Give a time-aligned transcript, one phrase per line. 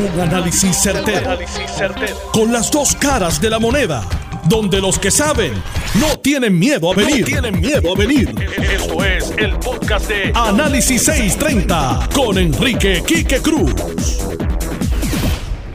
[0.00, 1.38] Un análisis certero,
[2.32, 4.02] Con las dos caras de la moneda.
[4.48, 5.52] Donde los que saben
[6.00, 7.26] no tienen miedo a venir.
[7.26, 8.34] tienen miedo a venir.
[8.56, 13.74] Esto es el podcast de Análisis 630 con Enrique Quique Cruz.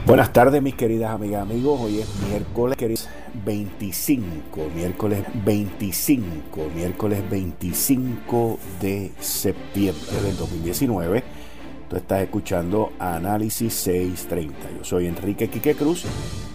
[0.07, 1.79] Buenas tardes, mis queridas amigas, amigos.
[1.81, 3.07] Hoy es miércoles
[3.45, 11.44] 25, miércoles 25, miércoles 25 de septiembre del 2019.
[11.89, 14.77] Tú estás escuchando Análisis 630.
[14.77, 16.03] Yo soy Enrique Quique Cruz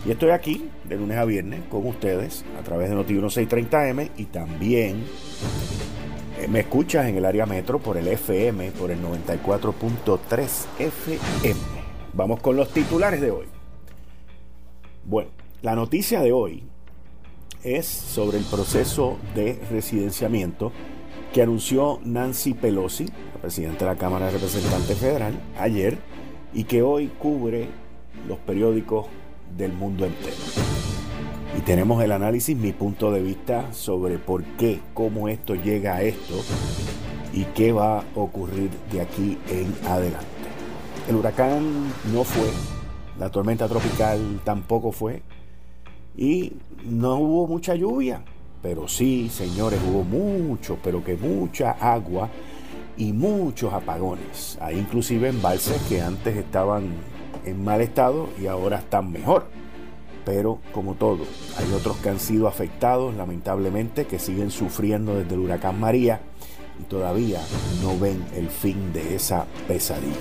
[0.05, 4.24] y estoy aquí de lunes a viernes con ustedes a través de Noti 630M y
[4.24, 5.05] también
[6.41, 11.60] eh, me escuchas en el área metro por el FM, por el 94.3 FM.
[12.12, 13.47] Vamos con los titulares de hoy.
[15.05, 15.30] Bueno,
[15.62, 16.64] la noticia de hoy
[17.62, 20.72] es sobre el proceso de residenciamiento
[21.33, 25.98] que anunció Nancy Pelosi, la presidenta de la Cámara de Representantes Federal, ayer
[26.53, 27.69] y que hoy cubre
[28.27, 29.06] los periódicos
[29.56, 30.37] del mundo entero.
[31.56, 36.03] Y tenemos el análisis, mi punto de vista sobre por qué, cómo esto llega a
[36.03, 36.34] esto
[37.33, 40.27] y qué va a ocurrir de aquí en adelante.
[41.09, 42.48] El huracán no fue,
[43.19, 45.22] la tormenta tropical tampoco fue
[46.17, 46.53] y
[46.84, 48.25] no hubo mucha lluvia.
[48.62, 52.28] Pero sí, señores, hubo mucho, pero que mucha agua
[52.97, 54.58] y muchos apagones.
[54.61, 56.91] Hay inclusive embalses que antes estaban
[57.47, 59.47] en mal estado y ahora están mejor.
[60.27, 61.25] Pero como todo,
[61.56, 66.20] hay otros que han sido afectados lamentablemente, que siguen sufriendo desde el huracán María
[66.78, 67.41] y todavía
[67.83, 70.14] no ven el fin de esa pesadilla.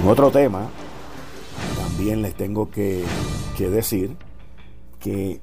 [0.00, 0.68] En otro tema,
[1.76, 3.02] también les tengo que,
[3.56, 4.16] que decir
[5.00, 5.40] que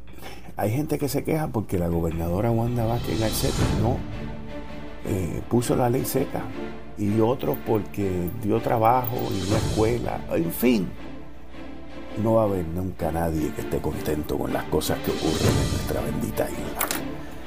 [0.55, 3.97] hay gente que se queja porque la gobernadora Wanda Vázquez Garcet no
[5.05, 6.43] eh, puso la ley seca
[6.97, 10.21] y otros porque dio trabajo y no escuela.
[10.31, 10.87] En fin,
[12.21, 15.71] no va a haber nunca nadie que esté contento con las cosas que ocurren en
[15.71, 17.03] nuestra bendita isla.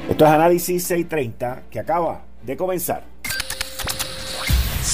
[0.08, 3.04] Esto es Análisis 630 que acaba de comenzar.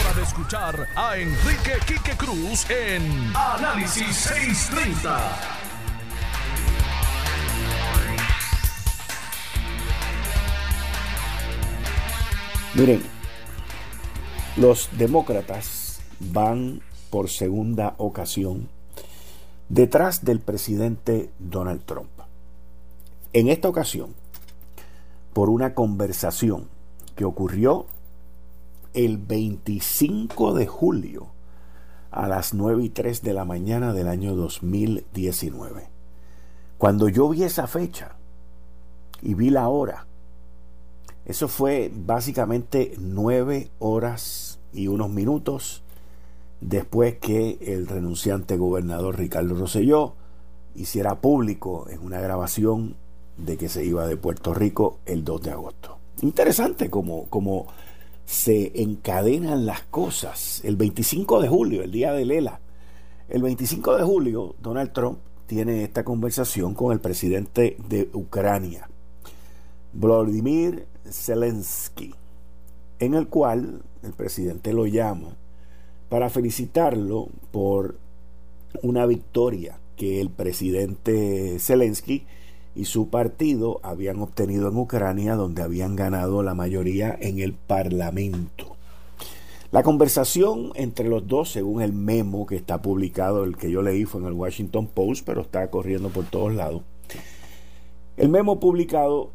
[0.00, 3.02] hora de escuchar a Enrique Quique Cruz en
[3.34, 5.20] Análisis 630.
[12.74, 13.02] Miren,
[14.56, 18.68] los demócratas van por segunda ocasión
[19.68, 22.10] detrás del presidente Donald Trump.
[23.32, 24.14] En esta ocasión,
[25.32, 26.68] por una conversación
[27.16, 27.86] que ocurrió
[28.94, 31.28] el 25 de julio
[32.10, 35.88] a las 9 y 3 de la mañana del año 2019.
[36.78, 38.16] Cuando yo vi esa fecha
[39.20, 40.06] y vi la hora,
[41.26, 45.82] eso fue básicamente 9 horas y unos minutos
[46.60, 50.14] después que el renunciante gobernador Ricardo Rosselló
[50.74, 52.96] hiciera público en una grabación
[53.36, 55.98] de que se iba de Puerto Rico el 2 de agosto.
[56.22, 57.66] Interesante como, como
[58.26, 60.60] se encadenan las cosas.
[60.64, 62.60] El 25 de julio, el día de Lela,
[63.28, 68.88] el 25 de julio, Donald Trump tiene esta conversación con el presidente de Ucrania,
[69.92, 72.14] Vladimir Zelensky,
[72.98, 75.36] en el cual el presidente lo llama
[76.08, 77.98] para felicitarlo por
[78.82, 82.26] una victoria que el presidente Zelensky
[82.74, 88.76] y su partido habían obtenido en Ucrania, donde habían ganado la mayoría en el Parlamento.
[89.70, 94.04] La conversación entre los dos, según el memo que está publicado, el que yo leí
[94.04, 96.82] fue en el Washington Post, pero está corriendo por todos lados.
[98.16, 99.30] El memo publicado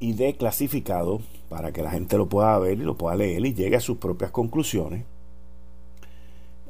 [0.00, 3.76] y declasificado para que la gente lo pueda ver y lo pueda leer y llegue
[3.76, 5.04] a sus propias conclusiones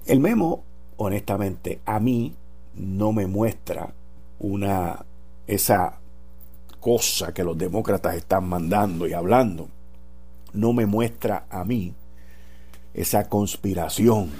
[0.06, 0.64] el memo,
[0.96, 2.34] honestamente, a mí
[2.74, 3.94] no me muestra
[4.38, 5.06] una
[5.46, 5.98] esa
[6.80, 9.68] cosa que los demócratas están mandando y hablando.
[10.52, 11.94] No me muestra a mí
[12.92, 14.30] esa conspiración.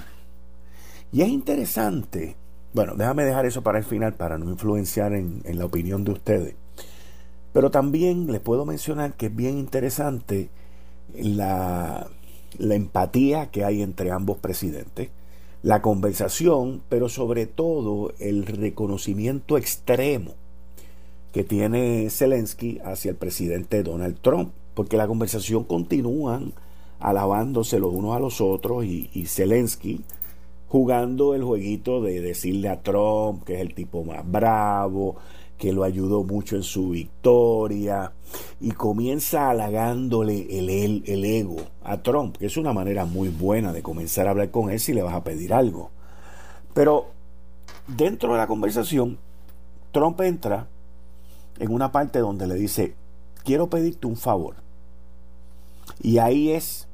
[1.11, 2.35] Y es interesante,
[2.73, 6.55] bueno, déjame dejar eso para el final para no influenciar en, la opinión de ustedes.
[7.53, 10.49] Pero también les puedo mencionar que es bien interesante
[11.15, 12.07] la,
[12.57, 15.09] la empatía que hay entre ambos presidentes
[15.65, 20.35] la conversación, pero sobre todo el reconocimiento extremo
[21.35, 26.53] que tiene Zelensky hacia el presidente Donald Trump, porque la conversación continúan
[27.01, 29.99] alabándose los unos a los otros y, Zelensky
[30.69, 35.17] jugando el jueguito de decirle a Trump que es el tipo más bravo,
[35.57, 38.13] que lo ayudó mucho en su victoria
[38.61, 43.83] y comienza halagándole el, el, ego a Trump, que es una manera muy buena de
[43.83, 45.91] comenzar a hablar con él si le vas a pedir algo.
[46.73, 47.07] Pero
[47.89, 49.17] dentro de la conversación,
[49.91, 50.69] Trump entra
[51.59, 52.95] en una parte donde le dice,
[53.43, 54.55] quiero pedirte un favor.
[56.01, 56.87] Y ahí es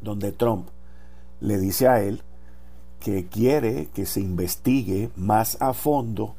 [0.00, 0.68] donde Trump
[1.40, 2.22] le dice a él
[3.00, 6.34] que quiere que se investigue más a fondo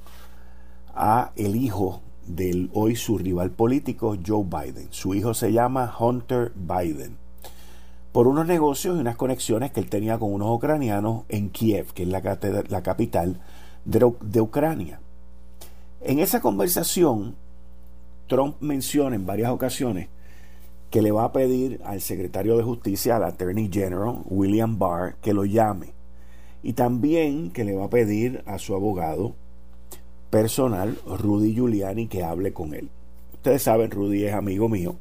[0.93, 4.87] a el hijo del hoy su rival político Joe Biden.
[4.91, 7.17] Su hijo se llama Hunter Biden.
[8.11, 12.03] Por unos negocios y unas conexiones que él tenía con unos ucranianos en Kiev, que
[12.03, 12.21] es la,
[12.67, 13.39] la capital
[13.85, 14.99] de, de Ucrania.
[16.01, 17.35] En esa conversación,
[18.27, 20.07] Trump menciona en varias ocasiones
[20.89, 25.33] que le va a pedir al secretario de Justicia, al Attorney General, William Barr, que
[25.33, 25.93] lo llame.
[26.63, 29.35] Y también que le va a pedir a su abogado,
[30.29, 32.89] personal, Rudy Giuliani, que hable con él.
[33.33, 34.95] Ustedes saben, Rudy es amigo mío.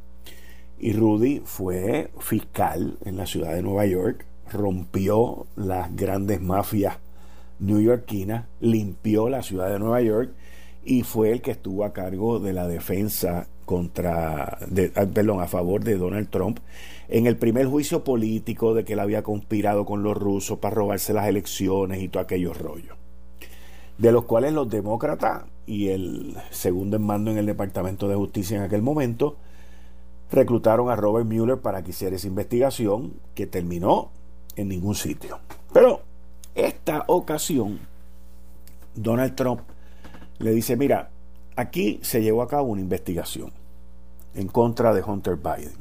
[0.81, 6.99] Y Rudy fue fiscal en la ciudad de Nueva York, rompió las grandes mafias
[7.61, 10.33] newyorkinas, limpió la ciudad de Nueva York
[10.88, 14.58] y fue el que estuvo a cargo de la defensa contra,
[14.96, 16.61] ah, perdón, a favor de Donald Trump
[17.08, 21.12] en el primer juicio político de que él había conspirado con los rusos para robarse
[21.12, 22.96] las elecciones y todo aquellos rollos
[23.99, 28.56] de los cuales los demócratas y el segundo en mando en el Departamento de Justicia
[28.56, 29.37] en aquel momento
[30.31, 34.11] reclutaron a Robert Mueller para que hiciera esa investigación que terminó
[34.56, 35.40] en ningún sitio.
[35.73, 36.00] Pero
[36.55, 37.81] esta ocasión,
[38.94, 39.61] Donald Trump
[40.38, 41.11] le dice, mira,
[41.56, 43.52] aquí se llevó a cabo una investigación
[44.35, 45.75] en contra de Hunter Biden.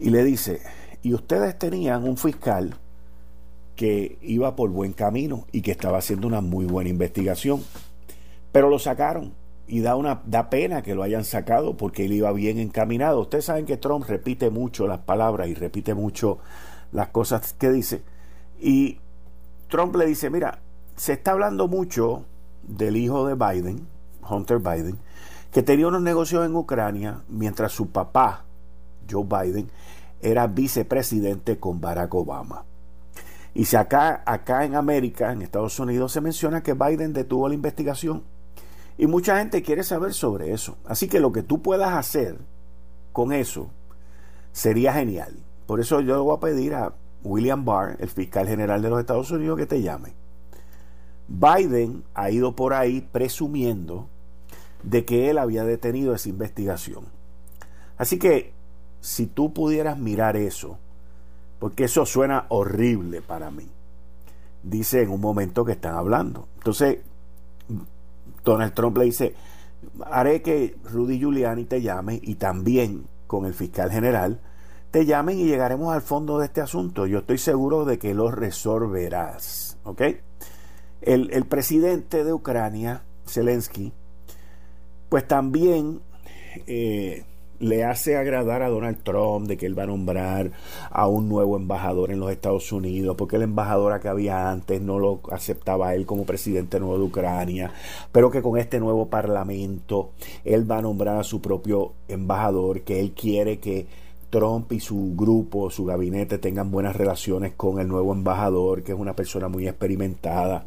[0.00, 0.60] Y le dice,
[1.02, 2.74] y ustedes tenían un fiscal
[3.76, 7.62] que iba por buen camino y que estaba haciendo una muy buena investigación.
[8.52, 9.32] Pero lo sacaron
[9.66, 13.20] y da, una, da pena que lo hayan sacado porque él iba bien encaminado.
[13.20, 16.38] Ustedes saben que Trump repite mucho las palabras y repite mucho
[16.92, 18.02] las cosas que dice.
[18.60, 18.98] Y
[19.68, 20.60] Trump le dice, mira,
[20.96, 22.24] se está hablando mucho
[22.62, 23.86] del hijo de Biden,
[24.28, 24.98] Hunter Biden,
[25.50, 28.44] que tenía unos negocios en Ucrania mientras su papá,
[29.10, 29.70] Joe Biden,
[30.20, 32.64] era vicepresidente con Barack Obama.
[33.54, 37.54] Y si acá, acá en América, en Estados Unidos, se menciona que Biden detuvo la
[37.54, 38.22] investigación.
[38.96, 40.76] Y mucha gente quiere saber sobre eso.
[40.86, 42.38] Así que lo que tú puedas hacer
[43.12, 43.68] con eso
[44.52, 45.34] sería genial.
[45.66, 46.94] Por eso yo le voy a pedir a
[47.24, 50.14] William Barr, el fiscal general de los Estados Unidos, que te llame.
[51.32, 54.08] Biden ha ido por ahí presumiendo
[54.82, 57.06] de que él había detenido esa investigación.
[57.96, 58.52] Así que
[59.00, 60.78] si tú pudieras mirar eso,
[61.58, 63.68] porque eso suena horrible para mí.
[64.62, 66.48] Dice en un momento que están hablando.
[66.56, 66.98] Entonces,
[68.44, 69.34] Donald Trump le dice,
[70.04, 74.40] haré que Rudy Giuliani te llame y también con el fiscal general
[74.90, 77.06] te llamen y llegaremos al fondo de este asunto.
[77.06, 79.78] Yo estoy seguro de que lo resolverás.
[79.84, 80.02] ¿Ok?
[81.02, 83.92] El, presidente de Ucrania, Zelensky,
[85.08, 86.00] pues también
[86.66, 87.24] eh,
[87.62, 90.50] le hace agradar a Donald Trump de que él va a nombrar
[90.90, 94.98] a un nuevo embajador en los Estados Unidos, porque el embajador que había antes no
[94.98, 97.72] lo aceptaba él como presidente nuevo de Ucrania,
[98.10, 100.10] pero que con este nuevo parlamento
[100.44, 103.86] él va a nombrar a su propio embajador, que él quiere que
[104.32, 108.98] Trump y su grupo, su gabinete tengan buenas relaciones con el nuevo embajador, que es
[108.98, 110.66] una persona muy experimentada,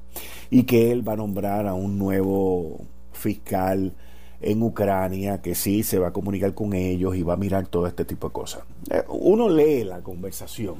[0.52, 2.82] y que él va a nombrar a un nuevo
[3.12, 3.96] fiscal
[4.40, 7.88] en Ucrania, que sí se va a comunicar con ellos y va a mirar todo
[7.88, 8.64] este tipo de cosas.
[8.92, 10.76] Eh, uno lee la conversación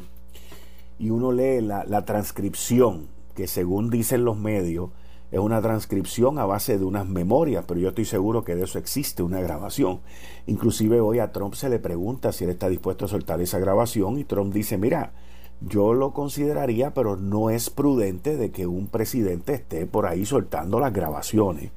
[1.00, 4.92] y uno lee la, transcripción, que según dicen los medios,
[5.36, 8.80] es una transcripción a base de unas memorias, pero yo estoy seguro que de eso
[8.80, 10.00] existe una grabación.
[10.48, 14.18] Inclusive hoy a Trump se le pregunta si él está dispuesto a soltar esa grabación
[14.18, 15.12] y Trump dice, mira,
[15.60, 20.80] yo lo consideraría, pero no es prudente de que un presidente esté por ahí soltando
[20.80, 21.72] las grabaciones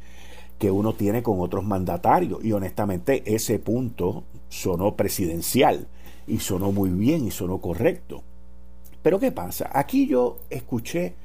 [0.60, 2.44] que uno tiene con otros mandatarios.
[2.44, 5.88] Y honestamente ese punto sonó presidencial
[6.28, 8.22] y sonó muy bien y sonó correcto.
[9.02, 9.68] Pero ¿qué pasa?
[9.72, 11.16] Aquí yo escuché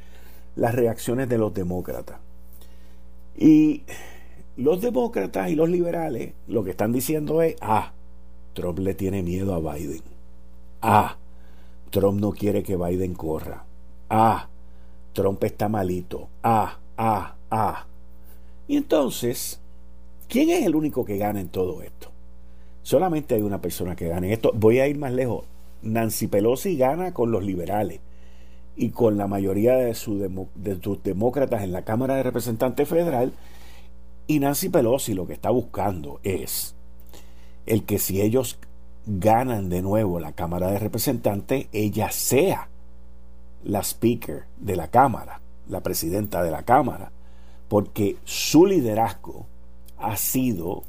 [0.56, 2.20] las reacciones de los demócratas.
[3.36, 3.84] Y
[4.56, 7.94] los demócratas y los liberales lo que están diciendo es, ah,
[8.54, 10.04] Trump le tiene miedo a Biden.
[10.82, 11.18] Ah,
[11.90, 13.66] Trump no quiere que Biden corra.
[14.10, 14.48] Ah,
[15.14, 16.30] Trump está malito.
[16.44, 17.86] Ah, ah, ah.
[18.68, 19.60] Y entonces,
[20.28, 22.10] ¿quién es el único que gana en todo esto?
[22.84, 24.52] Solamente hay una persona que gana en esto.
[24.54, 25.46] Voy a ir más lejos.
[25.82, 28.00] Nancy Pelosi gana con los liberales
[28.76, 30.20] y con la mayoría de, sus
[31.04, 33.34] demócratas en la Cámara de Representantes Federal.
[34.28, 36.76] Y Nancy Pelosi lo que está buscando es
[37.66, 38.58] el que si ellos
[39.06, 42.70] ganan de nuevo la Cámara de Representantes, ella sea
[43.64, 47.12] la speaker de la Cámara, la presidenta de la Cámara,
[47.68, 49.46] porque su liderazgo
[49.98, 50.84] ha sido,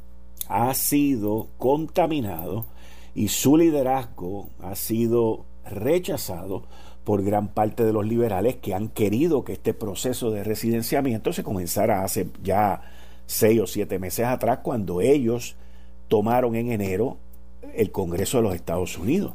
[0.49, 2.67] ha sido contaminado
[3.15, 6.65] y su liderazgo ha sido rechazado
[7.05, 11.45] por gran parte de los liberales que han querido que este proceso de residenciamiento se
[11.45, 12.83] comenzara hace ya
[13.27, 15.57] seis o siete meses atrás, cuando ellos
[16.09, 17.19] tomaron en enero
[17.75, 19.35] el Congreso de los Estados Unidos.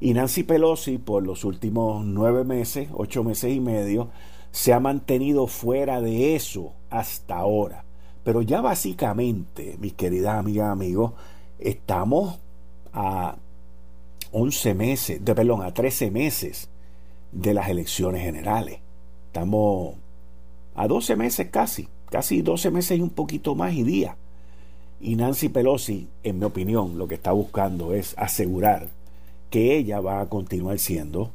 [0.00, 4.10] Y Nancy Pelosi por los últimos nueve meses, ocho meses y medio,
[4.50, 7.84] se ha mantenido fuera de eso hasta ahora.
[8.22, 11.12] Pero ya básicamente, mis queridas amigas, amigos,
[11.58, 12.38] estamos
[12.92, 13.36] a
[14.32, 16.68] 11 meses, de, perdón, a 13 meses
[17.34, 18.78] de las elecciones generales.
[19.26, 19.96] Estamos
[20.74, 24.16] a 12 meses casi, casi 12 meses y un poquito más y día.
[25.00, 28.88] Y Nancy Pelosi, en mi opinión, lo que está buscando es asegurar
[29.50, 31.30] que ella va a continuar siendo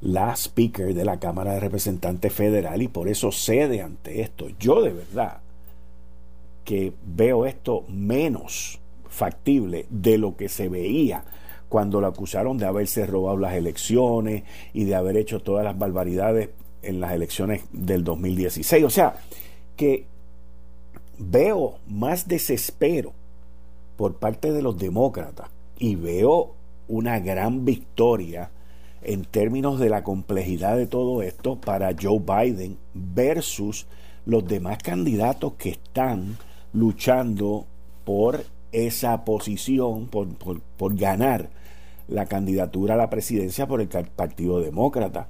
[0.00, 4.48] la speaker de la Cámara de Representantes Federal y por eso cede ante esto.
[4.58, 5.40] Yo de verdad
[6.64, 11.24] que veo esto menos factible de lo que se veía
[11.68, 16.50] cuando la acusaron de haberse robado las elecciones y de haber hecho todas las barbaridades
[16.82, 18.84] en las elecciones del 2016.
[18.84, 19.16] O sea,
[19.76, 20.06] que
[21.18, 23.12] veo más desespero
[23.96, 25.48] por parte de los demócratas
[25.78, 26.54] y veo
[26.88, 28.50] una gran victoria
[29.02, 33.86] en términos de la complejidad de todo esto para Joe Biden versus
[34.26, 36.36] los demás candidatos que están
[36.72, 37.66] luchando
[38.04, 40.28] por esa posición, por,
[40.76, 41.50] por, ganar
[42.08, 45.28] la candidatura a la presidencia por el Partido Demócrata.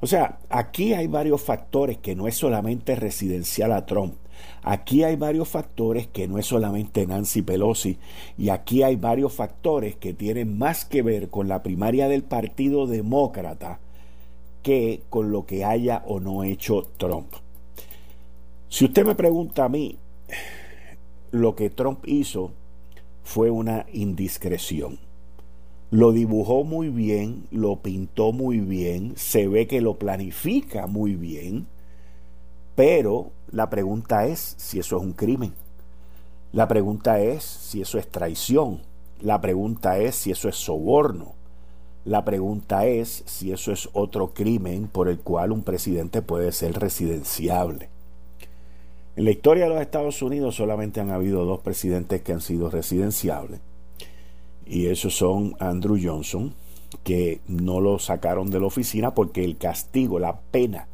[0.00, 4.14] O sea, aquí hay varios factores que no es solamente residencial a Trump.
[4.62, 7.98] Aquí hay varios factores que no es solamente Nancy Pelosi
[8.36, 12.86] y aquí hay varios factores que tienen más que ver con la primaria del Partido
[12.86, 13.78] Demócrata
[14.62, 17.32] que con lo que haya o no hecho Trump.
[18.68, 19.98] Si usted me pregunta a mí,
[21.30, 22.52] lo que Trump hizo
[23.22, 24.98] fue una indiscreción.
[25.90, 31.66] Lo dibujó muy bien, lo pintó muy bien, se ve que lo planifica muy bien,
[32.74, 35.52] pero la pregunta es si eso es un crimen.
[36.52, 38.80] La pregunta es si eso es traición.
[39.20, 41.34] La pregunta es si eso es soborno.
[42.04, 46.78] La pregunta es si eso es otro crimen por el cual un presidente puede ser
[46.78, 47.88] residenciable.
[49.16, 52.68] En la historia de los Estados Unidos solamente han habido dos presidentes que han sido
[52.68, 53.60] residenciables.
[54.66, 56.54] Y esos son Andrew Johnson,
[57.02, 60.88] que no lo sacaron de la oficina porque el castigo, la pena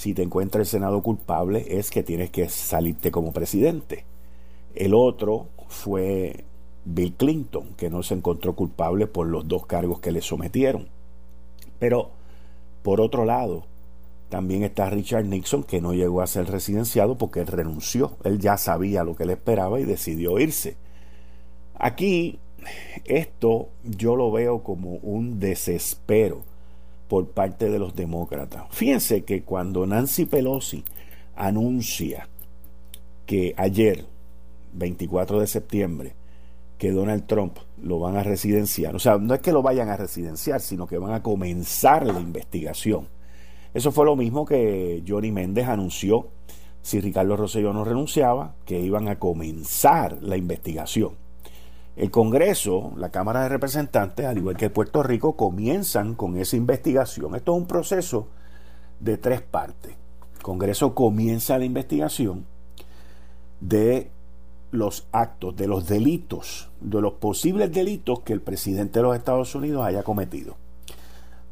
[0.00, 4.06] si te encuentra el Senado culpable es que tienes que salirte como presidente.
[4.74, 6.44] El otro fue
[6.86, 10.88] Bill Clinton, que no se encontró culpable por los dos cargos que le sometieron.
[11.78, 12.12] Pero,
[12.82, 13.66] por otro lado,
[14.30, 18.12] también está Richard Nixon, que no llegó a ser residenciado porque él renunció.
[18.24, 20.78] Él ya sabía lo que le esperaba y decidió irse.
[21.74, 22.38] Aquí,
[23.04, 26.42] esto yo lo veo como un desespero
[27.08, 28.64] por parte de los demócratas.
[28.70, 30.84] Fíjense que cuando Nancy Pelosi
[31.34, 32.28] anuncia
[33.26, 34.06] que ayer,
[34.72, 36.12] 24 de septiembre,
[36.78, 39.96] que Donald Trump lo van a residenciar, o sea, no es que lo vayan a
[39.96, 43.08] residenciar, sino que van a comenzar la investigación.
[43.74, 46.28] Eso fue lo mismo que Johnny Méndez anunció
[46.82, 51.16] si Ricardo Rosselló no renunciaba, que iban a comenzar la investigación.
[52.00, 57.34] El Congreso, la Cámara de Representantes, al igual que Puerto Rico, comienzan con esa investigación.
[57.34, 58.28] Esto es un proceso
[59.00, 59.96] de tres partes.
[60.36, 62.46] El Congreso comienza la investigación
[63.60, 64.10] de
[64.70, 69.54] los actos, de los delitos, de los posibles delitos que el presidente de los Estados
[69.54, 70.56] Unidos haya cometido.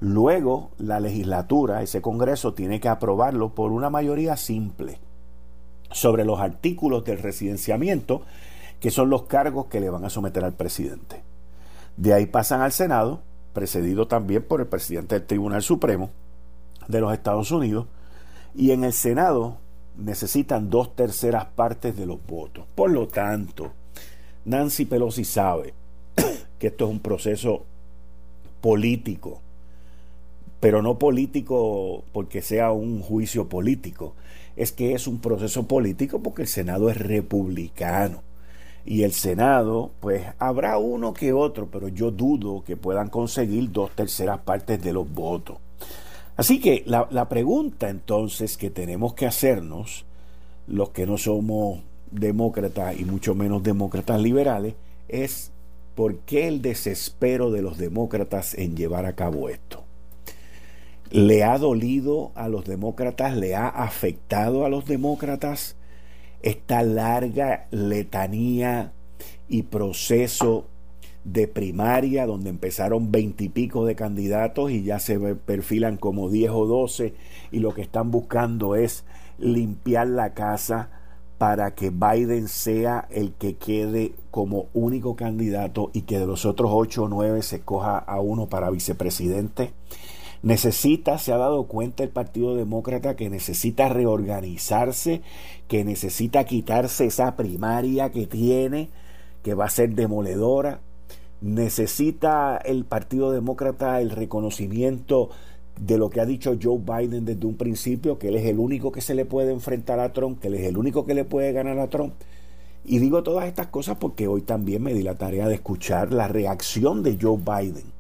[0.00, 4.98] Luego, la legislatura, ese Congreso, tiene que aprobarlo por una mayoría simple
[5.90, 8.22] sobre los artículos del residenciamiento
[8.80, 11.23] que son los cargos que le van a someter al presidente.
[11.97, 16.11] De ahí pasan al Senado, precedido también por el presidente del Tribunal Supremo
[16.87, 17.87] de los Estados Unidos,
[18.54, 19.58] y en el Senado
[19.97, 22.64] necesitan dos terceras partes de los votos.
[22.75, 23.73] Por lo tanto,
[24.44, 25.75] Nancy Pelosi sabe
[26.58, 27.64] que esto es un proceso
[28.61, 29.40] político
[30.61, 34.14] pero no político porque sea un juicio político,
[34.56, 38.23] es que es un proceso político porque el Senado es republicano.
[38.90, 43.90] Y el Senado, pues habrá uno que otro, pero yo dudo que puedan conseguir dos
[43.90, 45.59] terceras partes de los votos.
[46.38, 50.07] Así que la, la pregunta entonces que tenemos que hacernos,
[50.66, 51.80] los que no somos
[52.11, 54.73] demócratas y mucho menos demócratas liberales,
[55.07, 55.52] es
[55.95, 59.85] por qué el desespero de los demócratas en llevar a cabo esto
[61.11, 65.75] le ha dolido a los demócratas, le ha afectado a los demócratas
[66.42, 68.92] esta larga letanía
[69.49, 70.66] y proceso
[71.25, 77.14] de primaria donde empezaron veintipico de candidatos y ya se perfilan como diez o doce
[77.50, 79.04] y lo que están buscando es
[79.38, 80.90] limpiar la casa
[81.38, 86.71] para que Biden sea el que quede como único candidato y que de los otros
[86.75, 89.73] ocho o nueve se coja a uno para vicepresidente.
[90.42, 95.23] Necesita, se ha dado cuenta el Partido Demócrata que necesita reorganizarse,
[95.66, 98.90] que necesita quitarse esa primaria que tiene,
[99.42, 100.80] que va a ser demoledora.
[101.40, 105.30] Necesita el Partido Demócrata el reconocimiento
[105.80, 108.92] de lo que ha dicho Joe Biden desde un principio, que él es el único
[108.92, 111.52] que se le puede enfrentar a Trump, que él es el único que le puede
[111.52, 112.14] ganar a Trump.
[112.85, 116.28] Y digo todas estas cosas porque hoy también me di la tarea de escuchar la
[116.28, 117.97] reacción de Joe Biden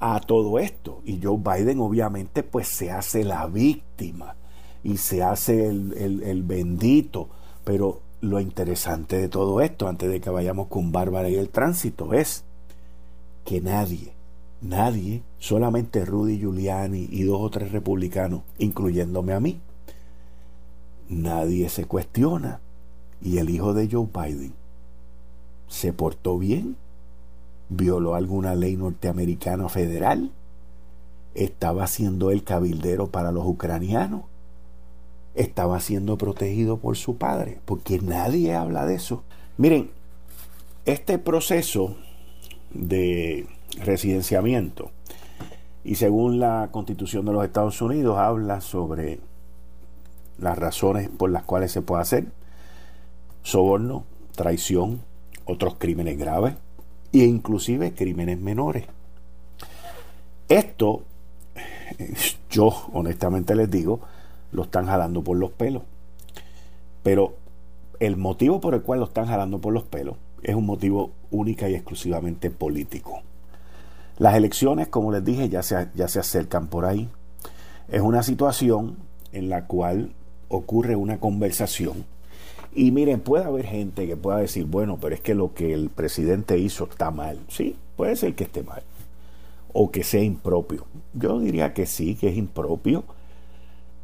[0.00, 1.00] a todo esto.
[1.04, 4.36] Y Joe Biden obviamente pues se hace la víctima
[4.82, 7.28] y se hace el, el, bendito.
[7.64, 12.12] Pero lo interesante de todo esto, antes de que vayamos con Bárbara y el tránsito,
[12.12, 12.44] es
[13.44, 14.12] que nadie,
[14.60, 19.60] nadie, solamente Rudy Giuliani y dos o tres republicanos, incluyéndome a mí,
[21.08, 22.60] nadie se cuestiona.
[23.22, 24.52] Y el hijo de Joe Biden
[25.68, 26.76] se portó bien
[27.68, 30.30] violó alguna ley norteamericana federal,
[31.34, 34.22] estaba siendo el cabildero para los ucranianos,
[35.34, 39.24] estaba siendo protegido por su padre, porque nadie habla de eso.
[39.56, 39.90] Miren,
[40.84, 41.96] este proceso
[42.72, 43.46] de
[43.78, 44.90] residenciamiento,
[45.82, 49.20] y según la constitución de los Estados Unidos, habla sobre
[50.38, 52.26] las razones por las cuales se puede hacer
[53.42, 55.02] soborno, traición,
[55.44, 56.54] otros crímenes graves,
[57.22, 58.84] e inclusive crímenes menores.
[60.48, 61.02] Esto,
[62.50, 64.00] yo honestamente les digo,
[64.52, 65.82] lo están jalando por los pelos.
[67.02, 67.34] Pero
[68.00, 71.68] el motivo por el cual lo están jalando por los pelos es un motivo única
[71.68, 73.22] y exclusivamente político.
[74.18, 77.08] Las elecciones, como les dije, ya se, ya se acercan por ahí.
[77.88, 78.96] Es una situación
[79.32, 80.12] en la cual
[80.48, 82.04] ocurre una conversación
[82.74, 85.90] y miren, puede haber gente que pueda decir, bueno, pero es que lo que el
[85.90, 87.38] presidente hizo está mal.
[87.48, 88.82] Sí, puede ser que esté mal.
[89.72, 90.86] O que sea impropio.
[91.14, 93.04] Yo diría que sí, que es impropio,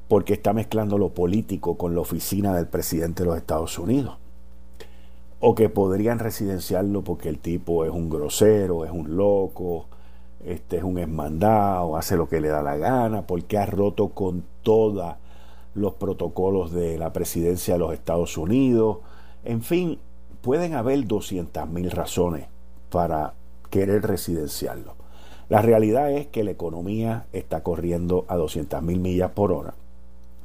[0.09, 4.16] porque está mezclando lo político con la oficina del presidente de los Estados Unidos.
[5.38, 9.87] O que podrían residenciarlo porque el tipo es un grosero, es un loco,
[10.44, 14.44] este es un esmandado, hace lo que le da la gana, porque ha roto con
[14.62, 15.18] toda
[15.74, 18.98] los protocolos de la presidencia de los Estados Unidos.
[19.44, 19.98] En fin,
[20.40, 22.46] pueden haber 200.000 razones
[22.90, 23.35] para
[23.70, 24.94] querer residenciarlo.
[25.48, 29.74] La realidad es que la economía está corriendo a 200.000 millas por hora.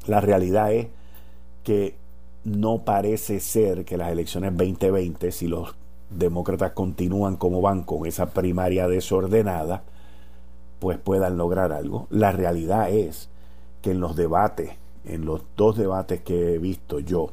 [0.08, 0.88] La realidad es
[1.64, 1.96] que
[2.44, 5.76] no parece ser que las elecciones 2020, si los
[6.10, 9.84] demócratas continúan como van con esa primaria desordenada,
[10.80, 12.08] pues puedan lograr algo.
[12.10, 13.30] La realidad es
[13.82, 14.72] que en los debates
[15.08, 17.32] en los dos debates que he visto yo,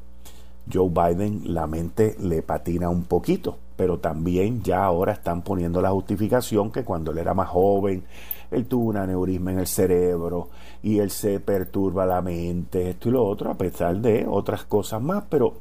[0.71, 5.91] Joe Biden la mente le patina un poquito, pero también ya ahora están poniendo la
[5.91, 8.05] justificación que cuando él era más joven,
[8.51, 10.51] él tuvo un aneurisma en el cerebro
[10.83, 15.03] y él se perturba la mente, esto y lo otro, a pesar de otras cosas
[15.03, 15.55] más, pero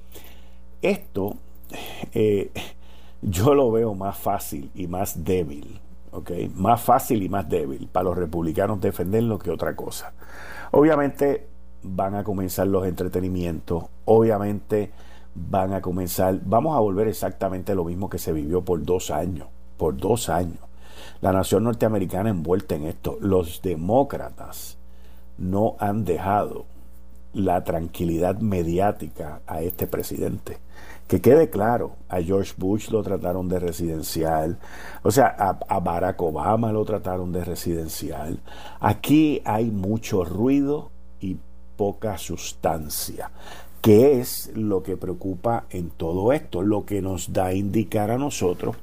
[0.82, 1.36] esto
[2.13, 2.52] eh,
[3.21, 5.80] yo lo veo más fácil y más débil,
[6.12, 6.32] ¿ok?
[6.56, 10.13] Más fácil y más débil para los republicanos defenderlo que otra cosa.
[10.71, 11.47] Obviamente
[11.84, 14.91] van a comenzar los entretenimientos, obviamente
[15.36, 19.48] van a comenzar, vamos a volver exactamente lo mismo que se vivió por dos años,
[19.78, 20.60] por dos años.
[21.22, 24.78] La nación norteamericana envuelta en esto, los demócratas
[25.38, 26.65] no han dejado
[27.34, 30.58] la tranquilidad mediática a este presidente.
[31.08, 34.58] Que quede claro, a George Bush lo trataron de residencial,
[35.04, 38.39] o sea, a, a, Barack Obama lo trataron de residencial.
[38.80, 40.91] Aquí hay mucho ruido
[41.82, 43.32] poca sustancia.
[43.82, 46.62] ¿Qué es lo que preocupa en todo esto?
[46.62, 48.76] Lo que nos da a indicar a nosotros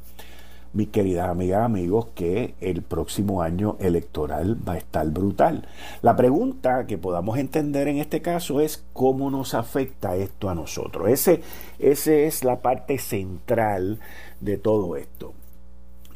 [0.73, 5.69] mis queridas amigas, amigos, que el próximo año electoral va a estar brutal.
[6.03, 11.09] La pregunta que podamos entender en este caso es cómo nos afecta esto a nosotros.
[11.09, 11.43] Ese,
[11.79, 14.01] ese es la parte central
[14.41, 15.35] de todo esto.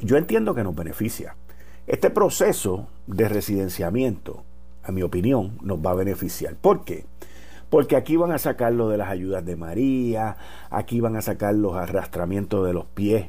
[0.01, 1.37] Yo entiendo que nos beneficia.
[1.87, 4.43] Este proceso de residenciamiento,
[4.83, 6.55] a mi opinión, nos va a beneficiar.
[6.55, 7.05] ¿Por qué?
[7.69, 10.37] Porque aquí van a sacar lo de las ayudas de María,
[10.69, 13.27] aquí van a sacar los arrastramientos de los pies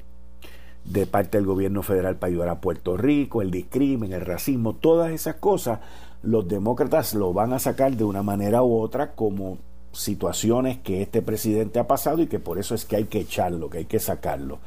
[0.84, 5.12] de parte del gobierno federal para ayudar a Puerto Rico, el discrimen, el racismo, todas
[5.12, 5.80] esas cosas,
[6.22, 9.58] los demócratas lo van a sacar de una manera u otra como
[9.92, 13.70] situaciones que este presidente ha pasado y que por eso es que hay que echarlo,
[13.70, 14.58] que hay que sacarlo.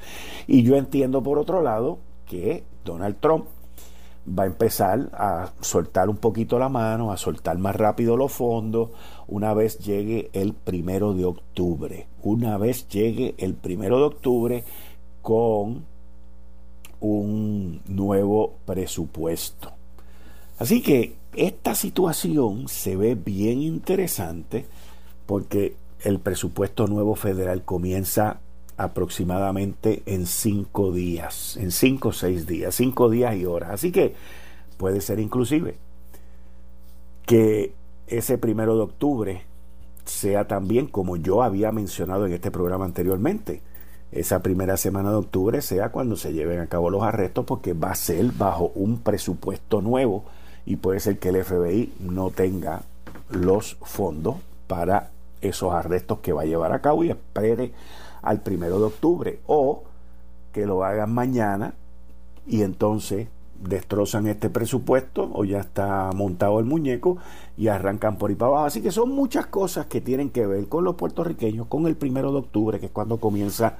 [0.47, 3.45] Y yo entiendo por otro lado que Donald Trump
[4.27, 8.89] va a empezar a soltar un poquito la mano, a soltar más rápido los fondos
[9.27, 12.07] una vez llegue el primero de octubre.
[12.23, 14.63] Una vez llegue el primero de octubre
[15.21, 15.85] con
[16.99, 19.71] un nuevo presupuesto.
[20.59, 24.65] Así que esta situación se ve bien interesante
[25.25, 28.39] porque el presupuesto nuevo federal comienza
[28.77, 33.71] aproximadamente en cinco días, en cinco o seis días, cinco días y horas.
[33.71, 34.15] Así que
[34.77, 35.75] puede ser inclusive
[37.25, 37.73] que
[38.07, 39.41] ese primero de octubre
[40.05, 43.61] sea también como yo había mencionado en este programa anteriormente,
[44.11, 47.91] esa primera semana de octubre sea cuando se lleven a cabo los arrestos porque va
[47.91, 50.23] a ser bajo un presupuesto nuevo
[50.65, 52.83] y puede ser que el FBI no tenga
[53.29, 54.37] los fondos
[54.67, 55.11] para
[55.41, 57.73] esos arrestos que va a llevar a cabo y espere
[58.21, 59.83] al primero de octubre o
[60.51, 61.73] que lo hagan mañana
[62.47, 63.27] y entonces
[63.61, 67.17] destrozan este presupuesto o ya está montado el muñeco
[67.57, 68.65] y arrancan por ahí para abajo.
[68.65, 72.31] Así que son muchas cosas que tienen que ver con los puertorriqueños, con el primero
[72.31, 73.77] de octubre, que es cuando comienza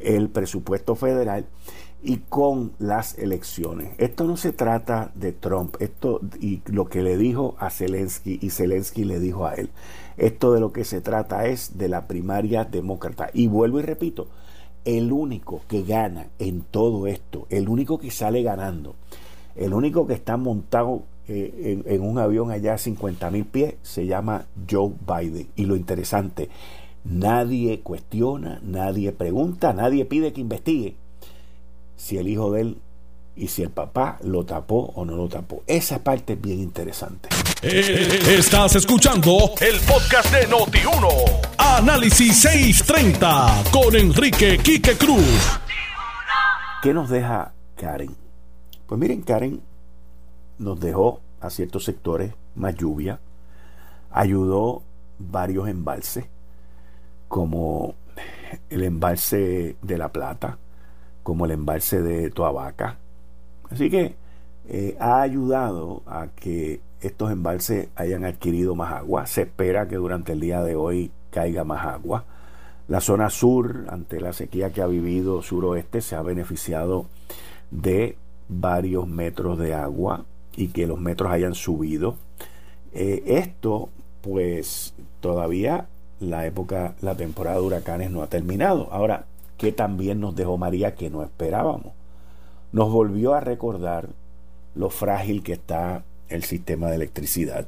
[0.00, 1.46] el presupuesto federal
[2.02, 3.94] y con las elecciones.
[3.98, 8.50] Esto no se trata de Trump, esto y lo que le dijo a Zelensky y
[8.50, 9.70] Zelensky le dijo a él.
[10.22, 13.30] Esto de lo que se trata es de la primaria demócrata.
[13.34, 14.28] Y vuelvo y repito,
[14.84, 18.94] el único que gana en todo esto, el único que sale ganando,
[19.56, 24.06] el único que está montado eh, en, un avión allá a 50 mil pies, se
[24.06, 25.48] llama Joe Biden.
[25.56, 26.50] Y lo interesante,
[27.02, 30.94] nadie cuestiona, nadie pregunta, nadie pide que investigue
[31.96, 32.76] si el hijo de él
[33.36, 35.62] y si el papá lo tapó o no lo tapó.
[35.66, 37.28] Esa parte es bien interesante.
[37.62, 41.08] Eh, estás escuchando el podcast de Noti1.
[41.58, 45.60] Análisis 630 con Enrique Quique Cruz.
[46.82, 48.14] ¿Qué nos deja Karen?
[48.86, 49.62] Pues miren, Karen
[50.58, 53.20] nos dejó a ciertos sectores más lluvia,
[54.10, 54.82] ayudó
[55.18, 56.26] varios embalses,
[57.28, 57.94] como
[58.68, 60.58] el embalse de La Plata,
[61.22, 62.98] como el embalse de Toabaca,
[63.72, 64.14] Así que
[64.68, 69.26] eh, ha ayudado a que estos embalses hayan adquirido más agua.
[69.26, 72.24] Se espera que durante el día de hoy caiga más agua.
[72.88, 77.06] La zona sur, ante la sequía que ha vivido suroeste, se ha beneficiado
[77.70, 78.16] de
[78.48, 80.24] varios metros de agua
[80.56, 82.16] y que los metros hayan subido.
[82.92, 83.88] Eh, esto,
[84.20, 85.88] pues, todavía
[86.20, 88.88] la época, la temporada de huracanes no ha terminado.
[88.92, 89.24] Ahora,
[89.56, 92.01] ¿qué también nos dejó María que no esperábamos?
[92.72, 94.08] Nos volvió a recordar
[94.74, 97.66] lo frágil que está el sistema de electricidad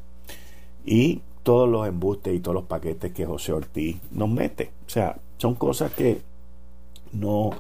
[0.85, 4.71] y todos los embustes y todos los paquetes que José Ortiz nos mete.
[4.87, 6.23] O sea, son cosas que
[7.13, 7.51] no,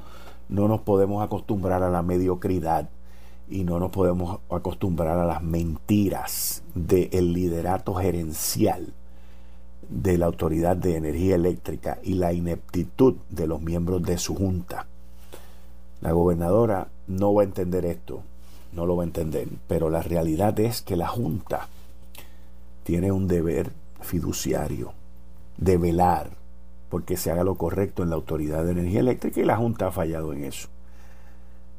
[0.48, 2.88] no nos podemos acostumbrar a la mediocridad
[3.48, 8.94] y no nos podemos acostumbrar a las mentiras del liderato gerencial
[9.90, 14.86] de la Autoridad de Energía Eléctrica y la ineptitud de los miembros de su junta.
[16.04, 18.22] La gobernadora no va a entender esto,
[18.74, 21.68] no lo va a entender, pero la realidad es que la Junta
[22.82, 23.70] tiene un deber
[24.02, 24.92] fiduciario
[25.56, 26.28] de velar
[26.90, 29.92] porque se haga lo correcto en la Autoridad de Energía Eléctrica y la Junta ha
[29.92, 30.68] fallado en eso.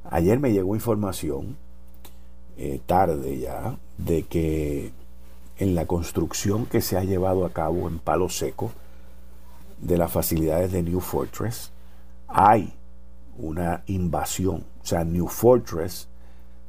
[0.10, 1.56] Ayer me llegó información,
[2.58, 4.92] eh, tarde ya, de que
[5.60, 8.72] en la construcción que se ha llevado a cabo en Palo Seco
[9.80, 11.70] de las facilidades de New Fortress,
[12.28, 12.74] hay
[13.38, 14.64] una invasión.
[14.82, 16.08] O sea, New Fortress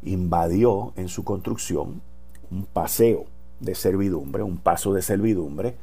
[0.02, 2.00] invadió en su construcción
[2.50, 3.26] un paseo
[3.60, 5.76] de servidumbre, un paso de servidumbre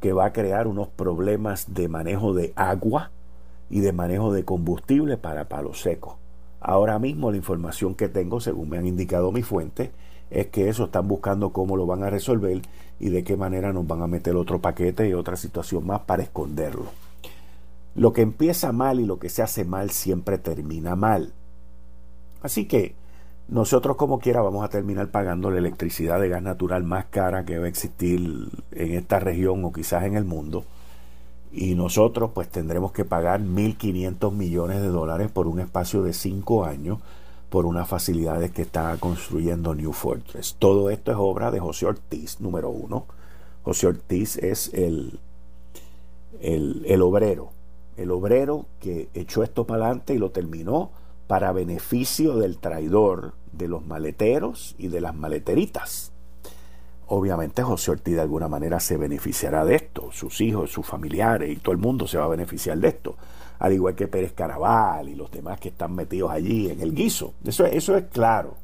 [0.00, 3.10] que va a crear unos problemas de manejo de agua
[3.70, 6.18] y de manejo de combustible para palo seco.
[6.60, 9.90] Ahora mismo la información que tengo, según me han indicado mis fuentes,
[10.30, 12.62] es que eso están buscando cómo lo van a resolver
[12.98, 16.22] y de qué manera nos van a meter otro paquete y otra situación más para
[16.22, 17.03] esconderlo.
[17.94, 21.32] Lo que empieza mal y lo que se hace mal siempre termina mal.
[22.42, 22.94] Así que
[23.48, 27.58] nosotros como quiera vamos a terminar pagando la electricidad de gas natural más cara que
[27.58, 30.64] va a existir en esta región o quizás en el mundo.
[31.52, 36.64] Y nosotros pues tendremos que pagar 1.500 millones de dólares por un espacio de 5
[36.64, 36.98] años
[37.50, 40.56] por unas facilidades que está construyendo New Fortress.
[40.58, 43.04] Todo esto es obra de José Ortiz, número uno.
[43.62, 45.20] José Ortiz es el,
[46.40, 47.50] el, el obrero,
[47.96, 50.90] el obrero que echó esto para adelante y lo terminó
[51.26, 56.12] para beneficio del traidor, de los maleteros y de las maleteritas.
[57.06, 61.56] Obviamente José Ortiz de alguna manera se beneficiará de esto, sus hijos, sus familiares y
[61.56, 63.16] todo el mundo se va a beneficiar de esto,
[63.58, 67.34] al igual que Pérez Caraval y los demás que están metidos allí en el guiso.
[67.44, 68.54] Eso, eso es claro.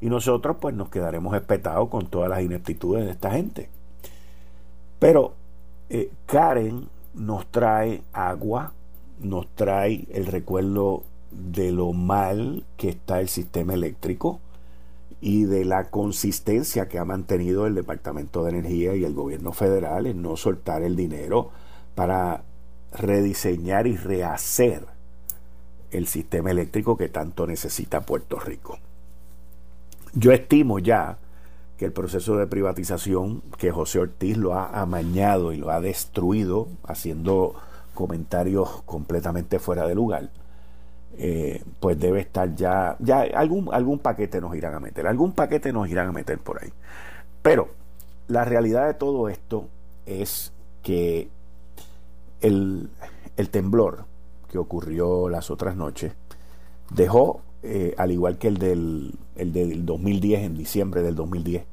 [0.00, 3.68] Y nosotros pues nos quedaremos espetados con todas las ineptitudes de esta gente.
[4.98, 5.34] Pero
[5.88, 8.72] eh, Karen nos trae agua,
[9.20, 14.40] nos trae el recuerdo de lo mal que está el sistema eléctrico
[15.20, 20.06] y de la consistencia que ha mantenido el Departamento de Energía y el gobierno federal
[20.06, 21.50] en no soltar el dinero
[21.94, 22.44] para
[22.92, 24.86] rediseñar y rehacer
[25.90, 28.78] el sistema eléctrico que tanto necesita Puerto Rico.
[30.12, 31.18] Yo estimo ya
[31.76, 36.68] que el proceso de privatización que José Ortiz lo ha amañado y lo ha destruido
[36.84, 37.54] haciendo
[37.94, 40.30] comentarios completamente fuera de lugar,
[41.18, 45.72] eh, pues debe estar ya, ya algún, algún paquete nos irán a meter, algún paquete
[45.72, 46.72] nos irán a meter por ahí.
[47.42, 47.68] Pero
[48.28, 49.68] la realidad de todo esto
[50.04, 51.28] es que
[52.40, 52.90] el,
[53.50, 54.04] temblor
[54.50, 56.12] que ocurrió las otras noches
[56.90, 61.64] dejó, eh, al igual que el del, el del 2010, en diciembre del 2010,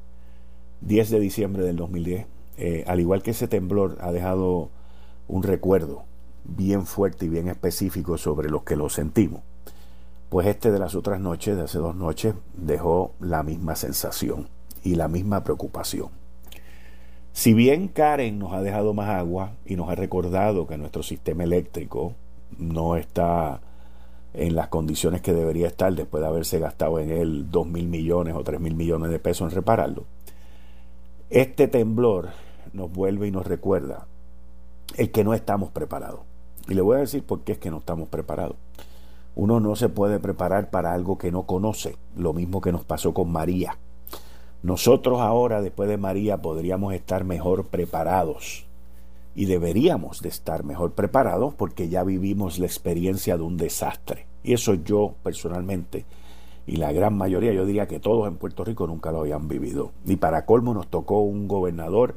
[0.80, 4.70] 10 de diciembre del 2010, eh, al igual que ese temblor ha dejado
[5.28, 6.04] un recuerdo
[6.44, 9.42] bien fuerte y bien específico sobre los que lo sentimos.
[10.28, 14.48] Pues este de las otras noches, de hace dos noches, dejó la misma sensación
[14.82, 16.08] y la misma preocupación.
[17.32, 21.44] Si bien Karen nos ha dejado más agua y nos ha recordado que nuestro sistema
[21.44, 22.14] eléctrico
[22.58, 23.60] no está
[24.34, 28.34] en las condiciones que debería estar después de haberse gastado en él dos mil millones
[28.34, 30.04] o tres mil millones de pesos en repararlo,
[31.30, 32.30] este temblor
[32.72, 34.06] nos vuelve y nos recuerda
[34.96, 36.20] el que no estamos preparados.
[36.68, 38.56] Y le voy a decir por qué es que no estamos preparados.
[39.36, 43.12] Uno no se puede preparar para algo que no conoce, lo mismo que nos pasó
[43.14, 43.78] con María.
[44.62, 48.63] Nosotros ahora, después de María, podríamos estar mejor preparados.
[49.34, 54.26] Y deberíamos de estar mejor preparados porque ya vivimos la experiencia de un desastre.
[54.42, 56.04] Y eso yo personalmente,
[56.66, 59.92] y la gran mayoría, yo diría que todos en Puerto Rico nunca lo habían vivido.
[60.06, 62.14] Y para colmo nos tocó un gobernador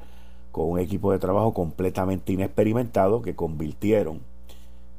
[0.51, 4.21] con un equipo de trabajo completamente inexperimentado que convirtieron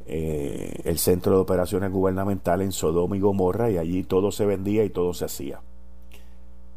[0.06, 4.84] eh, el centro de operaciones gubernamentales en Sodoma y Gomorra y allí todo se vendía
[4.84, 5.60] y todo se hacía.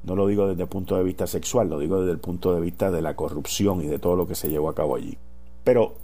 [0.04, 2.60] No lo digo desde el punto de vista sexual, lo digo desde el punto de
[2.60, 5.18] vista de la corrupción y de todo lo que se llevó a cabo allí.
[5.64, 5.96] Pero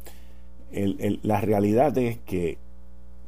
[1.24, 2.58] la realidad es que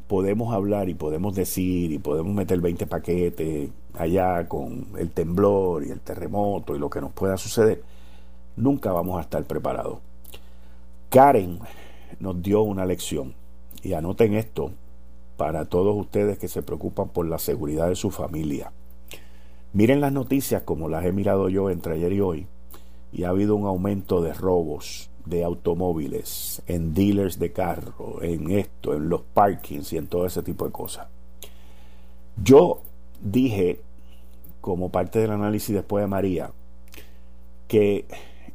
[0.08, 5.92] podemos hablar y podemos decir y podemos meter 20 paquetes allá con el temblor y
[5.92, 7.84] el terremoto y lo que nos pueda suceder,
[8.56, 10.00] nunca vamos a estar preparados.
[11.10, 11.60] Karen
[12.20, 13.34] nos dio una lección
[13.84, 14.72] y anoten esto
[15.38, 18.72] para todos ustedes que se preocupan por la seguridad de su familia.
[19.74, 22.48] Miren las noticias como las he mirado yo entre ayer y hoy
[23.12, 28.94] y ha habido un aumento de robos de automóviles, en dealers de carro, en esto,
[28.96, 31.08] en los parkings y en todo ese tipo de cosas.
[32.44, 32.82] Yo
[33.22, 33.80] dije,
[34.62, 36.52] como parte del análisis después de María,
[37.68, 38.06] que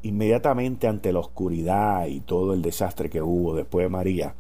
[0.03, 4.35] inmediatamente ante la oscuridad y todo el desastre que hubo después de María,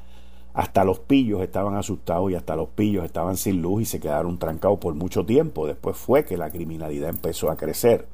[0.52, 4.38] hasta los pillos estaban asustados y hasta los pillos estaban sin luz y se quedaron
[4.38, 5.66] trancados por mucho tiempo.
[5.66, 8.06] Después fue que la criminalidad empezó a crecer.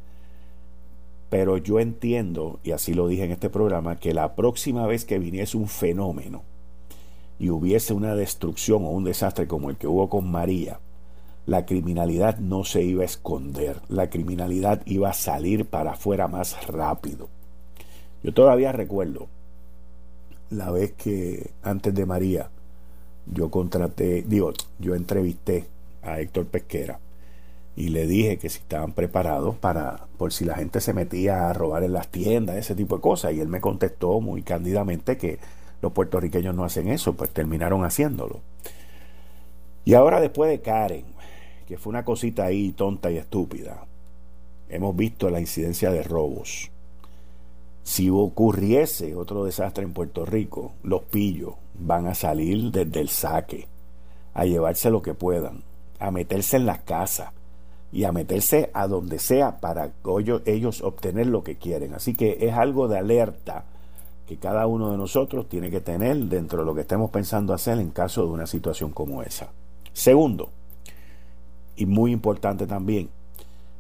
[1.31, 5.21] Pero yo entiendo, y así lo dije en este programa, que la próxima vez que
[5.21, 6.43] viniese un fenómeno
[7.39, 10.81] y hubiese una destrucción o un desastre como el que hubo con María,
[11.47, 16.67] la criminalidad no se iba a esconder, la criminalidad iba a salir para afuera más
[16.67, 17.29] rápido.
[18.23, 19.29] Yo todavía recuerdo
[20.51, 22.51] la vez que antes de María
[23.33, 25.67] yo contraté, digo, yo entrevisté
[26.03, 26.99] a Héctor Pesquera
[27.81, 31.53] y le dije que si estaban preparados para, por si la gente se metía a
[31.55, 33.33] robar en las tiendas, ese tipo de cosas.
[33.33, 35.39] Y él me contestó muy cándidamente que
[35.81, 38.41] los puertorriqueños no hacen eso, pues terminaron haciéndolo.
[39.87, 41.07] Y ahora después de Karen,
[41.67, 43.87] que fue una cosita ahí tonta y estúpida,
[44.69, 46.71] hemos visto la incidencia de robos
[47.83, 53.67] si ocurriese otro desastre en Puerto Rico, los pillos van a salir desde el saque
[54.35, 55.65] a llevarse lo que puedan.
[55.99, 57.31] a meterse en las casas
[57.93, 59.93] y a meterse a donde sea para
[60.45, 61.95] ellos, obtener lo que quieren.
[61.95, 63.65] Así que es algo de alerta
[64.27, 67.79] que cada uno de nosotros tiene que tener dentro de lo que estemos pensando hacer
[67.79, 69.49] en caso de una situación como esa.
[69.93, 70.51] Segundo,
[71.75, 73.11] y muy importante también,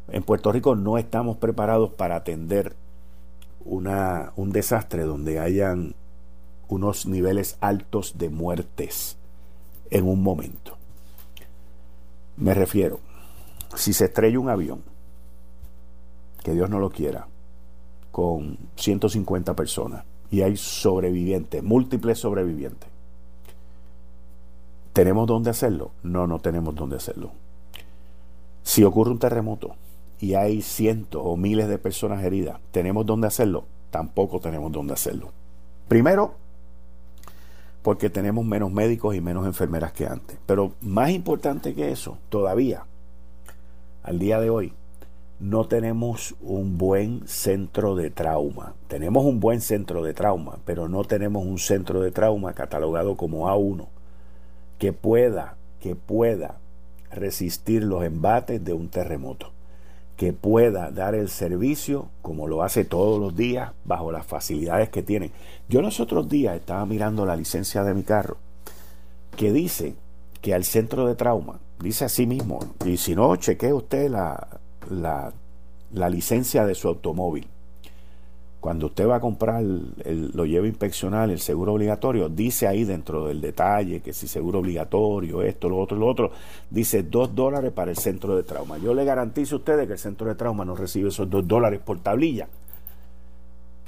[0.09, 2.75] en Puerto Rico no estamos preparados para atender
[3.65, 5.95] una, un desastre donde hayan
[6.67, 9.17] unos niveles altos de muertes
[9.91, 10.77] en un momento.
[12.37, 13.01] Me refiero,
[13.75, 14.83] si se estrella un avión,
[16.43, 17.27] que Dios no lo quiera,
[18.11, 22.89] con 150 personas y hay sobrevivientes, múltiples sobrevivientes,
[24.93, 25.93] ¿tenemos dónde hacerlo?
[26.03, 27.33] No, no tenemos dónde hacerlo.
[28.63, 29.75] Si ocurre un terremoto
[30.21, 33.65] y hay cientos o miles de personas heridas, ¿tenemos dónde hacerlo?
[33.91, 35.33] Tampoco tenemos dónde hacerlo.
[35.89, 36.35] Primero,
[37.83, 40.39] porque tenemos menos médicos y menos enfermeras que antes.
[40.47, 42.85] Pero más importante que eso, todavía,
[44.03, 44.73] al día de hoy,
[45.39, 48.75] no tenemos un buen centro de trauma.
[48.89, 53.49] Tenemos un buen centro de trauma, pero no tenemos un centro de trauma catalogado como
[53.49, 53.87] A1
[54.79, 56.59] que pueda, que pueda
[57.11, 59.53] resistir los embates de un terremoto
[60.21, 65.03] que pueda dar el servicio como lo hace todos los días bajo las facilidades que
[65.03, 65.31] tiene.
[65.67, 68.37] Yo los otros días estaba mirando la licencia de mi carro
[69.35, 69.95] que dice
[70.43, 75.33] que al centro de trauma, dice así mismo, y si no, chequee usted la, la,
[75.93, 77.47] la licencia de su automóvil
[78.61, 82.85] cuando usted va a comprar, el, lo lleva a inspeccionar, el seguro obligatorio, dice ahí
[82.85, 86.31] dentro del detalle que si seguro obligatorio, esto, lo otro, lo otro,
[86.69, 88.77] dice dos dólares para el centro de trauma.
[88.77, 91.81] Yo le garantizo a ustedes que el centro de trauma no recibe esos dos dólares
[91.83, 92.49] por tablilla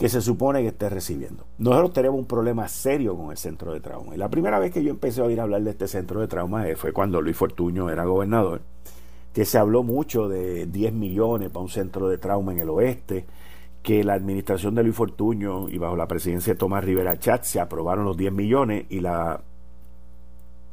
[0.03, 1.45] que se supone que esté recibiendo.
[1.59, 4.17] Nosotros tenemos un problema serio con el centro de trauma.
[4.17, 6.65] Y la primera vez que yo empecé a oír hablar de este centro de trauma
[6.75, 8.62] fue cuando Luis Fortuño era gobernador,
[9.33, 13.27] que se habló mucho de 10 millones para un centro de trauma en el oeste
[13.85, 17.61] que la administración de Luis Fortuño y bajo la presidencia de Tomás Rivera Chat se
[17.61, 19.41] aprobaron los 10 millones y la,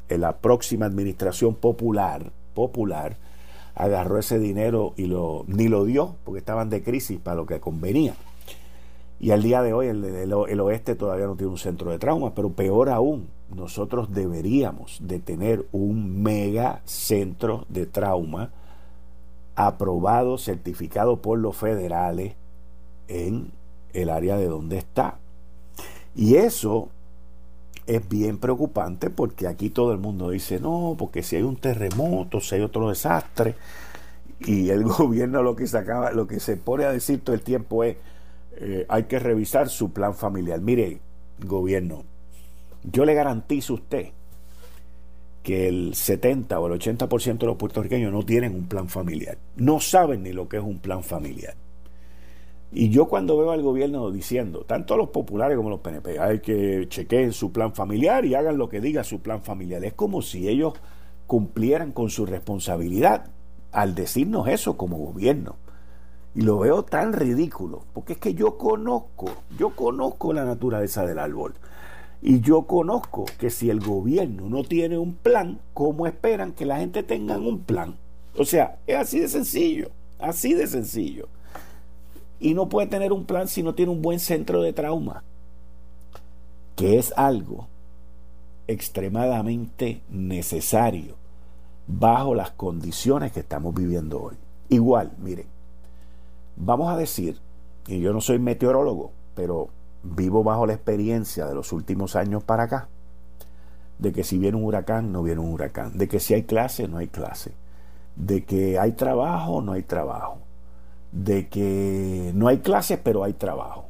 [0.09, 3.17] la próxima administración popular, popular
[3.75, 7.59] agarró ese dinero y lo, ni lo dio porque estaban de crisis para lo que
[7.59, 8.15] convenía.
[9.19, 12.49] Y al día de hoy el, oeste todavía no tiene un centro de trauma, pero
[12.49, 18.51] peor aún, nosotros deberíamos de tener un mega centro de trauma
[19.55, 22.35] aprobado, certificado por los federales,
[23.09, 23.51] en
[23.91, 25.17] el área de donde está.
[26.15, 26.87] Y eso
[27.87, 32.39] es bien preocupante porque aquí todo el mundo dice, no, porque si hay un terremoto,
[32.39, 33.55] si hay otro desastre,
[34.39, 37.83] y el gobierno lo que se lo que se pone a decir todo el tiempo
[37.83, 37.97] es,
[38.59, 40.59] eh, hay que revisar su plan familiar.
[40.61, 40.99] Mire,
[41.45, 42.03] gobierno,
[42.83, 44.07] yo le garantizo a usted
[45.43, 49.79] que el 70 o el 80% de los puertorriqueños no tienen un plan familiar, no
[49.79, 51.55] saben ni lo que es un plan familiar.
[52.71, 56.85] Y yo cuando veo al gobierno diciendo, tanto los populares como los PNP, hay que
[56.87, 60.47] chequeen su plan familiar y hagan lo que diga su plan familiar, es como si
[60.47, 60.73] ellos
[61.25, 63.31] cumplieran con su responsabilidad
[63.71, 65.55] al decirnos eso como gobierno.
[66.35, 71.19] Y lo veo tan ridículo, porque es que yo conozco, yo conozco la naturaleza del
[71.19, 71.55] árbol.
[72.21, 76.79] Y yo conozco que si el gobierno no tiene un plan, ¿cómo esperan que la
[76.79, 77.95] gente tenga un plan?
[78.37, 79.89] O sea, es así de sencillo,
[80.19, 81.27] así de sencillo
[82.39, 85.23] y no puede tener un plan si no tiene un buen centro de trauma,
[86.75, 87.67] que es algo
[88.67, 91.15] extremadamente necesario
[91.87, 94.35] bajo las condiciones que estamos viviendo hoy.
[94.69, 95.47] Igual, miren,
[96.59, 97.39] vamos a decir,
[97.87, 99.69] y yo no soy meteorólogo, pero
[100.03, 102.89] vivo bajo la experiencia de los últimos años para acá,
[103.97, 106.87] de que si viene un huracán, no viene un huracán, de que si hay clase,
[106.87, 107.53] no hay clase,
[108.15, 110.37] de que hay trabajo, no hay trabajo,
[111.11, 113.85] de que no hay clases, pero hay trabajo.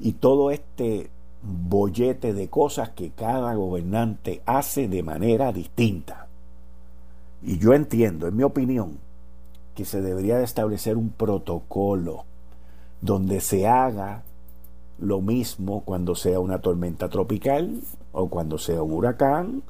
[0.00, 1.10] Y todo este
[1.42, 6.26] bollete de cosas que cada gobernante hace de manera distinta.
[7.42, 8.98] Y yo entiendo, en mi opinión,
[9.78, 12.24] que se debería de establecer un protocolo
[13.00, 14.24] donde se haga
[14.98, 19.62] lo mismo cuando sea una tormenta tropical o cuando sea un huracán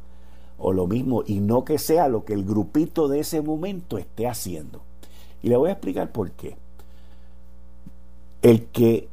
[0.57, 4.27] o lo mismo y no que sea lo que el grupito de ese momento esté
[4.27, 4.81] haciendo.
[5.43, 6.57] Y le voy a explicar por qué.
[8.41, 9.11] El que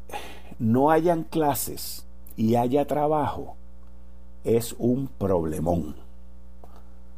[0.60, 2.06] no hayan clases
[2.38, 3.58] y haya trabajo
[4.46, 5.98] es un problemón.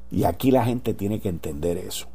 [0.10, 2.08] Y aquí la gente tiene que entender eso.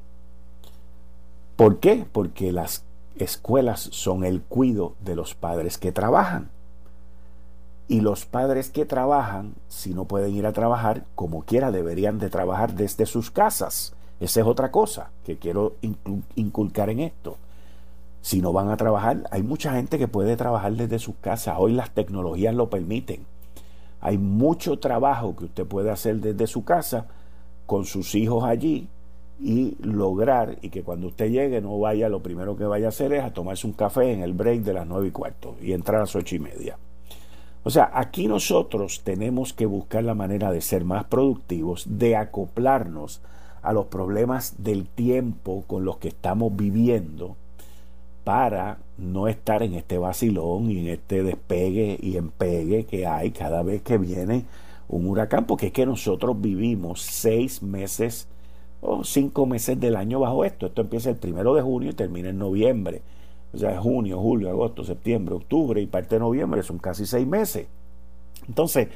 [1.62, 2.04] ¿Por qué?
[2.10, 2.82] Porque las
[3.14, 6.50] escuelas son el cuido de los padres que trabajan.
[7.86, 12.30] Y los padres que trabajan, si no pueden ir a trabajar, como quiera, deberían de
[12.30, 15.76] trabajar desde sus casas Esa es otra cosa que quiero
[16.34, 17.36] inculcar en esto.
[18.22, 21.54] Si no van a trabajar, hay mucha gente que puede trabajar desde sus casas.
[21.60, 23.24] Hoy las tecnologías lo permiten.
[24.00, 27.06] Hay mucho trabajo que usted puede hacer desde su casa
[27.66, 28.88] con sus hijos allí
[29.42, 33.12] y lograr y que cuando usted llegue no vaya, lo primero que vaya a hacer
[33.12, 35.96] es a tomarse un café en el break de las nueve y cuarto y entrar
[35.96, 36.78] a las ocho y media.
[37.64, 43.20] O sea, aquí nosotros tenemos que buscar la manera de ser más productivos, de acoplarnos
[43.62, 47.36] a los problemas del tiempo con los que estamos viviendo
[48.24, 53.62] para no estar en este vacilón y en este despegue y empegue que hay cada
[53.62, 54.44] vez que viene
[54.88, 58.28] un huracán, porque es que nosotros vivimos seis meses
[58.82, 60.66] o cinco meses del año bajo esto.
[60.66, 63.00] Esto empieza el primero de junio y termina en noviembre.
[63.54, 67.66] O sea, junio, julio, agosto, septiembre, octubre y parte de noviembre son casi seis meses.
[68.48, 68.88] Entonces,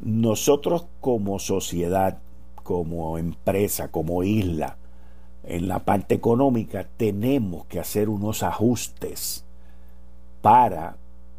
[0.00, 2.18] nosotros como sociedad,
[2.62, 4.76] como empresa, como isla,
[5.44, 9.44] en la parte económica, tenemos que hacer unos ajustes
[10.42, 10.96] para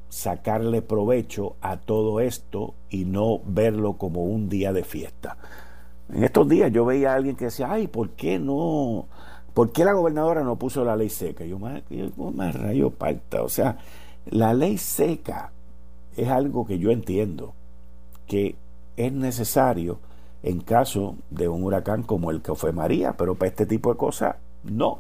[0.10, 5.38] sacarle provecho a todo esto y no verlo como un día de fiesta.
[6.14, 9.08] En estos días yo veía a alguien que decía, ay, ¿por qué no?
[9.54, 11.46] ¿Por qué la gobernadora no puso la ley seca?
[11.46, 11.84] yo, más,
[12.18, 13.44] me rayo parta.
[13.44, 13.78] O sea,
[14.26, 15.52] la ley seca
[16.16, 17.54] es algo que yo entiendo
[18.28, 18.56] que
[18.98, 20.00] es necesario
[20.44, 23.98] en caso de un huracán como el que fue María, pero para este tipo de
[23.98, 25.00] cosas no.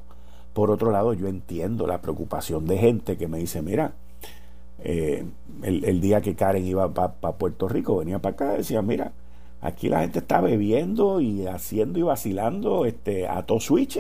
[0.53, 3.93] Por otro lado, yo entiendo la preocupación de gente que me dice, mira,
[4.83, 5.25] eh,
[5.63, 9.13] el, día que Karen iba para Puerto Rico, venía para acá, decía, mira,
[9.61, 13.99] aquí la gente está bebiendo y haciendo y vacilando este, a todo switch.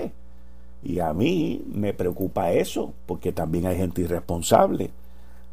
[0.83, 4.91] Y a mí me preocupa eso, porque también hay gente irresponsable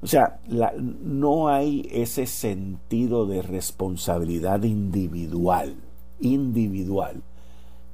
[0.00, 5.74] o sea, no hay ese sentido de responsabilidad individual,
[6.20, 7.22] individual,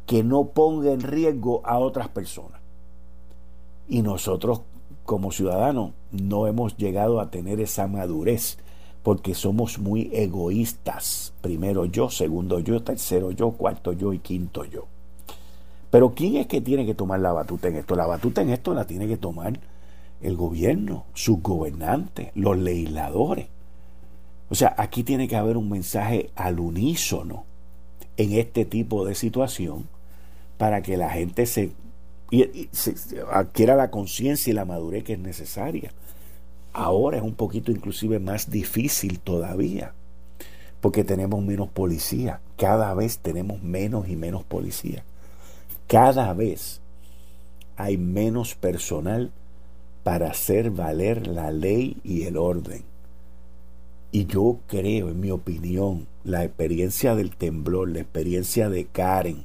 [0.05, 2.61] que no ponga en riesgo a otras personas.
[3.89, 4.61] Y nosotros
[5.05, 8.59] como ciudadanos no hemos llegado a tener esa madurez
[9.05, 11.35] porque somos muy egoístas.
[11.43, 14.87] Primero yo, segundo yo, tercero yo, cuarto yo y quinto yo.
[15.91, 17.95] Pero ¿quién es que tiene que tomar la batuta en esto?
[17.95, 19.61] La batuta en esto la tiene que tomar
[20.23, 23.47] el gobierno, sus gobernantes, los legisladores.
[24.49, 27.45] O sea, aquí tiene que haber un mensaje al unísono
[28.17, 29.87] en este tipo de situación
[30.57, 31.73] para que la gente se,
[33.31, 35.93] adquiera la conciencia y la madurez que es necesaria.
[36.75, 39.95] Ahora es un poquito inclusive más difícil todavía,
[40.81, 45.05] porque tenemos menos policía, cada vez tenemos menos y menos policía,
[45.87, 46.81] cada vez
[47.77, 49.31] hay menos personal
[50.03, 52.83] para hacer valer la ley y el orden.
[54.11, 59.45] Y yo creo, en mi opinión, la experiencia del temblor, la experiencia de Karen,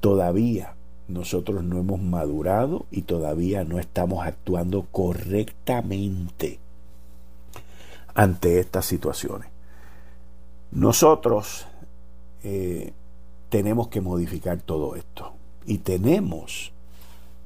[0.00, 0.74] todavía
[1.08, 6.58] nosotros no hemos madurado y todavía no estamos actuando correctamente
[8.14, 9.48] ante estas situaciones.
[10.72, 11.66] Nosotros
[12.42, 12.92] eh,
[13.48, 15.32] tenemos que modificar todo esto
[15.66, 16.72] y tenemos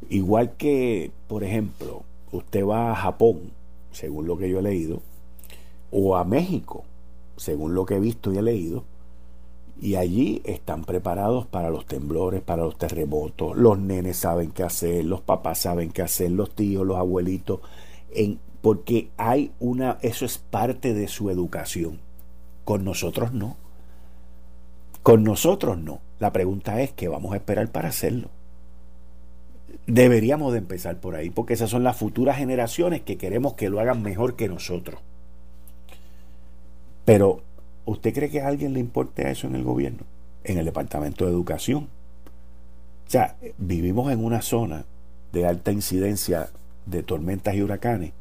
[0.08, 2.02] Igual que, por ejemplo,
[2.32, 3.52] usted va a Japón,
[3.92, 5.02] según lo que yo he leído,
[5.90, 6.84] o a México,
[7.36, 8.84] según lo que he visto y he leído,
[9.80, 15.04] y allí están preparados para los temblores, para los terremotos, los nenes saben qué hacer,
[15.04, 17.60] los papás saben qué hacer, los tíos, los abuelitos,
[18.10, 21.98] en, porque hay una, eso es parte de su educación.
[22.64, 23.56] Con nosotros no.
[25.02, 26.00] Con nosotros no.
[26.18, 28.28] La pregunta es, ¿qué vamos a esperar para hacerlo?
[29.86, 33.80] Deberíamos de empezar por ahí, porque esas son las futuras generaciones que queremos que lo
[33.80, 35.00] hagan mejor que nosotros.
[37.06, 37.42] Pero,
[37.91, 40.05] ¿usted cree que a alguien le importe eso en el gobierno?
[40.45, 41.88] En el Departamento de Educación.
[43.07, 44.84] O sea, vivimos en una zona
[45.32, 46.49] de alta incidencia
[46.86, 48.12] de tormentas y huracanes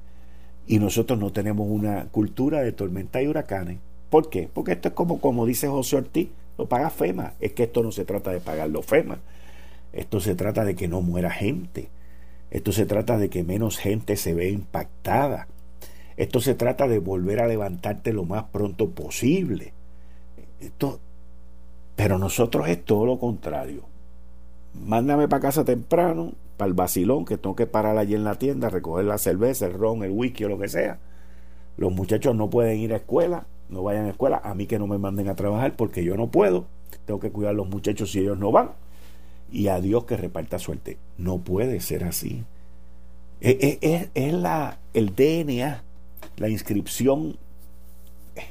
[0.70, 3.80] y nosotros no tenemos una cultura de tormentas y huracanes.
[4.12, 4.48] ¿Por qué?
[4.54, 7.34] Porque esto es como, como dice José Ortiz, lo paga FEMA.
[7.40, 9.18] Es que esto no se trata de pagarlo FEMA.
[9.94, 11.90] Esto se trata de que no muera gente.
[12.52, 15.48] Esto se trata de que menos gente se vea impactada.
[16.20, 19.72] Esto se trata de volver a levantarte lo más pronto posible.
[20.60, 21.00] Esto,
[21.96, 23.84] pero nosotros es todo lo contrario.
[24.74, 28.68] Mándame para casa temprano, para el vacilón, que tengo que parar allí en la tienda,
[28.68, 31.00] recoger la cerveza, el ron, el whisky o lo que sea.
[31.78, 34.42] Los muchachos no pueden ir a escuela, no vayan a escuela.
[34.44, 36.66] A mí que no me manden a trabajar porque yo no puedo.
[37.06, 38.72] Tengo que cuidar a los muchachos si ellos no van
[39.50, 40.98] y a Dios que reparta suerte.
[41.18, 42.44] No puede ser así.
[43.40, 45.84] Es, la, el DNA,
[46.40, 47.38] la inscripción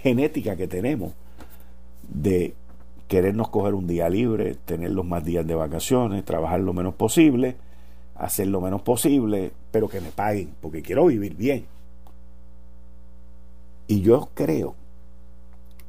[0.02, 1.14] genética que tenemos
[2.08, 2.54] de
[3.08, 7.56] querernos coger un día libre, tener los más días de vacaciones, trabajar lo menos posible,
[8.14, 11.64] hacer lo menos posible, pero que me paguen, porque quiero vivir bien.
[13.86, 14.74] Y yo creo,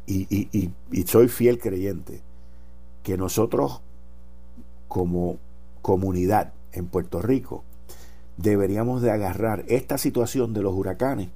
[0.07, 0.71] y,
[1.05, 2.21] soy fiel creyente,
[3.03, 3.81] que nosotros
[4.87, 5.37] como
[5.81, 7.63] comunidad en Puerto Rico
[8.37, 11.29] deberíamos de agarrar esta situación de los huracanes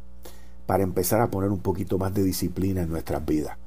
[0.65, 3.57] para empezar a poner un poquito más de disciplina en nuestras vidas,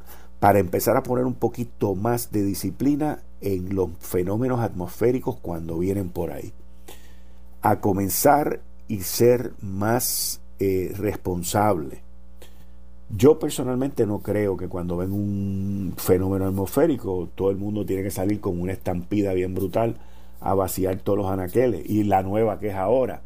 [0.41, 6.11] para empezar a poner un poquito más de disciplina en los fenómenos atmosféricos cuando vienen
[6.11, 6.53] por ahí,
[7.63, 12.03] a comenzar y ser más eh, responsable.
[13.09, 18.11] Yo personalmente no creo que cuando ven un fenómeno atmosférico todo el mundo tiene que
[18.11, 19.97] salir con una estampida bien brutal
[20.41, 21.89] a vaciar todos los anaqueles.
[21.89, 23.23] Y la nueva que es ahora,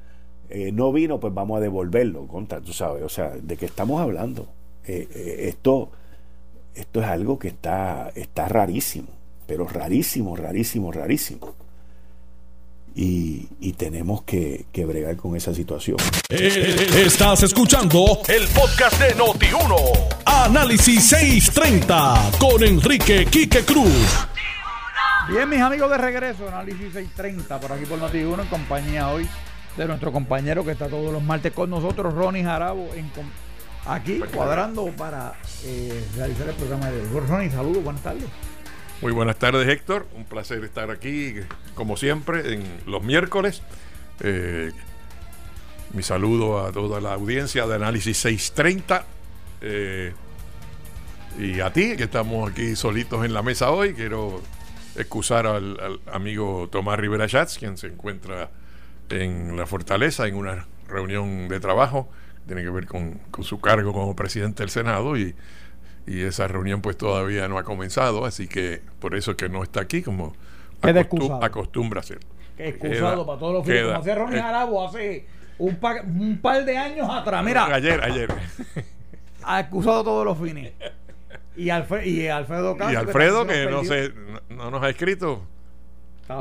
[0.51, 4.01] eh, no vino, pues vamos a devolverlo, contra, tú sabes, o sea, ¿de qué estamos
[4.01, 4.49] hablando?
[4.85, 5.91] Eh, eh, esto,
[6.75, 9.09] esto es algo que está, está rarísimo,
[9.47, 11.55] pero rarísimo, rarísimo, rarísimo.
[12.97, 15.97] Y, y, tenemos que, que, bregar con esa situación.
[16.29, 19.77] Estás escuchando el podcast de Noti1.
[20.25, 24.27] Análisis 630 con Enrique Quique Cruz.
[25.31, 29.29] Bien, mis amigos de regreso, Análisis 630 por aquí por Noti1 en compañía hoy
[29.77, 33.11] de nuestro compañero que está todos los martes con nosotros, Ronnie Jarabo, en,
[33.87, 37.21] aquí cuadrando para eh, realizar el programa de hoy.
[37.27, 38.25] Ronnie, saludos, buenas tardes.
[39.01, 40.07] Muy buenas tardes, Héctor.
[40.15, 41.37] Un placer estar aquí,
[41.75, 43.63] como siempre, en los miércoles.
[44.21, 44.73] Eh,
[45.95, 49.07] mi saludo a toda la audiencia de Análisis 630.
[49.63, 50.13] Eh,
[51.39, 54.43] y a ti, que estamos aquí solitos en la mesa hoy, quiero
[54.97, 58.51] excusar al, al amigo Tomás Rivera Schatz, quien se encuentra
[59.11, 62.09] en la fortaleza, en una reunión de trabajo,
[62.47, 65.35] tiene que ver con, su cargo como presidente del Senado y,
[66.07, 69.83] esa reunión pues todavía no ha comenzado, así que por eso es que no está
[69.83, 70.35] aquí como
[71.41, 72.19] acostumbra ser.
[72.57, 75.27] Que excusado para todos los fines, como hacía Ronnie Arabo hace
[75.59, 77.45] un, un, par de años atrás.
[77.45, 78.29] Mira, ayer, ayer.
[79.45, 80.73] Ha excusado todos los fines.
[81.57, 84.13] Y, Alfredo y Alfredo Y Alfredo, que, no, sé,
[84.49, 85.43] no, nos ha escrito,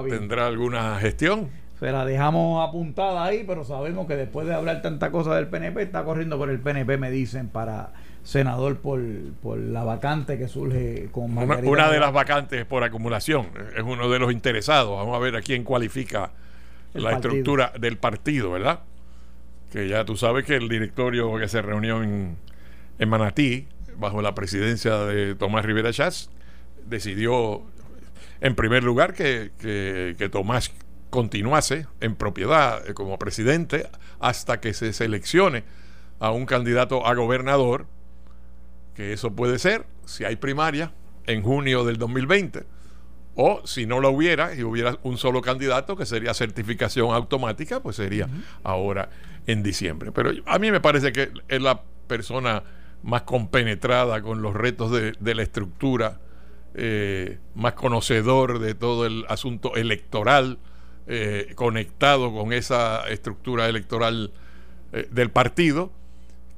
[0.09, 1.49] tendrá alguna gestión.
[1.79, 5.81] Se la dejamos apuntada ahí, pero sabemos que después de hablar tanta cosa del PNP,
[5.81, 8.99] está corriendo por el PNP, me dicen, para senador por,
[9.57, 13.47] la vacante que surge con Margarita Una, de las vacantes por acumulación.
[13.77, 14.97] Es uno de los interesados.
[14.97, 16.31] Vamos a ver a quién cualifica
[16.93, 18.81] la estructura del partido, ¿verdad?
[19.71, 22.35] Que ya tú sabes que el directorio que se reunió en,
[22.97, 23.67] en Manatí,
[23.97, 26.29] bajo la presidencia de Tomás Rivera Chávez,
[26.87, 27.61] decidió
[28.41, 30.73] en primer lugar que, que, que Tomás
[31.09, 33.89] continuase en propiedad eh, como presidente
[34.19, 35.63] hasta que se seleccione
[36.19, 37.87] a un candidato a gobernador,
[38.93, 40.91] que eso puede ser, si hay primaria,
[41.25, 42.65] en junio del 2020,
[43.35, 47.95] o si no lo hubiera y hubiera un solo candidato, que sería certificación automática, pues
[47.95, 48.27] sería
[48.63, 49.09] ahora
[49.47, 50.11] en diciembre.
[50.11, 52.63] Pero a mí me parece que es la persona
[53.03, 56.19] más compenetrada con los retos de, la estructura,
[56.73, 60.57] eh, más conocedor de todo el asunto electoral,
[61.11, 64.31] eh, conectado con esa estructura electoral
[64.93, 65.91] eh, del partido,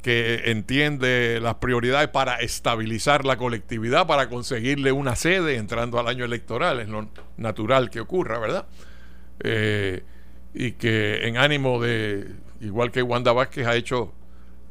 [0.02, 6.26] que entiende las prioridades para estabilizar la colectividad, para conseguirle una sede entrando al año
[6.26, 8.66] electoral, es lo natural que ocurra, ¿verdad?
[9.40, 10.04] Eh,
[10.54, 12.28] y que en ánimo de,
[12.60, 14.12] igual que Wanda Vázquez ha hecho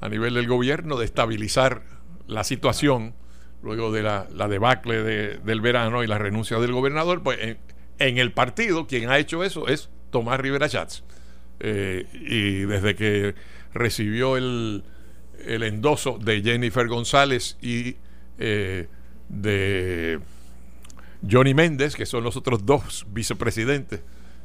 [0.03, 1.85] a nivel del gobierno, de estabilizar
[2.27, 3.15] la situación
[3.63, 7.59] luego de la, debacle del verano y la renuncia del gobernador, pues en
[8.01, 11.05] el partido, quien ha hecho eso es Tomás Rivera Chats.
[11.61, 13.35] Eh, y desde que
[13.75, 14.83] recibió el,
[15.45, 17.97] el, endoso de Jennifer González y
[18.39, 18.89] eh,
[19.29, 20.19] de
[21.31, 24.01] Johnny Méndez, que son los otros dos vicepresidentes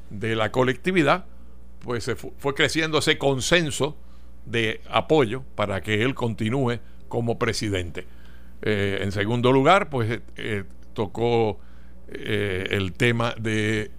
[0.09, 1.25] de la colectividad,
[1.79, 3.97] pues se fue creciendo ese consenso
[4.45, 8.05] de apoyo para que él continúe como presidente.
[8.61, 10.19] Eh, en segundo lugar, pues
[10.93, 11.59] tocó
[12.07, 13.91] eh, el tema de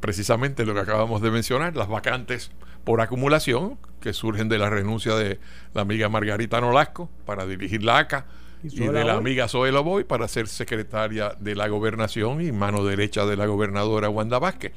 [0.00, 2.50] precisamente lo que acabamos de mencionar, las vacantes
[2.84, 5.40] por acumulación que surgen de la renuncia de
[5.72, 8.26] la amiga Margarita Nolasco para dirigir la ACA
[8.62, 13.24] y, de la amiga Zoe Loboy para ser secretaria de la gobernación y mano derecha
[13.24, 14.72] de la gobernadora Wanda Vázquez.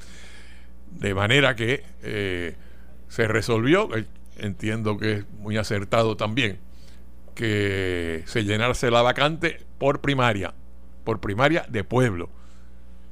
[0.92, 2.56] De manera que eh,
[3.08, 4.06] se resolvió, eh,
[4.38, 6.58] entiendo que es muy acertado también,
[7.34, 10.54] que se llenarse la vacante por primaria,
[11.04, 12.30] por primaria de pueblo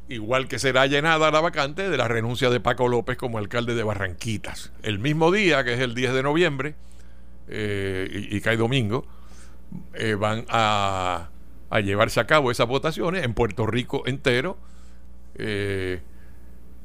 [0.09, 3.83] igual que será llenada la vacante de la renuncia de Paco López como alcalde de
[3.83, 4.73] Barranquitas.
[4.83, 6.75] El mismo día, que es el 10 de noviembre,
[7.49, 9.07] eh, y, cae domingo,
[9.95, 11.31] eh, van a
[11.83, 14.59] llevarse a cabo esas votaciones en Puerto Rico entero,
[15.35, 16.01] eh,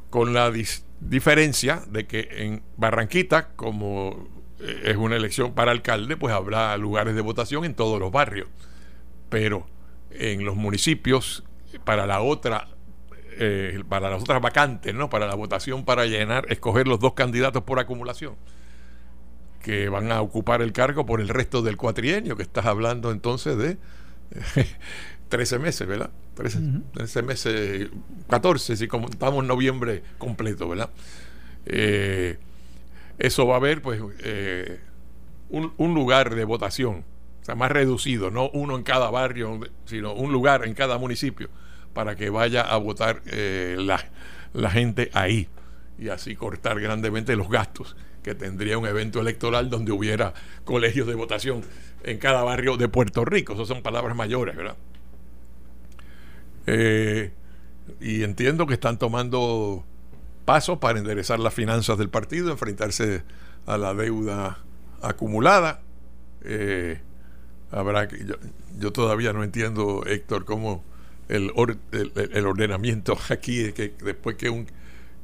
[0.10, 0.52] con la
[1.00, 4.28] diferencia de que en Barranquita, como
[4.60, 8.48] es una elección para alcalde, pues habrá lugares de votación en todos los barrios.
[9.30, 9.66] Pero
[10.12, 11.44] en los municipios,
[11.86, 12.68] para la otra,
[13.38, 15.10] eh, para las otras vacantes, ¿no?
[15.10, 18.36] Para la votación para llenar, escoger los dos candidatos por acumulación
[19.62, 23.58] que van a ocupar el cargo por el resto del cuatrienio, que estás hablando entonces
[23.58, 23.78] de
[25.30, 26.10] 13 meses, ¿verdad?
[26.36, 27.90] 13, meses,
[28.30, 30.90] 14, si en noviembre completo, ¿verdad?
[31.66, 32.38] Eh,
[33.20, 34.80] eso va a haber, pues, eh,
[35.50, 37.04] un, lugar de votación,
[37.42, 41.50] o sea, más reducido, no uno en cada barrio, sino un lugar en cada municipio,
[41.94, 44.04] para que vaya a votar eh, la,
[44.54, 45.48] la gente ahí
[45.98, 50.34] y así cortar grandemente los gastos que tendría un evento electoral donde hubiera
[50.64, 51.64] colegios de votación
[52.04, 53.54] en cada barrio de Puerto Rico.
[53.54, 54.76] Esas son palabras mayores, ¿verdad?
[56.68, 57.32] Eh,
[58.00, 59.84] y entiendo que están tomando
[60.46, 63.24] pasos para enderezar las finanzas del partido, enfrentarse
[63.66, 64.60] a la deuda
[65.02, 65.82] acumulada.
[66.44, 67.00] Eh,
[67.72, 68.26] habrá que,
[68.78, 70.84] yo, todavía no entiendo, Héctor, cómo
[71.32, 71.52] el,
[72.34, 74.68] el, ordenamiento aquí es que después que un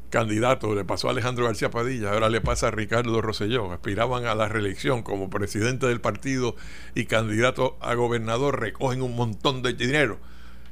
[0.10, 3.72] candidato, le pasó a Alejandro García Padilla, ahora le pasa a Ricardo Rosselló.
[3.72, 6.56] Aspiraban a la reelección como presidente del partido
[6.96, 10.18] y candidato a gobernador, recogen un montón de dinero.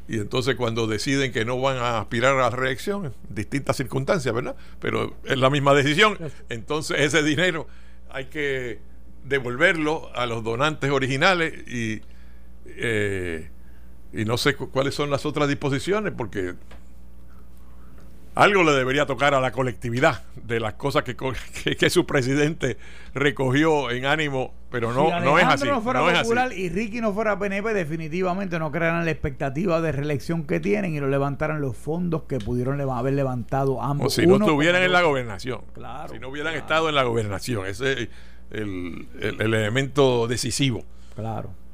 [0.08, 4.56] Y entonces cuando deciden que no van a aspirar a la reelección, distintas circunstancias, ¿verdad?
[4.80, 6.18] Pero es la misma decisión.
[6.50, 7.68] Entonces ese dinero
[8.10, 8.80] hay que
[9.24, 12.02] devolverlo a los donantes originales y,
[12.68, 13.50] eh,
[14.16, 16.56] y no sé cuáles son las otras disposiciones porque
[18.34, 21.16] algo le debería tocar a la colectividad de las cosas que,
[21.78, 22.78] que, su presidente
[23.14, 25.68] recogió en ánimo, pero no, no es así.
[25.68, 30.46] no fuera popular y Ricky no fuera PNP, definitivamente no crearan la expectativa de reelección
[30.46, 34.08] que tienen y no levantaran los fondos que pudieron haber levantado ambos.
[34.08, 35.62] O si no estuvieran en la gobernación.
[35.74, 37.66] Claro, si no hubieran estado en la gobernación.
[37.66, 38.10] Ese es
[38.52, 40.84] el, el elemento decisivo.
[41.16, 41.65] Claro.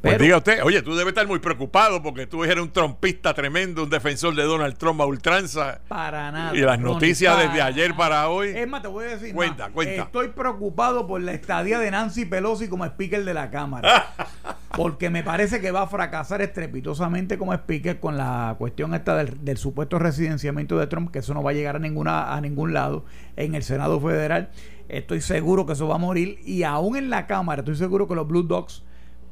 [0.00, 3.82] Pues diga usted, oye, tú debes estar muy preocupado porque tú eres un trompista tremendo,
[3.82, 5.80] un defensor de Donald Trump a ultranza.
[5.88, 6.56] Para nada.
[6.56, 8.50] Y las noticias desde ayer para hoy.
[8.50, 9.34] Es más, te voy a decir.
[9.34, 10.02] Cuenta, cuenta.
[10.02, 14.14] Estoy preocupado por la estadía de Nancy Pelosi como speaker de la Cámara.
[14.76, 19.56] porque me parece que va a fracasar estrepitosamente como speaker con la cuestión esta del,
[19.56, 23.04] supuesto residenciamiento de Trump, que eso no va a llegar a, ninguna, a ningún lado
[23.34, 24.50] en el Senado Federal.
[24.88, 26.38] Estoy seguro que eso va a morir.
[26.44, 28.84] Y aún en la Cámara, estoy seguro que los Blue Dogs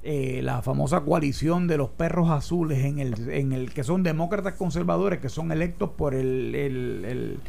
[0.09, 4.55] eh, la famosa coalición de los perros azules en el, en el que son demócratas
[4.55, 7.41] conservadores que son electos por el,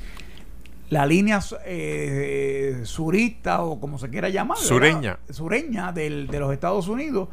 [0.90, 5.20] la línea eh, surista o como se quiera llamar sureña.
[5.30, 7.30] Sureña del, de los Estados Unidos.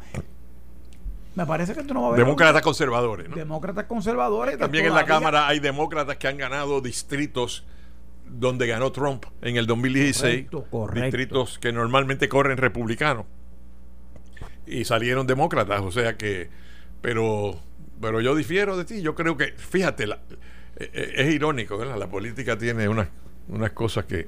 [1.33, 3.35] Me parece que esto no va a haber demócratas conservadores ¿no?
[3.35, 4.59] demócratas conservadores.
[4.59, 7.65] También en la cámara hay demócratas que han ganado distritos
[8.29, 10.49] donde ganó Trump en el 2016
[10.93, 13.25] distritos que normalmente corren republicanos
[14.67, 16.49] y salieron demócratas, o sea que,
[17.01, 17.59] pero,
[18.01, 20.15] pero yo difiero de ti, yo creo que, fíjate, la,
[20.77, 21.97] eh, eh, es irónico, ¿verdad?
[21.97, 23.09] La política tiene unas,
[23.47, 24.27] unas cosas que...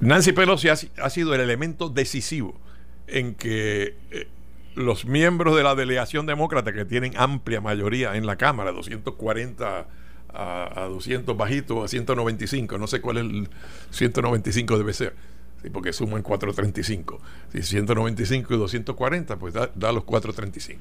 [0.00, 2.60] Nancy Pelosi ha, sido el elemento decisivo
[3.08, 4.28] en que eh,
[4.76, 9.88] los miembros de la delegación demócrata, que tienen amplia mayoría en la Cámara, 240
[10.32, 13.48] a, a 200 bajitos, a 195, no sé cuál es el
[13.90, 15.14] 195 debe ser
[15.62, 17.20] Sí, porque suman 435.
[17.52, 20.80] Si 195 y 240, pues da, los 435.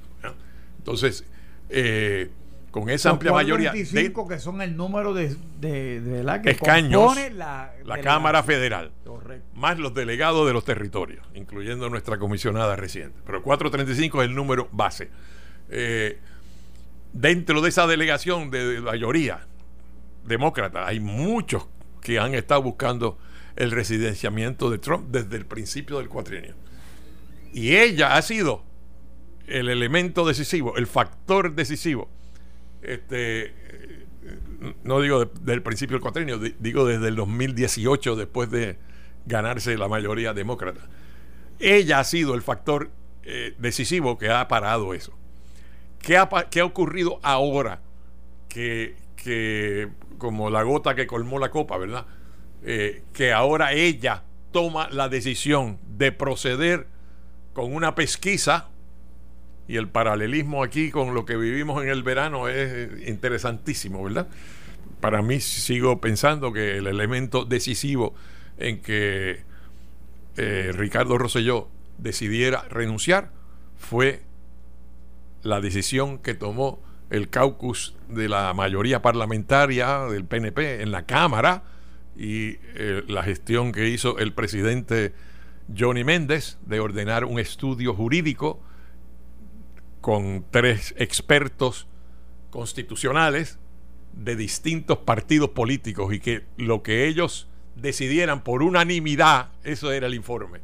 [0.78, 1.26] Entonces,
[1.70, 2.30] eh,
[2.72, 3.72] con esa amplia mayoría.
[3.72, 5.36] De, que son el número de,
[6.24, 8.92] la que escaños, la, la Cámara Federal.
[9.56, 13.20] Más los delegados de los territorios, incluyendo nuestra comisionada reciente.
[13.26, 15.10] Pero 435 es el número base.
[15.70, 16.20] Eh,
[17.14, 19.48] dentro de esa delegación de mayoría
[20.26, 21.68] demócrata, hay muchos
[22.02, 23.18] que han estado buscando
[23.58, 26.56] el residenciamiento de Trump desde el principio del cuatrienio.
[27.54, 28.64] Y ella ha sido
[29.48, 32.08] el elemento decisivo, el factor decisivo.
[32.84, 33.54] Este,
[34.84, 38.78] no digo desde el principio del cuatrienio, digo desde el 2018, después de
[39.26, 40.82] ganarse la mayoría demócrata.
[41.60, 42.92] Ella ha sido el factor
[43.24, 45.18] eh, decisivo que ha parado eso.
[46.00, 47.82] ¿Qué ha, ha ocurrido ahora?
[48.50, 49.90] Que, que,
[50.20, 52.06] como la gota que colmó la copa, ¿verdad?
[52.64, 56.88] Eh, que ahora ella toma la decisión de proceder
[57.54, 58.70] con una pesquisa
[59.68, 64.28] y el paralelismo aquí con lo que vivimos en el verano es interesantísimo, ¿verdad?
[65.02, 68.16] Para mí sigo pensando que el elemento decisivo
[68.58, 69.44] en que
[70.38, 73.32] eh, Ricardo Rosselló decidiera renunciar
[73.78, 74.22] fue
[75.44, 81.64] la decisión que tomó el caucus de la mayoría parlamentaria del PNP en la Cámara
[82.18, 85.14] y eh, la gestión que hizo el presidente
[85.78, 88.60] Johnny Méndez de ordenar un estudio jurídico
[90.02, 91.88] con tres expertos
[92.50, 93.60] constitucionales
[94.14, 100.16] de distintos partidos políticos y que lo que ellos decidieran por unanimidad, eso era el
[100.16, 100.62] informe.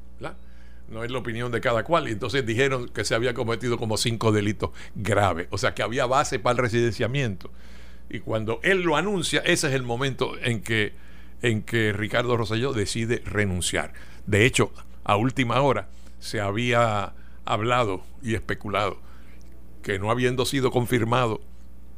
[0.89, 2.08] No es la opinión de cada cual.
[2.08, 5.47] Y entonces dijeron que se había cometido como cinco delitos graves.
[5.49, 7.51] O sea que había base para el residenciamiento.
[8.10, 10.93] Y cuando él lo anuncia, ese es el momento en que,
[11.44, 13.94] en que Ricardo Rosselló decide renunciar.
[14.26, 14.72] De hecho,
[15.04, 15.89] a última hora
[16.20, 17.14] se había
[17.46, 18.98] hablado y especulado
[19.84, 21.41] que no habiendo sido confirmado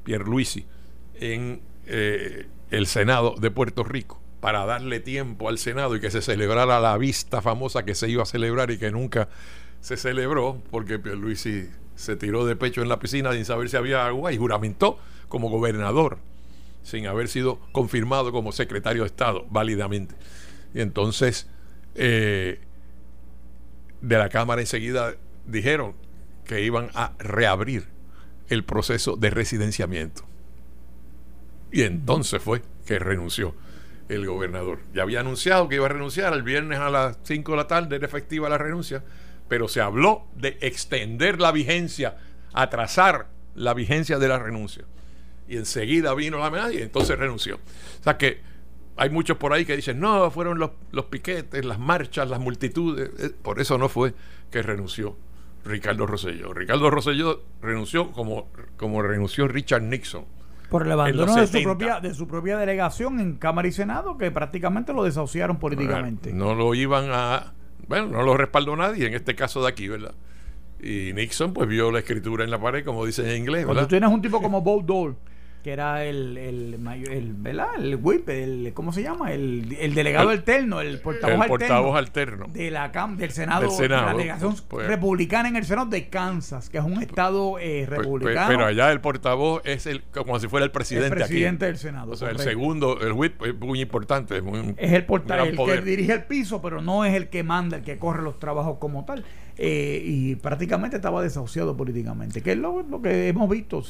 [0.04, 0.66] Pierluisi
[1.14, 6.24] en eh, el Senado de Puerto Rico para darle tiempo al Senado y que se
[6.24, 9.30] celebrara la vista famosa que se iba a celebrar y que nunca
[9.80, 14.08] se celebró porque Pierluisi se tiró de pecho en la piscina sin saber si había
[14.08, 14.98] agua y juramentó
[15.30, 16.18] como gobernador
[16.86, 20.14] sin haber sido confirmado como secretario de Estado válidamente.
[20.74, 21.50] Y entonces
[21.96, 22.60] eh,
[24.02, 25.16] de la Cámara enseguida
[25.48, 25.96] dijeron
[26.46, 27.88] que iban a reabrir
[28.50, 30.24] el proceso de residenciamiento.
[31.72, 33.56] Y entonces fue que renunció
[34.08, 34.82] el gobernador.
[34.94, 37.96] Ya había anunciado que iba a renunciar el viernes a las 5 de la tarde,
[37.96, 39.04] era efectiva la renuncia,
[39.48, 42.18] pero se habló de extender la vigencia,
[42.54, 44.86] atrasar la vigencia de la renuncia.
[45.48, 47.56] Y enseguida vino la amenaza y entonces renunció.
[47.56, 48.40] O sea que
[48.98, 53.12] hay muchos por ahí que dicen, no, fueron los, los piquetes, las marchas, las multitudes.
[53.20, 54.14] Eh, por eso no fue
[54.50, 55.18] que renunció
[55.66, 56.54] Ricardo Rosselló.
[56.54, 60.26] Ricardo Rosselló renunció como, como renunció Richard Nixon.
[60.70, 64.32] Por el abandono de su, propia, de su propia delegación en Cámara y Senado, que
[64.32, 66.34] prácticamente lo desahuciaron políticamente.
[66.34, 67.54] No lo iban a.
[67.88, 70.16] Bueno, no lo respaldó nadie, en este caso de aquí, ¿verdad?
[70.82, 73.66] Y Nixon, pues vio la escritura en la pared, como dicen en inglés.
[73.66, 75.16] Cuando tú tienes un tipo como Bob Dole
[75.66, 77.70] que era el, el, el, ¿verdad?
[77.80, 79.34] el whip, el, ¿cómo se llama?
[79.34, 84.86] El, el delegado alterno, el portavoz, alterno, de la del Senado, de la delegación pues,
[84.86, 88.48] republicana en el Senado de Kansas, que es un estado eh, pues, pues, republicano.
[88.48, 92.12] pero allá el portavoz es el como si fuera el presidente, el presidente del Senado.
[92.12, 94.44] O sea, el segundo, el whip es muy importante, es,
[94.78, 97.84] es el portavoz, el que dirige el piso, pero no es el que manda, el
[97.84, 99.26] que corre los trabajos como tal.
[99.58, 103.82] Eh, y prácticamente estaba desahuciado políticamente, que es lo, que hemos visto.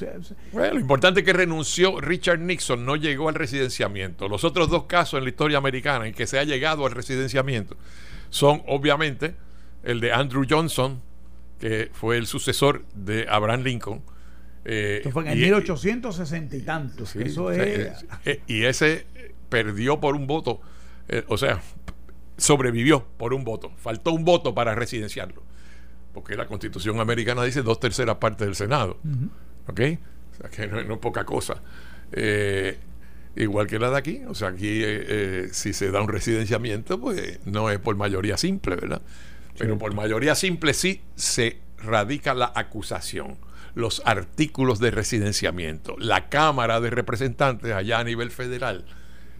[0.51, 4.30] bueno, lo importante es que renunció Richard Nixon, no llegó al residenciamiento.
[4.30, 7.78] Los otros dos casos en la historia americana en que se ha llegado al residenciamiento
[8.30, 9.34] son obviamente
[9.84, 11.01] el de Andrew Johnson,
[11.59, 14.03] que fue el sucesor de Abraham Lincoln.
[14.66, 17.16] Eh, fue en el 1860 y tantos.
[17.16, 18.05] eso es...
[18.26, 19.07] Eh, y ese
[19.49, 20.61] perdió por un voto,
[21.28, 21.59] o sea,
[22.38, 23.72] sobrevivió por un voto.
[23.78, 25.45] Faltó un voto para residenciarlo
[26.16, 28.97] porque la constitución americana dice dos terceras partes del Senado.
[29.68, 29.82] ¿Ok?
[30.32, 31.61] O sea que no, es poca cosa.
[32.13, 32.80] Eh,
[33.36, 37.01] igual que la de aquí, o sea, aquí eh, eh, si se da un residenciamiento,
[37.01, 39.01] pues no es por mayoría simple, ¿verdad?
[39.57, 43.38] Pero por mayoría simple sí se radica la acusación,
[43.74, 48.86] los artículos de residenciamiento, la Cámara de Representantes allá a nivel federal,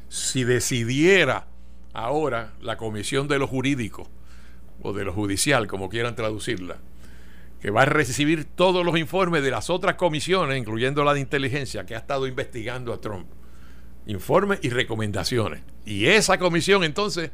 [0.10, 1.48] si decidiera
[1.94, 4.10] ahora la Comisión de los Jurídicos
[4.86, 6.78] o de lo judicial, como quieran traducirla,
[7.60, 11.88] que va a recibir todos los informes de las otras comisiones, incluyendo la de inteligencia,
[11.88, 13.28] que ha estado investigando a Trump.
[14.06, 15.64] Informes y recomendaciones.
[15.86, 17.32] Y esa comisión entonces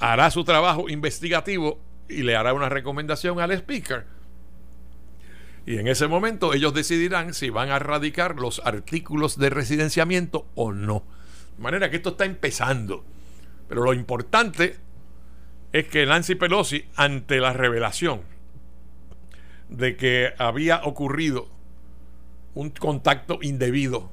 [0.00, 1.78] hará su trabajo investigativo
[2.08, 4.04] y le hará una recomendación al speaker.
[5.64, 10.72] Y en ese momento ellos decidirán si van a radicar los artículos de residenciamiento o
[10.72, 11.04] no.
[11.56, 13.04] De manera que esto está empezando.
[13.68, 14.76] Pero lo importante
[15.72, 18.20] es que Nancy Pelosi, ante la revelación
[19.68, 21.48] de que había ocurrido
[22.54, 24.10] un contacto indebido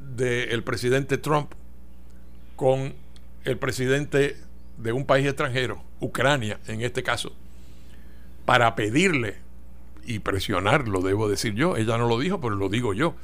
[0.00, 1.52] del presidente Trump
[2.56, 2.94] con
[3.44, 4.36] el presidente
[4.76, 7.32] de un país extranjero, Ucrania en este caso,
[8.44, 9.36] para pedirle
[10.04, 13.14] y presionarlo, debo decir yo, ella no lo dijo, pero lo digo yo,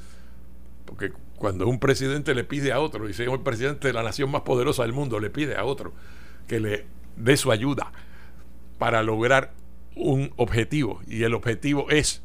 [0.86, 4.30] porque cuando un presidente le pide a otro, y si el presidente de la nación
[4.30, 5.92] más poderosa del mundo le pide a otro
[6.46, 6.86] que le
[7.16, 7.92] de su ayuda
[8.78, 9.52] para lograr
[9.94, 11.00] un objetivo.
[11.06, 12.22] Y el objetivo es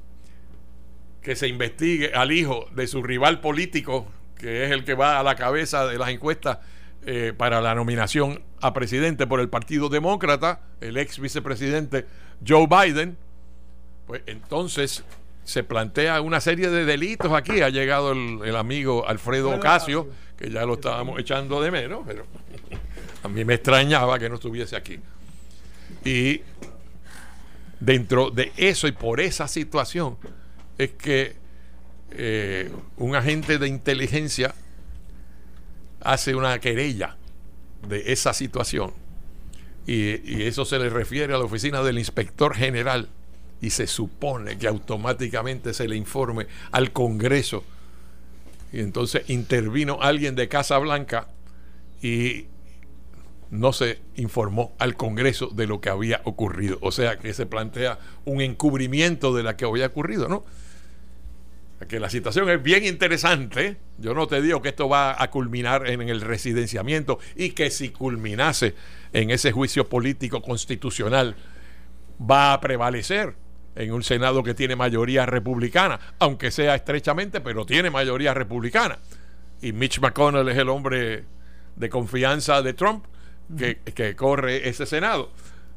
[1.21, 5.23] que se investigue al hijo de su rival político, que es el que va a
[5.23, 6.59] la cabeza de las encuestas
[7.05, 12.05] eh, para la nominación a presidente por el Partido Demócrata, el ex vicepresidente
[12.45, 13.17] Joe Biden,
[14.07, 15.03] pues entonces
[15.43, 17.61] se plantea una serie de delitos aquí.
[17.61, 22.25] Ha llegado el, el amigo Alfredo Ocasio, que ya lo estábamos echando de menos, pero
[23.23, 24.99] a mí me extrañaba que no estuviese aquí.
[26.05, 26.41] Y
[27.79, 30.17] dentro de eso y por esa situación
[30.77, 31.35] es que
[32.11, 34.53] eh, un agente de inteligencia
[36.01, 37.17] hace una querella
[37.87, 38.93] de esa situación
[39.85, 43.09] y, y eso se le refiere a la oficina del inspector general
[43.61, 47.63] y se supone que automáticamente se le informe al Congreso
[48.71, 51.27] y entonces intervino alguien de Casa Blanca
[52.01, 52.45] y
[53.51, 56.77] no se informó al Congreso de lo que había ocurrido.
[56.81, 60.45] O sea que se plantea un encubrimiento de lo que había ocurrido, ¿no?
[61.87, 63.77] Que la situación es bien interesante.
[63.97, 67.89] Yo no te digo que esto va a culminar en el residenciamiento y que si
[67.89, 68.75] culminase
[69.13, 71.35] en ese juicio político constitucional
[72.19, 73.35] va a prevalecer
[73.75, 78.99] en un Senado que tiene mayoría republicana, aunque sea estrechamente, pero tiene mayoría republicana.
[79.61, 81.23] Y Mitch McConnell es el hombre
[81.77, 83.05] de confianza de Trump
[83.57, 85.31] que, corre ese Senado.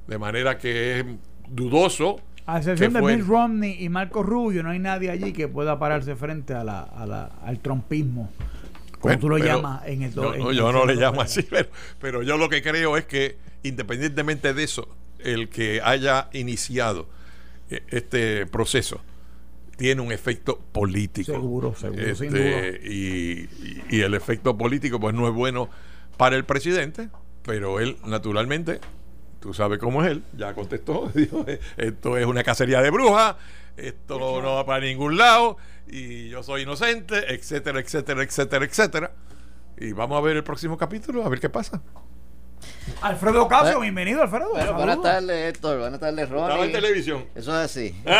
[0.06, 1.06] De manera que es
[1.48, 2.20] dudoso.
[2.46, 6.16] A excepción de Mitt Romney y Marco Rubio, no hay nadie allí que pueda pararse
[6.16, 8.30] frente a la, al trumpismo.
[8.98, 10.14] Como tú lo llamas en el.
[10.14, 11.68] No, yo no le llamo así, pero,
[12.00, 17.08] pero yo lo que creo es que, independientemente de eso, el que haya iniciado
[17.70, 19.00] eh, este proceso
[19.76, 21.32] tiene un efecto político.
[21.32, 23.48] Seguro, seguro, sin este, Y,
[23.90, 25.68] y, el efecto político, pues no es bueno
[26.16, 27.08] para el presidente,
[27.44, 28.80] pero él, naturalmente,
[29.40, 31.44] tú sabes cómo es él, ya contestó, dijo,
[31.76, 33.36] esto es una cacería de brujas,
[33.76, 39.12] esto no va para ningún lado, y yo soy inocente, etcétera, etcétera, etcétera, etcétera.
[39.78, 41.82] Y vamos a ver el próximo capítulo, a ver qué pasa.
[43.02, 44.50] Alfredo Casio, bienvenido Alfredo.
[44.52, 46.46] Bueno, buenas tardes Héctor, buenas tardes Ronnie.
[46.46, 47.24] Estaba en televisión.
[47.34, 47.94] Eso es así.
[48.06, 48.14] ok.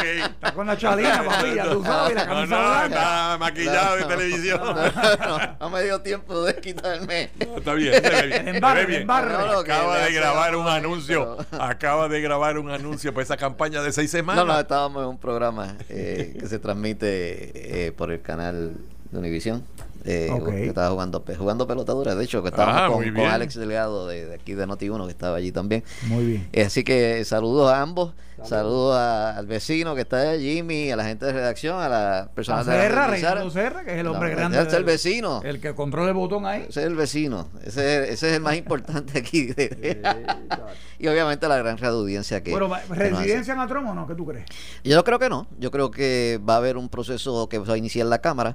[0.04, 2.86] Está con la chalina, papi, ya tú sabes, la camisa no, blanca.
[2.86, 4.60] Está maquillado en televisión.
[5.60, 7.30] No, me dio tiempo de quitarme.
[7.38, 8.48] está bien, ve bien.
[8.48, 9.10] Embarre, bien.
[9.10, 11.36] acaba de grabar un pero- anuncio.
[11.60, 14.46] Acaba de grabar un anuncio para esa campaña de seis semanas.
[14.46, 18.72] No, no, estábamos en un programa eh, que se transmite eh, por el canal
[19.10, 19.62] de Univisión.
[20.10, 22.14] Eh, que estaba jugando, pe- jugando pelotadura.
[22.14, 23.16] De hecho, que estábamos Ah, con.
[23.26, 25.84] Alex Delgado de, de aquí de Noti1, que estaba allí también.
[26.06, 26.48] Muy bien.
[26.52, 28.14] Eh, Así que saludos a ambos.
[28.44, 32.30] Saludos a- al vecino que está allá, Jimmy, a la gente de redacción, a la
[32.36, 32.82] persona A de la
[33.16, 34.62] Serra, Serra, que es el hombre No, grande.
[34.62, 35.42] es el vecino.
[35.44, 36.66] El que controla el botón ahí.
[36.68, 37.48] Ese es el vecino.
[37.64, 39.52] Ese es, ese es el más importante aquí.
[41.00, 42.50] y obviamente la gran audiencia que.
[42.52, 42.72] Bueno.
[42.90, 44.06] ¿residencia en Trump o no?
[44.06, 44.46] ¿Qué tú crees?
[44.84, 45.46] Yo creo que no.
[45.58, 48.54] Yo creo que va a haber un proceso que va a iniciar la Cámara,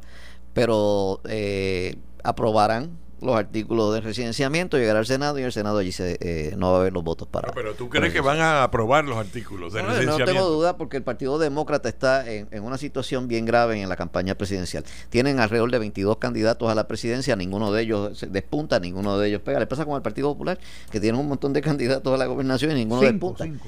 [0.54, 6.18] pero eh, aprobarán los artículos de residenciamiento, llegará al Senado y el Senado allí se,
[6.20, 7.54] eh, no va a haber los votos para.
[7.54, 10.34] Pero tú crees que van a aprobar los artículos de No, no licenciamiento.
[10.34, 13.96] tengo duda porque el Partido Demócrata está en, en una situación bien grave en la
[13.96, 14.84] campaña presidencial.
[15.10, 19.30] Tienen alrededor de 22 candidatos a la presidencia, ninguno de ellos se despunta, ninguno de
[19.30, 19.58] ellos pega.
[19.58, 20.60] Le pasa con el Partido Popular,
[20.92, 23.44] que tiene un montón de candidatos a la gobernación y ninguno Cinco, despunta.
[23.46, 23.68] cinco.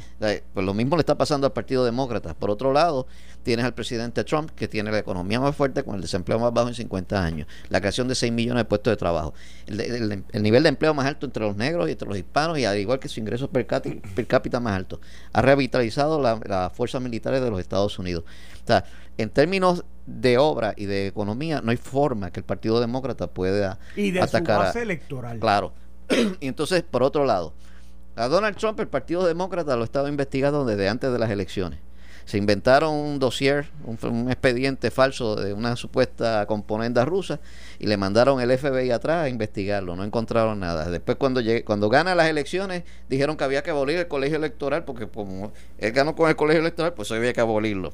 [0.53, 2.33] Pues lo mismo le está pasando al Partido Demócrata.
[2.33, 3.07] Por otro lado,
[3.45, 6.67] tienes al presidente Trump, que tiene la economía más fuerte con el desempleo más bajo
[6.67, 9.33] en 50 años, la creación de 6 millones de puestos de trabajo,
[9.67, 12.57] el, el- el nivel de empleo más alto entre los negros y entre los hispanos,
[12.57, 14.99] y al igual que su ingreso per cápita, per cápita más alto.
[15.31, 18.23] Ha revitalizado la- las fuerzas militares de los Estados Unidos.
[18.63, 18.83] O sea,
[19.17, 23.79] en términos de obra y de economía, no hay forma que el Partido Demócrata pueda
[23.95, 25.39] Y de su atacar a, base electoral.
[25.39, 25.71] Claro.
[26.41, 27.53] y entonces, por otro lado,
[28.15, 31.79] a Donald Trump el Partido Demócrata lo estaba investigando desde antes de las elecciones.
[32.25, 37.39] Se inventaron un dossier, un, un expediente falso de una supuesta componenda rusa
[37.79, 39.95] y le mandaron el FBI atrás a investigarlo.
[39.95, 40.89] No encontraron nada.
[40.89, 44.85] Después, cuando llegue, cuando gana las elecciones, dijeron que había que abolir el colegio electoral
[44.85, 47.91] porque como él ganó con el colegio electoral, pues había que abolirlo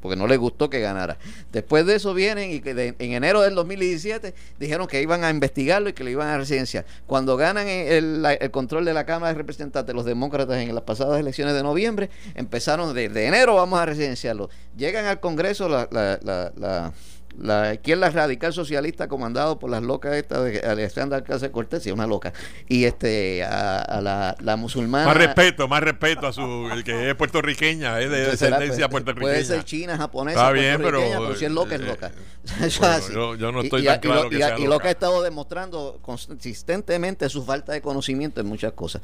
[0.00, 1.18] porque no le gustó que ganara.
[1.52, 5.30] Después de eso vienen y que de- en enero del 2017 dijeron que iban a
[5.30, 6.84] investigarlo y que le iban a residenciar.
[7.06, 11.18] Cuando ganan el, el control de la Cámara de Representantes los demócratas en las pasadas
[11.20, 14.50] elecciones de noviembre, empezaron de, de enero vamos a residenciarlo.
[14.76, 16.92] Llegan al Congreso la, la, la, la-
[17.38, 22.06] la izquierda radical socialista comandado por las locas estas de Alexandra Alcácer Cortés, y una
[22.06, 22.32] loca,
[22.68, 27.10] y este a, a la, la musulmana Más respeto, más respeto a su el que
[27.10, 29.32] es puertorriqueña, es de descendencia pues, puertorriqueña.
[29.32, 32.12] Puede ser china, japonesa, Está bien, puertorriqueña, pero, si es loca, es loca.
[32.60, 34.58] eh, bueno, yo- yo no Y- estoy y, tan y claro lo- que y- sea
[34.58, 34.88] y lo loca.
[34.88, 39.02] ha estado demostrando consistentemente su falta de conocimiento en muchas cosas.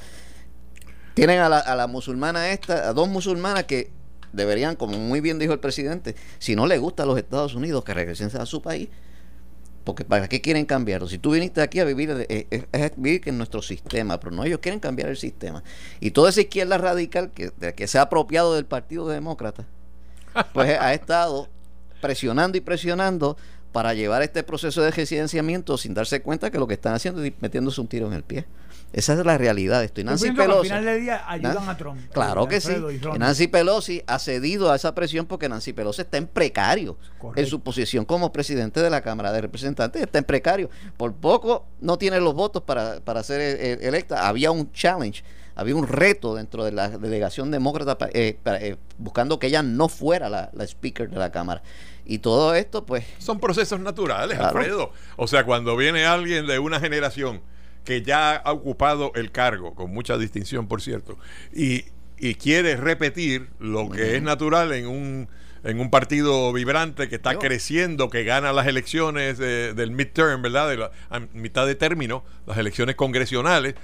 [1.14, 3.91] Tienen a la, a la musulmana esta, a dos musulmanas que
[4.33, 7.85] deberían, como muy bien dijo el presidente, si no le gusta a los Estados Unidos,
[7.85, 8.89] que regresen a su país.
[9.85, 11.09] Porque ¿para qué quieren cambiarlo?
[11.09, 14.45] Si tú viniste aquí a vivir, eh, eh, es vivir en nuestro sistema, pero no,
[14.45, 15.62] ellos quieren cambiar el sistema.
[15.99, 19.64] Y toda esa izquierda radical que, que se ha apropiado del Partido Demócrata,
[20.53, 21.49] pues ha estado
[22.03, 23.39] presionando y presionando
[23.72, 27.33] para llevar este proceso de residenciamiento sin darse cuenta que lo que están haciendo es
[27.41, 28.47] metiéndose un tiro en el pie.
[28.93, 30.01] Esa es la realidad de esto.
[30.01, 30.59] Y Yo Nancy Pelosi.
[30.70, 32.01] al final del día ayudan a Trump.
[32.12, 32.72] Claro eh, que sí.
[32.72, 33.18] Alfredo.
[33.18, 37.41] Nancy Pelosi ha cedido a esa presión porque Nancy Pelosi está en precario Correcto.
[37.41, 40.01] en su posición como presidente de la Cámara de Representantes.
[40.03, 40.70] Está en precario.
[40.97, 44.26] Por poco no tiene los votos para, para ser eh, eh, electa.
[44.26, 45.22] Había un challenge,
[45.55, 49.91] había un reto dentro de la delegación demócrata eh, para, eh, buscando que ella no
[49.91, 51.62] fuera la, la speaker de la Cámara.
[52.07, 54.59] Y todo esto, pues, Son procesos naturales, Claro.
[54.59, 54.93] Alfredo.
[55.16, 57.43] O sea, cuando viene alguien de una generación
[57.89, 61.16] que ya ha ocupado el cargo, con mucha distinción, por cierto,
[61.55, 61.86] y,
[62.18, 65.26] y quiere repetir lo que es natural en un,
[65.64, 70.43] en un partido vibrante que está Yo- creciendo, que gana las elecciones de- del midterm,
[70.43, 70.68] ¿verdad?
[70.68, 73.74] De la a mitad de término, las elecciones congresionales,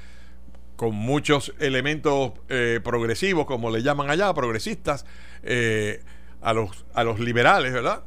[0.76, 5.06] con muchos elementos eh, progresivos, como le llaman allá, progresistas,
[5.44, 6.02] eh,
[6.42, 8.02] a, los, a los liberales, ¿verdad?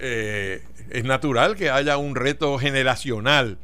[0.00, 3.58] Eh, es natural que haya un reto generacional,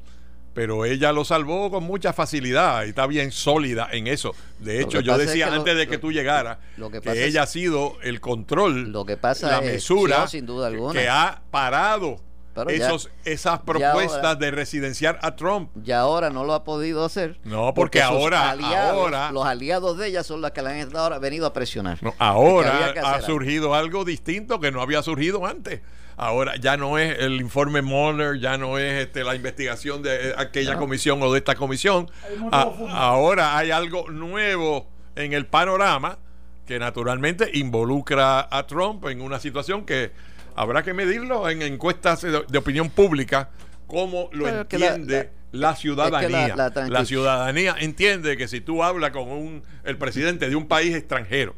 [0.55, 4.35] pero ella lo salvó con mucha facilidad y está bien sólida en eso.
[4.59, 7.19] De hecho, yo es decía lo- antes de que tú llegaras lo que que, pasa
[7.21, 10.93] es- ella ha sido el control, Lo que pasa la es- mesura, sin duda alguna.
[11.01, 12.17] que ha parado
[12.55, 15.71] Pero ya- esos, esas propuestas ahora- de residenciar a Trump.
[15.75, 17.39] ya ahora no lo ha podido hacer.
[17.45, 20.91] No, porque ahora- aliados, ahora- los aliados de ella son los que le han
[21.23, 21.97] venido a presionar.
[22.03, 25.81] No, ahora ha surgido algo distinto que no había surgido antes.
[26.17, 30.35] Ahora ya no es el informe Mueller, ya no es este, la investigación de eh,
[30.37, 32.11] aquella comisión o de esta comisión.
[32.51, 36.19] A- ahora hay algo nuevo en el panorama
[36.67, 40.13] que naturalmente involucra a Trump en una situación que
[40.55, 43.51] habrá que medirlo en encuestas de, de opinión pública,
[43.87, 46.49] cómo lo Pero la- entiende la, ciudadanía.
[46.49, 50.57] la- la la tranqui- ciudadanía entiende que si tú hablas con un, el presidente de
[50.57, 51.55] un país extranjero,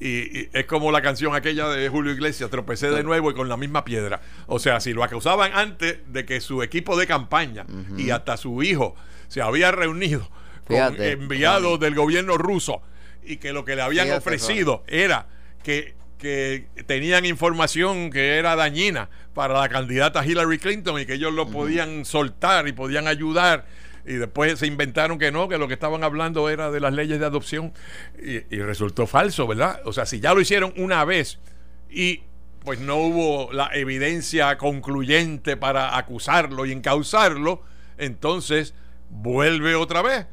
[0.00, 3.48] y, y es como la canción aquella de Julio Iglesias, tropecé de nuevo y con
[3.48, 4.20] la misma piedra.
[4.46, 7.64] O sea, si lo acusaban antes de que su equipo de campaña
[7.96, 8.94] y hasta su hijo
[9.28, 10.28] se había reunido
[10.66, 11.78] con Fíjate, enviados Ronnie.
[11.78, 12.82] del gobierno ruso
[13.22, 15.26] y que lo que le habían Fíjate, ofrecido era
[15.62, 21.32] que, que tenían información que era dañina para la candidata Hillary Clinton y que ellos
[21.32, 23.66] lo podían soltar y podían ayudar
[24.06, 27.18] y después se inventaron que no, que lo que estaban hablando era de las leyes
[27.18, 27.72] de adopción
[28.18, 29.80] y, y resultó falso, ¿verdad?
[29.84, 31.38] O sea, si ya lo hicieron una vez
[31.88, 32.22] y
[32.64, 37.62] pues no hubo la evidencia concluyente para acusarlo y encausarlo,
[37.98, 38.74] entonces
[39.10, 40.26] vuelve otra vez.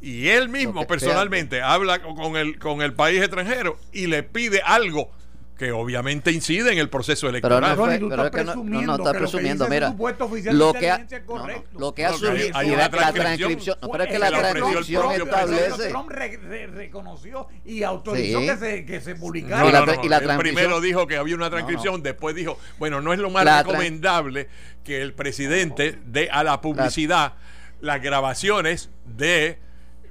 [0.00, 5.10] Y él mismo personalmente habla con el, con el país extranjero y le pide algo
[5.58, 7.60] que obviamente incide en el proceso Pero electoral.
[7.62, 9.12] no, fue- Ronnie, tú pero estás es que no- no, presumiendo no, está que lo
[9.12, 9.64] que presumiendo.
[9.64, 11.04] dice Mira, oficial lo que ha, no,
[11.46, 13.38] no, lo que ha No, que hay- surgido, hay y una la, la transcripción.
[13.38, 15.88] transcripción, no, pero es que la transcripción establece.
[15.88, 18.46] Trump re- re- reconoció y autorizó Sí.
[18.46, 19.68] que se, que se No, publicara.
[19.68, 22.56] Y la no, no, y la transcripción- primero dijo que había una transcripción, después dijo,
[22.78, 24.48] bueno, no es lo más recomendable
[24.84, 27.34] que el presidente dé a la publicidad
[27.80, 29.58] las grabaciones de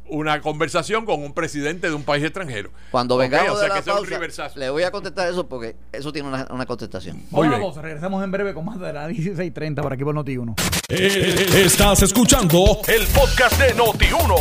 [0.09, 2.71] una conversación con un presidente de un país extranjero.
[2.91, 4.59] Cuando vengamos o sea de la pausa, reversazo.
[4.59, 7.23] le voy a contestar eso porque eso tiene una, una contestación.
[7.31, 7.61] Vamos bien.
[7.61, 10.55] pausa, regresamos en breve con más de la 1630 por aquí por Noti1.
[10.89, 14.35] Eh, Estás escuchando el podcast de Noti1.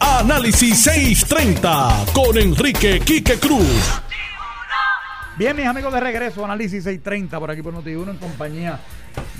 [0.00, 4.00] Análisis 630 con Enrique Quique Cruz.
[5.36, 8.78] Bien, mis amigos de regreso, análisis 630 por aquí por Noti1 en compañía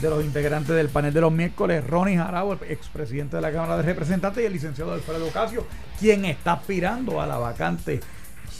[0.01, 3.77] de los integrantes del panel de los miércoles, Ronnie Jarabo, el expresidente de la Cámara
[3.77, 5.67] de Representantes, y el licenciado Alfredo Ocasio,
[5.99, 8.01] quien está aspirando a la vacante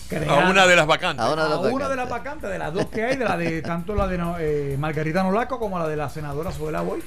[0.09, 1.25] creada- A una de las vacantes.
[1.25, 1.97] A una de las a una de vacantes.
[1.97, 5.23] las vacantes, de las dos que hay, de la de tanto la de eh, Margarita
[5.23, 7.01] Nolaco como la de la senadora Suela Boy.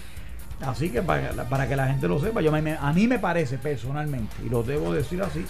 [0.62, 3.58] Así que para, para que la gente lo sepa, yo me- a mí me parece
[3.58, 5.46] personalmente, y lo debo decir así,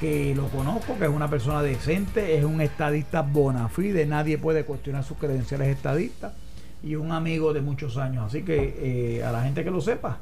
[0.00, 4.64] que lo conozco, que es una persona decente, es un estadista bona fide, nadie puede
[4.64, 6.32] cuestionar sus credenciales estadistas
[6.82, 8.24] y un amigo de muchos años.
[8.26, 10.18] Así que eh, a la gente que lo sepa,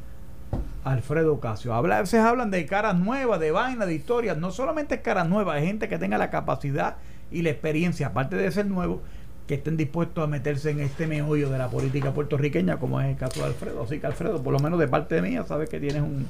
[0.84, 1.74] Alfredo Ocasio.
[1.74, 4.36] Habla, a veces hablan de caras nuevas, de vainas, de historias.
[4.38, 6.96] No solamente es caras nuevas, es gente que tenga la capacidad
[7.30, 9.02] y la experiencia, aparte de ser nuevo,
[9.46, 13.16] que estén dispuestos a meterse en este meollo de la política puertorriqueña, como es el
[13.16, 13.82] caso de Alfredo.
[13.82, 16.26] Así que Alfredo, por lo menos de parte mía, sabes que tienes un,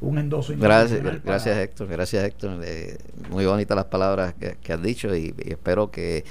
[0.00, 2.60] un endoso Gracias, para- gracias Héctor, gracias Héctor.
[2.64, 2.98] Eh,
[3.30, 6.24] muy bonitas las palabras que, que has dicho y, y espero que,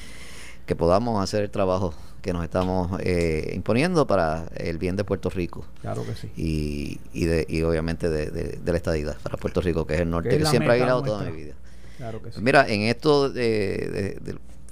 [0.65, 1.93] que podamos hacer el trabajo
[2.26, 6.32] que nos estamos eh, imponiendo para el bien de Puerto Rico Claro que sí.
[6.36, 9.99] y, y, de, y obviamente de, de- de la estadidad para Puerto Rico, que es
[10.01, 11.53] el norte, Que siempre ha guiado toda mi vida.
[11.97, 12.41] Claro que sí.
[12.41, 14.19] Mira, en esto de,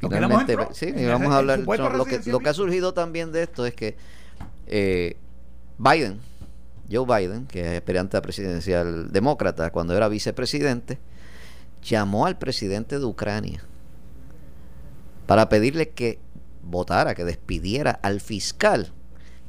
[0.01, 3.68] finalmente, sí, y vamos a hablar lo que, lo que ha surgido también de esto
[3.68, 3.95] es que
[4.66, 5.16] eh,
[5.78, 6.20] Biden,
[6.91, 10.97] Joe Biden, que es aspirante a presidencial demócrata cuando era vicepresidente,
[11.84, 13.64] llamó al presidente de Ucrania
[15.28, 16.20] para pedirle que
[16.64, 18.91] votara, que despidiera al fiscal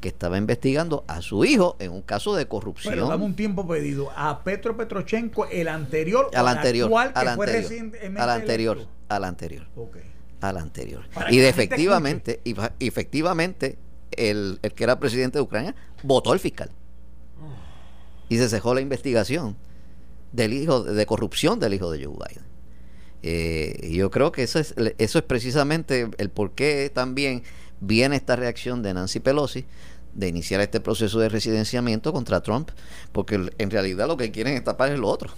[0.00, 2.92] que estaba investigando a su hijo en un caso de corrupción.
[2.92, 4.10] Pero dame un tiempo pedido.
[4.14, 7.72] A Petro Petrochenko, el anterior, al anterior, actual, al anterior,
[8.18, 8.92] al anterior, electo?
[9.08, 9.96] al anterior, Ok.
[10.42, 11.08] al anterior.
[11.14, 13.78] Para Y de efectivamente, y efectivamente,
[14.10, 16.70] el, el que era presidente de Ucrania votó al fiscal.
[18.28, 19.56] Y se cejó la investigación
[20.32, 22.44] del hijo de corrupción del hijo de Joe Biden.
[23.26, 27.42] Eh, yo creo que eso es, eso es precisamente el por qué también
[27.80, 29.64] viene esta reacción de Nancy Pelosi
[30.12, 32.68] de iniciar este proceso de residenciamiento contra Trump,
[33.12, 35.30] porque en realidad lo que quieren es tapar es lo otro,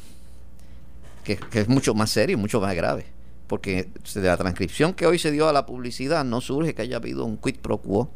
[1.22, 3.06] que, es mucho más serio y mucho más grave.
[3.46, 6.96] Porque de la transcripción que hoy se dio a la publicidad no surge que haya
[6.96, 8.10] habido un quid pro quo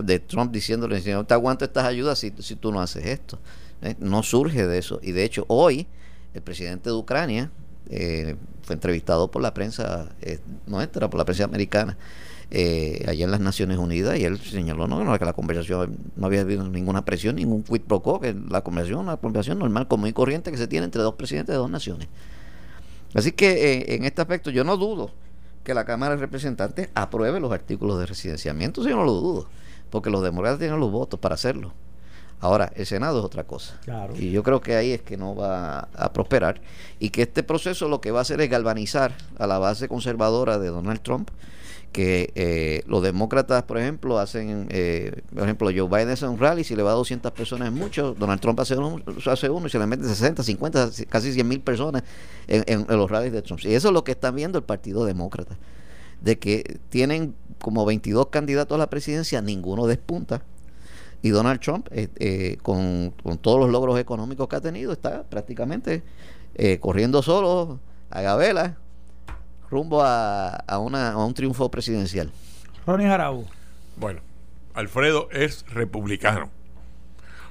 [0.00, 3.40] de Trump diciéndole, no te aguanto estas ayudas si, si tú no haces esto.
[3.82, 3.96] ¿eh?
[3.98, 5.00] No surge de eso.
[5.02, 5.88] Y de hecho, hoy
[6.34, 7.50] el presidente de Ucrania
[7.90, 11.96] eh, fue entrevistado por la prensa eh, nuestra, por la prensa americana,
[12.50, 16.42] eh, allá en las Naciones Unidas, y él señaló no, que la conversación no había
[16.42, 20.12] habido ninguna presión, ningún quid pro quo, que la conversación una conversación normal, común y
[20.12, 22.08] corriente que se tiene entre dos presidentes de dos naciones.
[23.14, 25.10] Así que eh, en este aspecto yo no dudo
[25.64, 29.48] que la Cámara de Representantes apruebe los artículos de residenciamiento, yo no lo dudo,
[29.90, 31.72] porque los demócratas tienen los votos para hacerlo.
[32.42, 33.78] Ahora, el Senado es otra cosa.
[33.84, 34.14] Claro.
[34.16, 36.60] Y yo creo que ahí es que no va a prosperar
[36.98, 40.58] y que este proceso lo que va a hacer es galvanizar a la base conservadora
[40.58, 41.30] de Donald Trump,
[41.92, 46.64] que eh, los demócratas, por ejemplo, hacen, eh, por ejemplo, Joe Biden hace un rally,
[46.64, 49.70] si le va a 200 personas es mucho, Donald Trump hace uno, hace uno y
[49.70, 52.02] se le meten 60, 50, casi 100 mil personas
[52.48, 53.60] en, en- en los rallies de Trump.
[53.64, 55.56] Y eso es lo que están viendo el Partido Demócrata,
[56.22, 60.42] de que tienen como 22 candidatos a la presidencia, ninguno despunta.
[61.22, 65.22] Y Donald Trump, eh, eh, con, con todos los logros económicos que ha tenido, está
[65.22, 66.02] prácticamente
[66.56, 67.78] eh, corriendo solo
[68.10, 68.76] a Gabela
[69.70, 72.30] rumbo a, a, una, a un triunfo presidencial.
[72.86, 73.46] Ronnie Jarabo.
[73.96, 74.20] Bueno,
[74.74, 76.50] Alfredo es republicano.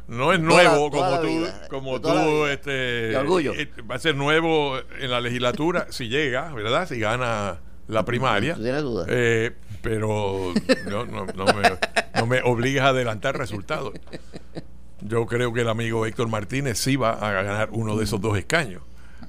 [0.07, 3.53] No es nuevo toda como tú, vida, como tú, este, De orgullo.
[3.53, 6.87] eh, va a ser nuevo en la legislatura si llega, ¿verdad?
[6.89, 8.55] Si gana la primaria.
[8.55, 9.05] ¿Tú tienes duda?
[9.07, 10.53] Eh, pero
[10.89, 11.63] no, no, no me,
[12.15, 13.93] no me obligas a adelantar resultados.
[15.01, 18.37] Yo creo que el amigo Héctor Martínez sí va a ganar uno de esos dos
[18.37, 18.83] escaños.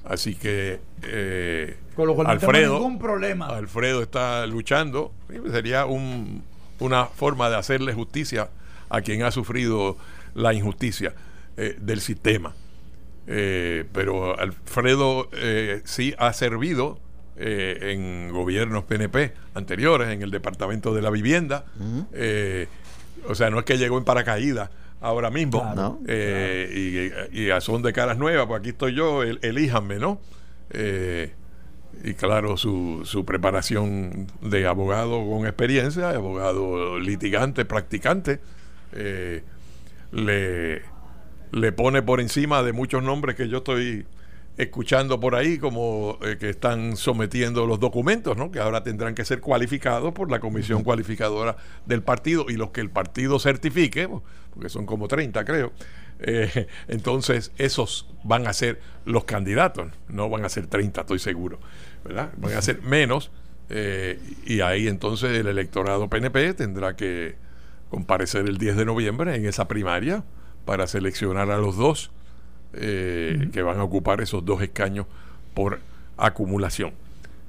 [0.05, 3.47] Así que eh, Con lo cual no tengo Alfredo, ningún problema.
[3.47, 5.11] Alfredo está luchando.
[5.51, 6.43] Sería un-
[6.79, 8.49] una forma de hacerle justicia
[8.89, 9.97] a quien ha sufrido
[10.35, 11.13] la injusticia
[11.57, 12.53] eh, del sistema.
[13.25, 16.99] Eh, pero Alfredo eh, sí ha servido
[17.37, 21.65] eh, en gobiernos PNP anteriores, en el Departamento de la Vivienda.
[22.13, 22.67] Eh,
[23.27, 24.69] o sea, no es que llegó en paracaídas
[25.01, 25.61] ahora mismo.
[25.61, 25.99] Claro.
[26.07, 30.19] Eh, y, y a son de caras nuevas, pues aquí estoy yo, el, elíjanme, ¿no?
[30.71, 31.33] Eh,
[32.03, 38.39] y claro, su, su preparación de abogado con experiencia, abogado litigante, practicante,
[38.93, 39.43] eh,
[40.11, 40.81] le,
[41.51, 44.05] le pone por encima de muchos nombres que yo estoy
[44.57, 48.51] escuchando por ahí, como eh, que están sometiendo los documentos, ¿no?
[48.51, 52.81] que ahora tendrán que ser cualificados por la comisión cualificadora del partido y los que
[52.81, 54.07] el partido certifique,
[54.53, 55.73] porque son como 30 creo,
[56.19, 61.59] eh, entonces esos van a ser los candidatos, no van a ser 30, estoy seguro,
[62.03, 62.31] ¿verdad?
[62.37, 63.31] Van a ser menos
[63.69, 67.35] eh, y ahí entonces el electorado PNP tendrá que
[67.89, 70.23] comparecer el 10 de noviembre en esa primaria
[70.65, 72.11] para seleccionar a los dos
[72.73, 75.05] eh, que van a ocupar esos dos escaños
[75.53, 75.79] por
[76.17, 76.93] acumulación.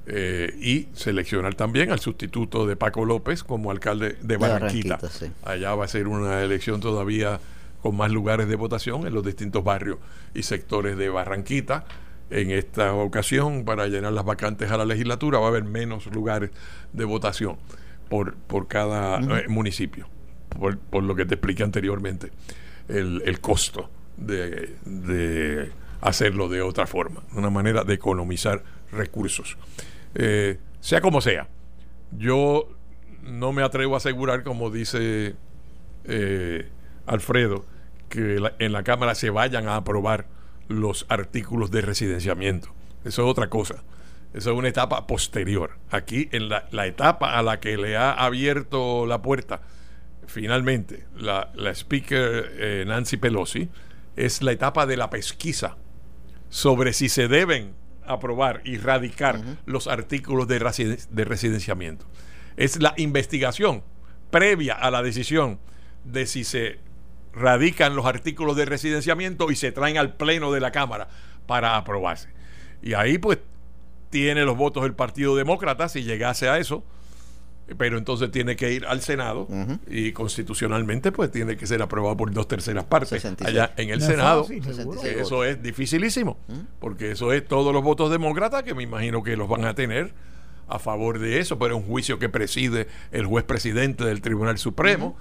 [0.07, 4.97] Eh, y seleccionar también al sustituto de Paco López como alcalde de Barranquita.
[4.97, 5.31] Barranquita, sí.
[5.43, 7.39] Allá va a ser una elección todavía
[7.81, 9.97] con más lugares de votación en los distintos barrios
[10.35, 11.85] y sectores de Barranquita.
[12.29, 16.51] En esta ocasión, para llenar las vacantes a la legislatura, va a haber menos lugares
[16.93, 17.57] de votación
[18.07, 20.07] por, por cada eh, municipio,
[20.49, 22.31] por, por lo que te expliqué anteriormente,
[22.89, 25.71] el, el costo de, de
[26.01, 29.57] hacerlo de otra forma, una manera de economizar recursos.
[30.13, 31.49] Eh, sea como sea,
[32.11, 32.69] yo
[33.23, 35.35] no me atrevo a asegurar, como dice
[36.05, 36.69] eh,
[37.05, 37.65] Alfredo,
[38.09, 40.27] que en la Cámara se vayan a aprobar
[40.67, 42.69] los artículos de residenciamiento.
[43.03, 43.83] Eso es otra cosa.
[44.33, 45.77] Eso es una etapa posterior.
[45.91, 49.61] Aquí, en la, la etapa a la que le ha abierto la puerta,
[50.27, 53.69] finalmente, la, la speaker eh, Nancy Pelosi,
[54.15, 55.77] es la etapa de la pesquisa
[56.49, 57.73] sobre si se deben
[58.05, 62.05] aprobar y radicar los artículos de, residen- de residenciamiento.
[62.55, 63.83] Es la investigación
[64.31, 65.59] previa a la decisión
[66.03, 66.79] de si se
[67.33, 71.09] radican los artículos de residenciamiento y se traen al pleno de la Cámara
[71.47, 72.29] para aprobarse.
[72.81, 73.39] Y ahí pues
[74.09, 76.83] tiene los votos del Partido Demócrata si llegase a eso
[77.77, 79.47] pero entonces tiene que ir al Senado
[79.89, 83.49] y constitucionalmente pues tiene que ser aprobado por dos terceras partes 66.
[83.49, 84.47] allá en el No es Senado.
[85.03, 86.37] eso es dificilísimo,
[86.79, 90.13] porque eso es todos los votos demócratas que me imagino que los van a tener
[90.67, 94.57] a favor de eso, pero es un juicio que preside el juez presidente del Tribunal
[94.57, 95.15] Supremo,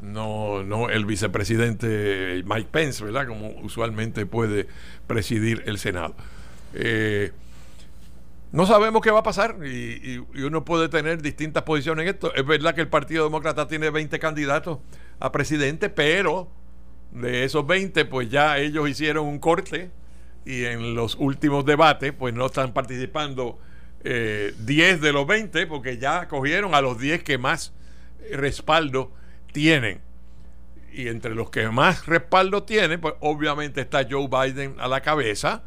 [0.00, 3.26] no, no el vicepresidente Mike Pence, ¿verdad?
[3.28, 4.66] Como usualmente puede
[5.06, 6.14] presidir el Senado.
[6.74, 7.30] Eh,
[8.52, 12.34] no sabemos qué va a pasar y, uno puede tener distintas posiciones en esto.
[12.34, 14.78] Es verdad que el Partido Demócrata tiene 20 candidatos
[15.18, 16.50] a presidente, pero
[17.12, 19.90] de esos 20, pues ya ellos hicieron un corte
[20.44, 23.58] y en los últimos debates, pues no están participando
[24.04, 27.72] eh, 10 de los 20, porque ya cogieron a los 10 que más
[28.32, 29.12] respaldo
[29.52, 30.00] tienen.
[30.92, 35.62] Y entre los que más respaldo tienen, pues obviamente está Joe Biden a la cabeza,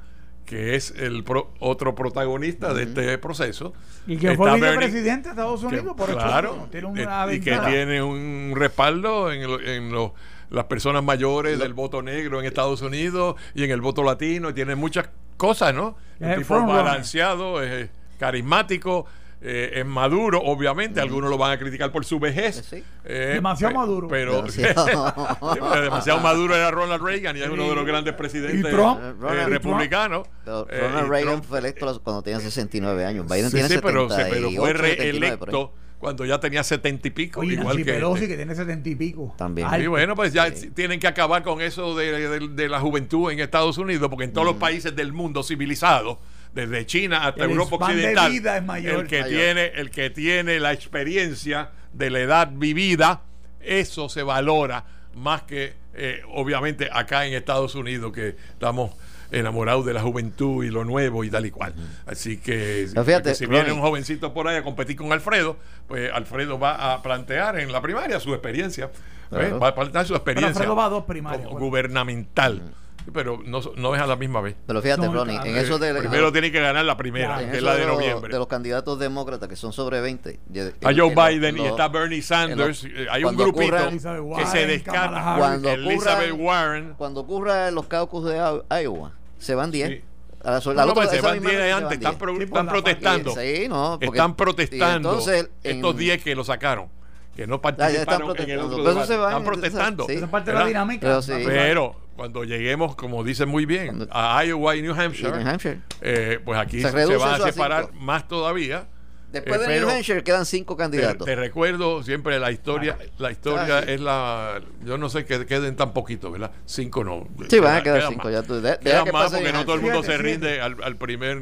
[0.46, 3.74] que es el pro- otro protagonista de este proceso.
[4.08, 6.68] Y que fue vicepresidente de Estados que- Unidos, por claro.
[6.72, 10.12] Tiene eh, una y que tiene un respaldo en, lo- en los-
[10.52, 14.54] las personas mayores del voto negro en Estados Unidos y en el voto latino, y
[14.54, 15.98] tiene muchas cosas, ¿no?
[16.20, 17.90] Un Es tipo balanceado, es
[18.20, 19.06] carismático,
[19.42, 22.66] eh, es maduro, obviamente, algunos lo van a criticar por su vejez.
[22.70, 22.84] Sí.
[23.04, 24.08] eh, Demasiado pe- maduro.
[24.08, 25.38] Pero, Demasiado.
[26.06, 30.28] Pero maduro era Ronald Reagan y es uno de los grandes presidentes eh, Ronald- republicanos.
[30.44, 33.26] Pero Eh, Ronald Reagan Trump- fue electo cuando tenía 69 años.
[33.28, 34.96] Biden Sí, tiene sí, pero, 78, pero fue 79 por ahí.
[35.12, 38.28] reelecto cuando ya tenía setenta y pico, Oye, igual Nancy que Pelosi, este.
[38.28, 39.34] que tiene setenta y pico.
[39.38, 39.68] También.
[39.82, 40.70] Y bueno, pues ya Sí.
[40.70, 44.34] tienen que acabar con eso de, de- de la juventud en Estados Unidos, porque en
[44.34, 44.52] todos Mm.
[44.52, 46.20] los países del mundo civilizado,
[46.56, 49.02] desde China hasta El Europa de Occidental, vida es mayor.
[49.02, 49.38] el que Mayor.
[49.38, 53.22] tiene el que tiene la experiencia de la edad vivida,
[53.60, 58.92] eso se valora más que eh, obviamente acá en Estados Unidos que estamos
[59.32, 61.74] enamorados de la juventud y lo nuevo y tal y cual.
[62.06, 63.76] Así que, Pero fíjate, si viene Ronnie.
[63.78, 65.58] un jovencito por ahí a competir con Alfredo,
[65.88, 68.92] pues Alfredo va a plantear en la primaria su experiencia.
[69.32, 72.76] Va a plantear su experiencia Alfredo va a dos primarias, como bueno.
[73.14, 74.56] Pero no, no es a la misma vez.
[74.66, 77.58] Pero fíjate, No, Ronnie, en eso de, Primero tiene que ganar la primera, Ya, que
[77.58, 78.32] es la de de los- noviembre.
[78.34, 80.40] de los candidatos demócratas que son sobre 20.
[80.48, 82.84] de- a en- Joe en los- Biden y está Bernie Sanders.
[82.84, 85.36] los- eh, hay un grupito ocurra- Elizabeth que se descarta.
[85.38, 86.94] Cuando Elizabeth Warren.
[86.98, 88.38] Cuando ocurra los caucus de
[88.82, 89.90] Iowa, se van 10.
[89.90, 90.02] Sí.
[90.44, 92.20] A la, No, no, pues se van misma 10 noche se antes, están, 10.
[92.22, 93.32] pro- están la protestando.
[93.32, 96.88] Sí, no, porque- están y protestando entonces, en- estos 10 que lo sacaron,
[97.36, 98.66] que no Ah, participaron en el protestando.
[98.68, 100.06] otro Pero se van, Están protestando.
[100.06, 100.14] sí.
[100.14, 101.02] Esa es parte de la dinámica.
[101.02, 101.34] Pero sí.
[101.44, 105.48] Pero cuando lleguemos, como dicen muy bien, Cuando- a Iowa y New y Hampshire, New
[105.48, 105.80] Hampshire.
[106.02, 108.88] eh, pues aquí Se se, van a separar más todavía.
[109.32, 111.26] Después Eh, de New Hampshire quedan cinco candidatos.
[111.26, 115.92] te recuerdo siempre la historia, la historia es la, yo no sé que queden tan
[115.92, 116.52] poquitos, ¿verdad?
[116.66, 117.28] Cinco no.
[117.50, 118.34] Sí, van a Queda- quedar cinco, más.
[118.34, 120.78] ya tú- de- deja Quedan que más porque no todo el mundo se rinde al,
[120.82, 121.38] al primer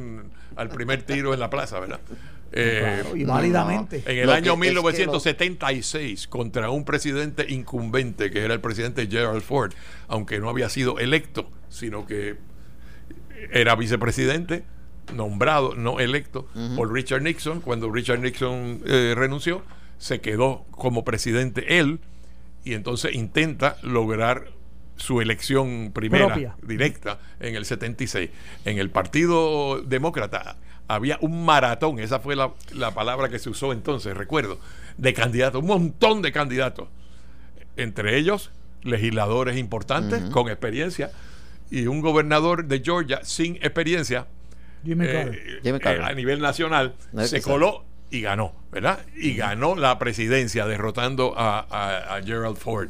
[0.56, 2.00] al primer tiro en la plaza, ¿verdad?
[2.56, 4.04] Eh, Claro, y válidamente.
[4.06, 8.62] en el Lo año que es que 1976, contra un presidente incumbente, que era el
[8.62, 9.74] presidente Gerald Ford,
[10.08, 12.36] aunque no había sido electo, sino que
[13.52, 14.64] era vicepresidente,
[15.14, 17.60] nombrado, no electo, por Richard Nixon.
[17.62, 19.64] Cuando Richard Nixon eh, renunció,
[19.98, 22.00] se quedó como presidente él
[22.64, 24.52] y entonces intenta lograr
[24.96, 26.56] su elección primera Propia.
[26.62, 28.30] directa en el 76.
[28.64, 30.58] En el Partido Demócrata
[30.88, 34.60] había un maratón, esa fue la, la palabra que se usó entonces, recuerdo,
[34.98, 36.88] de candidatos, un montón de candidatos,
[37.78, 38.52] entre ellos
[38.84, 41.12] legisladores importantes con experiencia
[41.72, 44.28] y un gobernador de Georgia sin experiencia
[44.84, 45.60] Jimmy eh.
[45.64, 49.00] Jimmy eh, a nivel nacional No se coló y ganó, ¿verdad?
[49.16, 52.90] Y ganó la presidencia derrotando a, a- a Gerald Ford.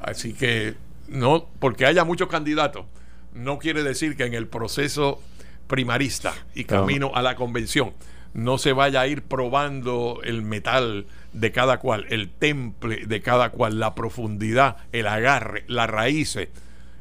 [0.00, 0.74] Así que
[1.08, 2.86] no, porque haya muchos candidatos,
[3.34, 5.20] no quiere decir que en el proceso
[5.66, 7.92] primarista y camino a la convención
[8.34, 13.50] no se vaya a ir probando el metal de cada cual, el temple de cada
[13.50, 16.48] cual, la profundidad, el agarre, las raíces.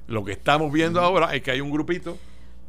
[0.07, 2.17] Lo que estamos viendo ahora es que hay un grupito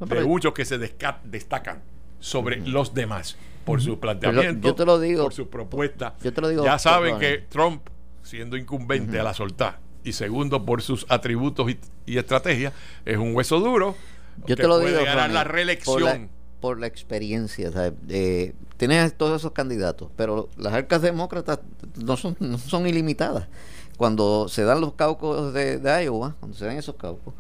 [0.01, 1.83] No, de muchos que se destacan
[2.21, 5.25] sobre los demás por sus planteamientos, yo te lo digo.
[5.25, 6.15] por sus propuestas.
[6.23, 7.83] Yo te lo digo, ya saben que Trump,
[8.23, 12.73] siendo incumbente a la soltar, y segundo por sus atributos y, y estrategias,
[13.05, 13.97] es un hueso duro.
[14.47, 16.03] Yo que te lo puede digo, ganar Ronnie, la Por reelección.
[16.03, 16.29] la,
[16.61, 17.71] por la experiencia.
[17.73, 17.93] ¿sabes?
[18.09, 21.61] Eh, tienes todos esos candidatos, pero las arcas demócratas
[22.03, 23.49] no son, no son ilimitadas.
[23.97, 27.33] Cuando se dan los caucus de, de Iowa, cuando se dan esos caucus,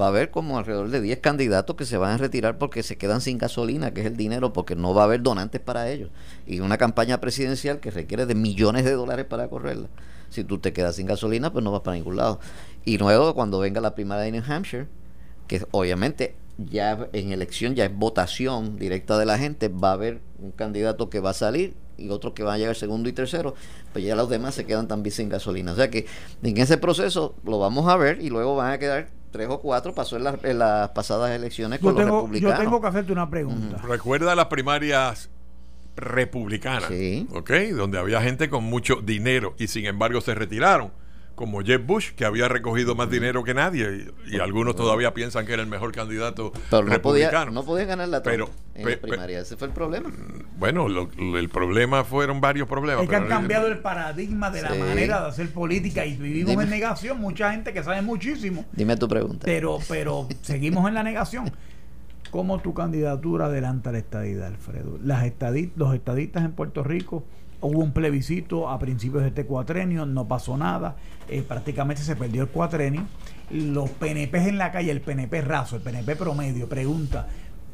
[0.00, 2.96] va a haber como alrededor de 10 candidatos que se van a retirar porque se
[2.96, 6.10] quedan sin gasolina, que es el dinero, porque no va a haber donantes para ellos.
[6.46, 9.88] Y una campaña presidencial que requiere de millones de dólares para correrla.
[10.30, 12.38] Si tú te quedas sin gasolina, pues no vas para ningún lado.
[12.84, 14.86] Y luego, cuando venga la primaria de New Hampshire,
[15.50, 20.20] que obviamente ya en elección ya es votación directa de la gente, va a haber
[20.38, 23.54] un candidato que va a salir y otros que van a llegar segundo y tercero,
[23.92, 25.72] pues ya los demás se quedan también sin gasolina.
[25.72, 26.06] O sea que
[26.42, 29.92] en ese proceso lo vamos a ver y luego van a quedar tres o cuatro,
[29.94, 32.58] pasó en, las- en las pasadas elecciones Yo con los tengo, yo republicanos.
[32.60, 33.78] tengo que hacerte una pregunta.
[33.86, 35.30] Recuerda las primarias
[35.96, 37.26] republicanas, Sí.
[37.34, 37.50] ¿ok?
[37.76, 40.92] Donde había gente con mucho dinero y sin embargo se retiraron,
[41.40, 45.46] como Jeb Bush, que había recogido más dinero que nadie y, y algunos todavía piensan
[45.46, 47.50] que era el mejor candidato Pero no podía, republicano.
[47.52, 50.10] no podía ganar la Pero- en pe- la primaria, ese fue el problema.
[50.58, 53.04] Bueno, lo- lo- el problema fueron varios problemas.
[53.04, 56.64] Es que han cambiado el paradigma de la manera de hacer política y vivimos Dime.
[56.64, 57.18] en negación.
[57.18, 59.46] Mucha gente que sabe muchísimo, Dime tu pregunta.
[59.46, 61.50] pero, pero seguimos en la negación.
[62.30, 64.98] ¿Cómo tu candidatura adelanta la estadidad, Alfredo?
[65.02, 67.24] Las estadi- los estadistas en Puerto Rico,
[67.60, 70.96] hubo un plebiscito a principios de este cuatrenio, no pasó nada,
[71.28, 73.06] eh, prácticamente se perdió el cuatrenio.
[73.50, 77.26] Los PNP en la calle, el PNP raso, el PNP promedio, pregunta,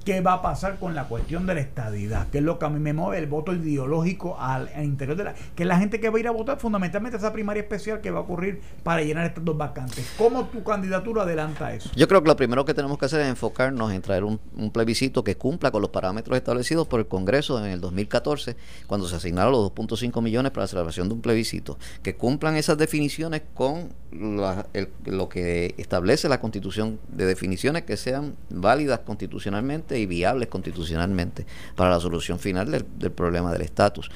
[0.06, 2.28] ¿qué va a pasar con la cuestión de la estadidad?
[2.30, 5.34] ¿Qué es lo que a mí me mueve el voto ideológico al, interior de la...
[5.54, 8.10] que es la gente que va a ir a votar fundamentalmente esa primaria especial que
[8.10, 10.08] va a ocurrir para llenar estas dos vacantes.
[10.16, 11.90] ¿Cómo tu candidatura adelanta eso?
[11.96, 14.70] Yo creo que lo primero que tenemos que hacer es enfocarnos en traer un, un
[14.70, 18.56] plebiscito que cumpla con los parámetros establecidos por el Congreso en el 2014,
[18.86, 22.78] cuando se asignaron los 2.5 millones para la celebración de un plebiscito, que cumplan esas
[22.78, 29.95] definiciones con la- el- lo que establece la Constitución, de definiciones que sean válidas constitucionalmente
[29.98, 34.10] y viables constitucionalmente para la solución final del, problema del estatus.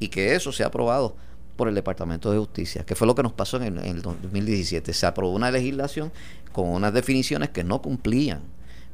[0.00, 1.16] Y que eso sea aprobado
[1.56, 4.02] por el Departamento de Justicia, que fue lo que nos pasó en el, en el
[4.02, 4.92] 2017.
[4.92, 6.12] Se aprobó una legislación
[6.52, 8.42] con unas definiciones que no cumplían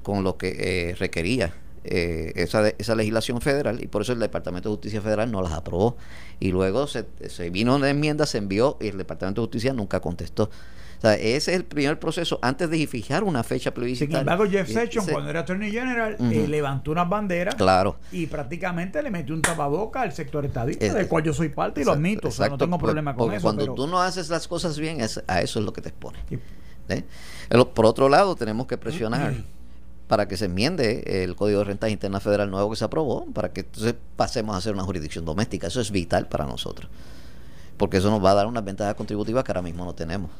[0.03, 1.55] con lo que eh, requería
[1.87, 5.53] eh, esa, esa legislación federal y por eso el Departamento de Justicia Federal no las
[5.53, 5.97] aprobó.
[6.41, 10.01] Y luego se, se vino una enmienda, se envió y el Departamento de Justicia nunca
[10.01, 10.51] contestó.
[11.05, 14.21] O sea, ese es el primer proceso antes de fijar una fecha Sin plebiscitaria.
[14.21, 17.99] embargo, Jeff Sessions, se- cuando era Attorney General, eh, levantó unas banderas Claro.
[18.11, 21.85] y prácticamente le metió un tapaboca al sector estadista, del cual yo soy parte y
[21.85, 22.29] lo Exacto, admito.
[22.29, 23.43] O sea, no tengo problema con porque eso.
[23.43, 25.91] Cuando pero- tú no haces las cosas bien, es- a eso es lo que te
[25.91, 26.19] expone.
[26.31, 26.39] Sí.
[26.89, 27.05] ¿eh?
[27.75, 29.35] Por otro lado, tenemos que presionar
[30.09, 33.53] para que se enmiende el Código de Rentas Internas Federal nuevo que se aprobó, para
[33.53, 35.67] que entonces pasemos a ser una jurisdicción doméstica.
[35.67, 36.91] Eso es vital para nosotros.
[37.77, 40.31] Porque eso nos va a dar unas ventajas contributivas que ahora mismo no tenemos.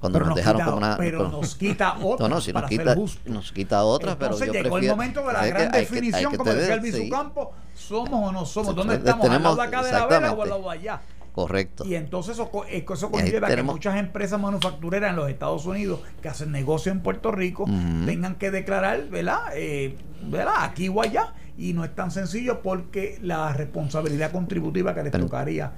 [0.00, 0.96] Cuando pero nos nos dejaron quita, como una.
[0.96, 2.94] pero nos quita otra no, no, si para nos quita,
[3.26, 5.78] nos quita otras, Entonces pero yo llegó prefiero- el momento de la que- gran que-
[5.78, 8.74] definición, que como decía el tener- sí, Campo, ¿somos o no somos?
[8.74, 9.24] ¿Dónde estamos?
[9.24, 11.00] ¿Al lado tenemos- de acá de la vela o al lado de allá?
[11.32, 11.84] Correcto.
[11.84, 16.00] Y entonces eso, eh, eso conlleva que tenemos- muchas empresas manufactureras en los Estados Unidos
[16.22, 17.64] que hacen negocio en Puerto Rico
[18.06, 19.40] tengan que declarar, ¿verdad?
[19.54, 20.54] Eh, ¿verdad?
[20.60, 21.34] Aquí o allá.
[21.58, 25.72] Y no es tan sencillo porque la responsabilidad contributiva que les Pero- tocaría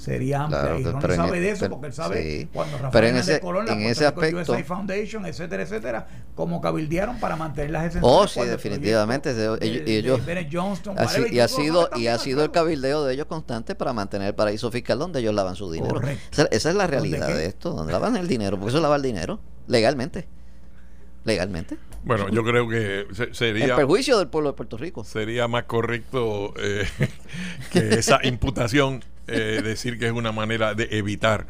[0.00, 0.60] sería amplia.
[0.60, 2.48] Claro, y en sabe de eso pero- porque él sabe sí.
[2.52, 6.60] cuando Rafael Pero en ese- Colón, la en ese aspecto- USA Foundation, etcétera, etcétera, como
[6.60, 8.18] cabildearon para mantener las exenciones.
[8.20, 9.34] Oh, sí, el definitivamente.
[9.34, 10.20] de- de- de ellos-
[10.50, 13.92] Johnston, Así- whatever, y ha sido y ha sido el cabildeo de ellos constante para
[13.92, 15.94] mantener el paraíso fiscal donde ellos lavan su dinero.
[15.94, 16.22] Correcto.
[16.32, 18.82] Esa, esa es la ¿Dónde realidad de esto, donde lavan el dinero, porque eso es
[18.82, 20.26] lavar dinero legalmente.
[21.24, 21.76] Legalmente.
[22.02, 25.04] Bueno, yo creo que sería, perjuicio del pueblo de Puerto Rico.
[25.04, 26.86] sería más correcto eh,
[27.72, 31.46] que esa imputación eh, decir que es una manera de evitar.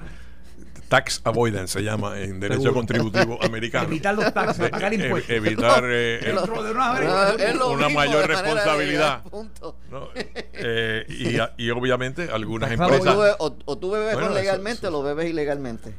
[0.89, 2.81] Tax avoidance se llama en derecho Seguro.
[2.81, 3.85] contributivo americano.
[3.87, 5.31] Evitar los taxes, pagar Eh, impuestos.
[5.31, 6.43] evitar eh, de una-
[6.91, 7.35] Ah,
[7.71, 9.19] una mayor de responsabilidad.
[9.19, 9.77] legal, punto.
[9.89, 10.09] ¿no?
[10.53, 13.37] Eh, y, obviamente algunas empresas.
[13.39, 15.95] o- o tú bebes Bueno, legalmente eso- o lo bebes ilegalmente.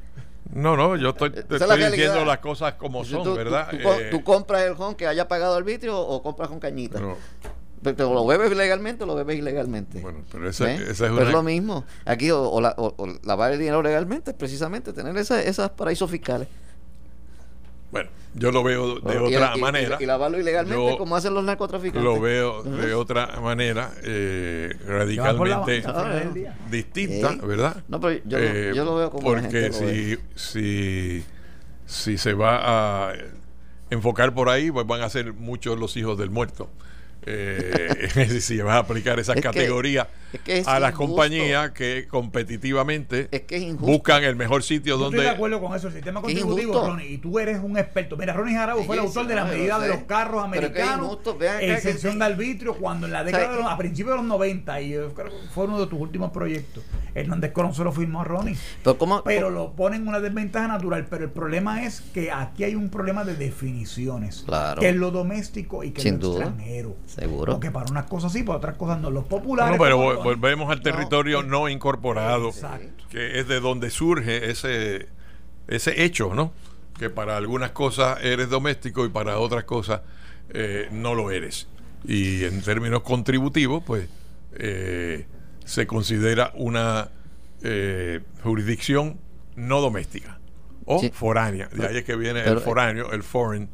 [0.54, 3.70] No, no, yo estoy, te la diciendo las cosas como son, tú, ¿verdad?
[3.70, 7.00] Tú, Eh, tú compras el ron que haya pagado arbitrio o compras con cañita.
[7.00, 7.16] no,
[7.84, 10.00] Pero lo bebes legalmente o lo bebes ilegalmente.
[10.02, 10.76] bueno, pero esa, ¿Eh?
[10.76, 11.32] esa es Pero una.
[11.32, 11.84] lo mismo.
[12.06, 15.72] Aquí o, o la- o- o lavar el dinero legalmente es precisamente tener esa- esas
[15.72, 16.48] paraísos fiscales.
[17.92, 19.98] Bueno, yo lo veo de otra y- y- manera.
[20.00, 22.04] Y, lavarlo ilegalmente Yo como hacen los narcotraficantes.
[22.04, 25.84] Lo veo de otra manera, eh, la radicalmente
[26.70, 27.36] distinta.
[27.46, 27.84] ¿verdad?
[27.88, 30.20] No, pero yo, lo- Eh, yo lo veo como porque gente lo ve.
[30.36, 31.26] si, si,
[31.86, 33.14] si se va a
[33.90, 36.70] enfocar por ahí, pues van a ser muchos los hijos del muerto.
[37.26, 41.72] Eh, si vas a aplicar esas Es que- categorías es que es a las compañías
[41.72, 43.86] que competitivamente Es que es injusto.
[43.86, 45.88] buscan el mejor sitio Yo donde estoy de acuerdo con eso.
[45.88, 46.88] El sistema contributivo.
[46.88, 48.18] Ronnie, y tú eres un experto.
[48.18, 50.44] Mira, Ronnie Jarabo fue el autor de la no, yo medida lo de los carros
[50.44, 51.18] americanos,
[51.60, 54.90] exención de arbitrio, cuando en la década, de los- a principios de los 90, y
[54.92, 56.84] yo creo que fue uno de tus últimos proyectos,
[57.14, 58.56] Hernández Colón se lo firmó a Ronnie.
[58.84, 61.08] Pero, ¿cómo- Pero lo ponen en una desventaja natural.
[61.10, 64.44] Pero el problema es que aquí hay un problema de definiciones.
[64.46, 64.80] Claro.
[64.82, 66.46] Que es lo doméstico y que Sin es lo duda.
[66.46, 66.96] extranjero.
[67.06, 67.54] Seguro.
[67.54, 69.10] Porque para unas cosas sí, para otras cosas no.
[69.12, 69.78] Los populares.
[69.78, 73.04] No, pero volvemos al territorio no, incorporado, Exacto.
[73.10, 75.08] que es de donde surge ese,
[75.68, 76.54] ese hecho, ¿no?
[76.98, 80.02] Que para algunas cosas eres doméstico y para otras cosas
[80.50, 81.68] eh, no lo eres.
[82.06, 84.08] Y en términos contributivos, pues
[84.54, 85.26] eh,
[85.66, 87.10] se considera una
[87.64, 89.20] eh, jurisdicción
[89.56, 90.40] no doméstica
[90.86, 91.12] o Sí.
[91.14, 91.68] foránea.
[91.70, 93.70] De ahí es que viene pero- el foráneo, el foreign,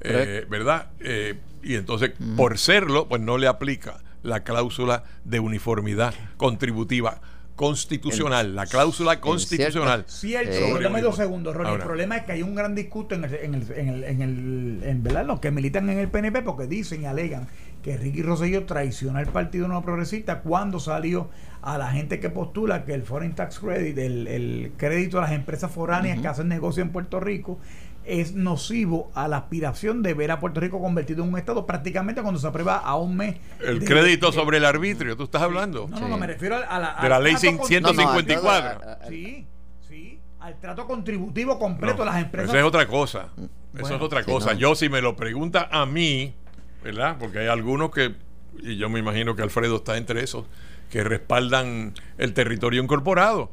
[0.00, 0.90] eh, ¿verdad?
[1.00, 7.20] Eh, y entonces, por serlo, pues no le aplica la cláusula de uniformidad contributiva
[7.56, 10.04] constitucional, la cláusula constitucional.
[10.08, 11.70] Cierto, Eh, pero dame dos segundos, Ronnie.
[11.70, 11.82] Ahora.
[11.82, 14.22] El problema es que hay un gran discuto en el, en el, en el, en
[14.22, 15.24] el- en, ¿verdad?
[15.26, 17.46] los que militan en el PNP porque dicen y alegan
[17.82, 21.28] que Ricky Rosselló traiciona al Partido Nuevo Progresista cuando salió
[21.62, 25.32] a la gente que postula que el Foreign Tax Credit, el, el crédito a las
[25.32, 27.58] empresas foráneas que hacen negocio en Puerto Rico,
[28.04, 32.20] es nocivo a la aspiración de ver a Puerto Rico convertido en un Estado prácticamente
[32.22, 33.36] cuando se aprueba a un mes.
[33.60, 35.86] El de- crédito de- sobre el arbitrio, ¿tú estás hablando?
[35.88, 38.78] No, no, no, me refiero a, a la, De la ley trato con- 154.
[38.80, 39.46] No, no, a- a- a- Sí,
[39.88, 42.50] sí, al trato contributivo completo No, de las empresas.
[42.50, 43.28] Esa es otra cosa.
[43.36, 43.48] Eso
[43.80, 44.52] Bueno, es otra cosa.
[44.54, 44.58] no.
[44.58, 46.34] Yo, si me lo pregunta a mí,
[46.82, 47.16] ¿verdad?
[47.18, 48.14] Porque hay algunos que,
[48.60, 50.44] y yo me imagino que Alfredo está entre esos,
[50.90, 53.50] que respaldan el territorio incorporado,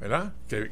[0.00, 0.32] ¿verdad?
[0.48, 0.70] Que,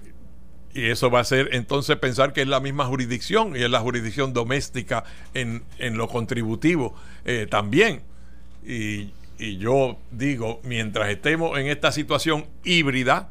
[0.77, 3.81] y eso va a ser entonces pensar que es la misma jurisdicción y es la
[3.81, 6.95] jurisdicción doméstica en, en lo contributivo
[7.25, 8.03] eh, también.
[8.63, 13.31] Y, y yo digo, mientras estemos en esta situación híbrida,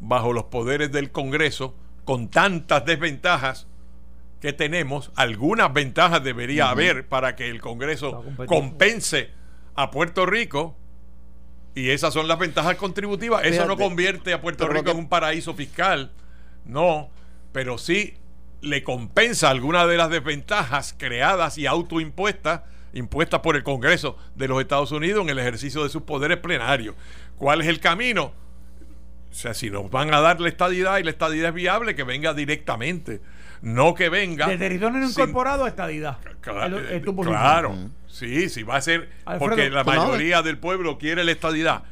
[0.00, 1.74] bajo los poderes del Congreso,
[2.04, 3.66] con tantas desventajas
[4.42, 9.30] que tenemos, algunas ventajas debería haber para que el Congreso compense
[9.76, 10.76] a Puerto Rico.
[11.74, 13.46] Y esas son las ventajas contributivas.
[13.46, 16.12] Eso no convierte a Puerto Rico en un paraíso fiscal.
[16.66, 17.10] No,
[17.52, 18.14] pero sí
[18.60, 22.62] le compensa algunas de las desventajas creadas y autoimpuestas,
[22.92, 26.94] impuestas por el Congreso de los Estados Unidos en el ejercicio de sus poderes plenarios.
[27.36, 28.32] ¿Cuál es el camino?
[29.30, 32.04] O sea, si nos van a dar la estadidad y la estadidad es viable, que
[32.04, 33.20] venga directamente.
[33.60, 34.46] No que venga.
[34.46, 36.18] de territorio no incorporado a estadidad.
[36.40, 37.40] Claro, tu posición.
[37.40, 37.76] claro.
[38.06, 41.84] sí, sí, va a ser Alfredo, porque la no, mayoría del pueblo quiere la estadidad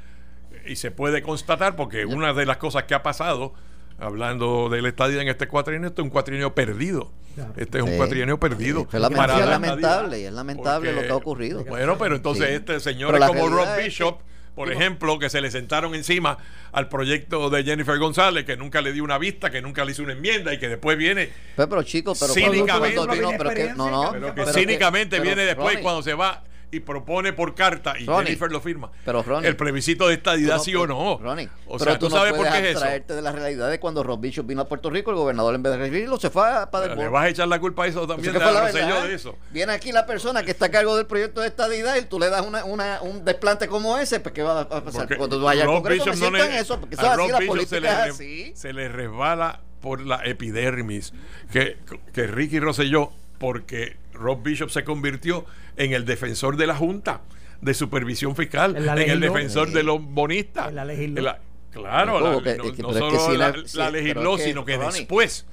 [0.67, 3.55] y se puede constatar porque una de las cosas que ha pasado
[3.99, 7.11] hablando de la estadidad en este cuatrienio, este es un cuatrienio perdido.
[7.57, 7.97] Este es un Sí.
[7.97, 8.81] cuatrienio perdido.
[8.91, 11.65] Sí, para es lamentable, y es lamentable Porque- lo que ha ocurrido.
[11.65, 12.55] Bueno, pero entonces Sí.
[12.55, 12.77] este
[13.19, 14.21] la como Rob realidad es que- Bishop,
[14.55, 16.39] por ejemplo, que se le sentaron encima
[16.71, 20.03] al proyecto de Jennifer González, que nunca le dio una vista, que nunca le hizo
[20.05, 23.01] una enmienda y que después viene Pero, pero chicos, pero Cínicamente.
[23.37, 26.45] pero que, no, no, pero que pero cínicamente pero, viene después Ronnie, cuando se va
[26.75, 28.91] y propone por carta y Ronnie, Jennifer lo firma.
[29.05, 31.19] pero, Ronnie, el plebiscito de tú estadidad no sí o no.
[31.19, 32.85] Ronnie, o sea, tú, no sabes por qué es eso.
[33.15, 35.73] de la realidad de cuando Rob Bishop vino a Puerto Rico, el gobernador en vez
[35.73, 38.33] de recibirlo se fue a para Le vas a echar la culpa a eso también
[38.35, 39.37] de eso.
[39.51, 42.29] Viene aquí la persona que está a cargo del proyecto de estadidad y tú le
[42.31, 45.03] das una, una- un desplante como ese, pues ¿qué va a pasar?
[45.03, 47.39] Porque Cuando tú vayas al Congreso Bishop no le- eso, porque a Rob así, la
[47.39, 48.53] Bishop se le, es así.
[48.55, 51.13] se le resbala por la epidermis
[51.53, 51.77] que,
[52.13, 55.45] que Ricky Rosselló, porque Rob Bishop se convirtió
[55.77, 57.21] en el defensor de la Junta
[57.61, 60.69] de Supervisión Fiscal, En el defensor de los bonistas.
[60.69, 61.19] En la legisló.
[61.19, 62.43] En la- claro, Pero la- no,
[62.73, 63.37] que- no solo que si
[63.79, 65.47] la, legisló, sino que después,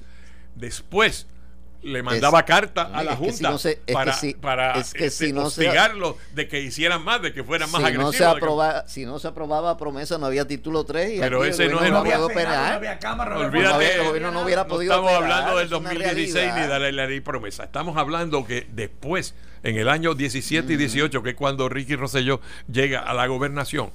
[0.54, 1.26] después
[1.82, 4.94] le mandaba carta a la es Junta no se- es que para, si- para es
[4.94, 5.50] que este, si no
[6.32, 8.06] de que hicieran más, de que fueran más si, agresivos.
[8.06, 11.20] no se de que- aprobaba, si no se aprobaba promesa, no había título 3 y
[11.20, 13.48] Pero aquí ese el no es no había pudo Senado, no había Cámara, no había
[13.48, 16.60] Olvídate, el gobierno no hubiera no podido estamos operar, hablando del es una 2016 ni
[16.62, 17.64] de la ley promesa.
[17.64, 22.40] Estamos hablando que después, en el año 17 y 18, que es cuando Ricky Rosselló
[22.70, 23.90] llega a la gobernación,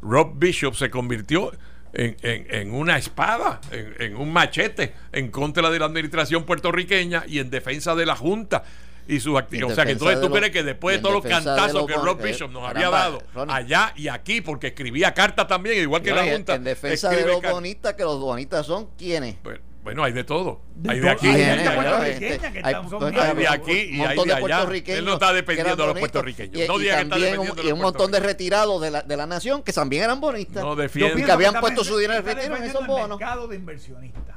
[0.00, 1.52] Rob Bishop se convirtió
[1.92, 7.24] en, en- en una espada, en, en un machete en contra de la administración puertorriqueña
[7.26, 8.62] y en defensa de la Junta
[9.08, 9.72] y sus actividades.
[9.72, 12.20] O sea, que entonces tú crees que después de todos los cantazos los que Rob
[12.20, 13.54] eh, Bishop nos había dado Ronnie.
[13.54, 16.54] allá y aquí, porque escribía cartas también, igual que No, la Junta.
[16.54, 19.42] En defensa de los bonistas, que los bonistas son quienes.
[19.42, 20.62] Bueno, Bueno, hay de todo.
[20.76, 23.02] De Hay de aquí, Hay hay gente puertorriqueña que Hay- están-.
[23.18, 24.40] Hay de aquí y hay de de allá.
[24.40, 26.54] puertorriqueños Él no está dependiendo de los puertorriqueños.
[26.62, 29.16] Y, No y diga que está dependiendo y un montón de retirados de la, de
[29.16, 30.62] la nación que también eran bonistas.
[30.62, 31.14] No Yo defiende.
[31.14, 33.18] pienso que habían puesto su dinero en retiro en esos bonos.
[33.18, 34.36] mercado de inversionistas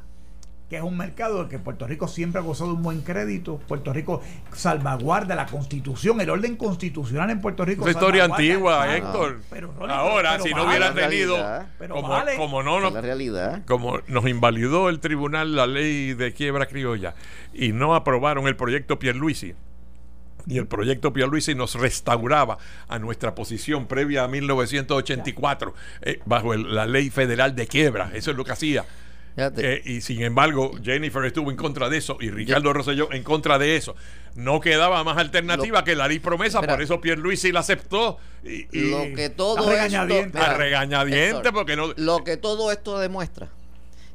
[0.70, 3.60] que es un mercado del que Puerto Rico siempre ha gozado de un buen crédito.
[3.68, 4.22] Puerto Rico
[4.52, 7.84] salvaguarda la constitución, el orden constitucional en Puerto Rico.
[7.84, 9.42] Esa historia antigua, Ah, Héctor.
[9.50, 11.38] pero, Ahora, pero si no la tenido.
[11.78, 12.36] Pero como, vale.
[12.36, 13.62] como no, Esa no es la realidad.
[13.68, 17.14] como nos invalidó el tribunal la ley de quiebra criolla
[17.54, 19.54] y no aprobaron el proyecto Pierluisi
[20.48, 26.74] y el proyecto Pierluisi nos restauraba a nuestra posición previa a 1984 eh, bajo el-
[26.74, 28.84] la ley federal de quiebra eso es lo que hacía.
[29.38, 33.60] Eh, y sin embargo Jennifer estuvo en contra de eso y Ricardo Rosselló en contra
[33.60, 33.94] de eso
[34.36, 36.74] no quedaba más alternativa que la ley promesa Mira.
[36.74, 40.06] por eso Pierluisi la aceptó y, y lo que todo a esto,
[40.58, 43.50] regañadientes Héctor, porque no lo que todo esto demuestra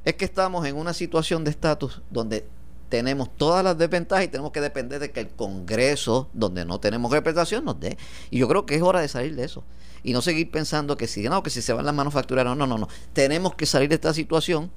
[0.06, 2.46] es que estamos en una situación de estatus donde
[2.88, 7.12] tenemos todas las desventajas y tenemos que depender de que el Congreso, donde no tenemos
[7.12, 7.96] representación, nos dé.
[8.30, 9.64] Y yo creo que es hora de salir de eso.
[10.02, 12.66] Y no seguir pensando que si, no, que si se van las manufacturas, no, no,
[12.66, 12.88] no, no.
[13.12, 14.72] Tenemos que salir de esta situación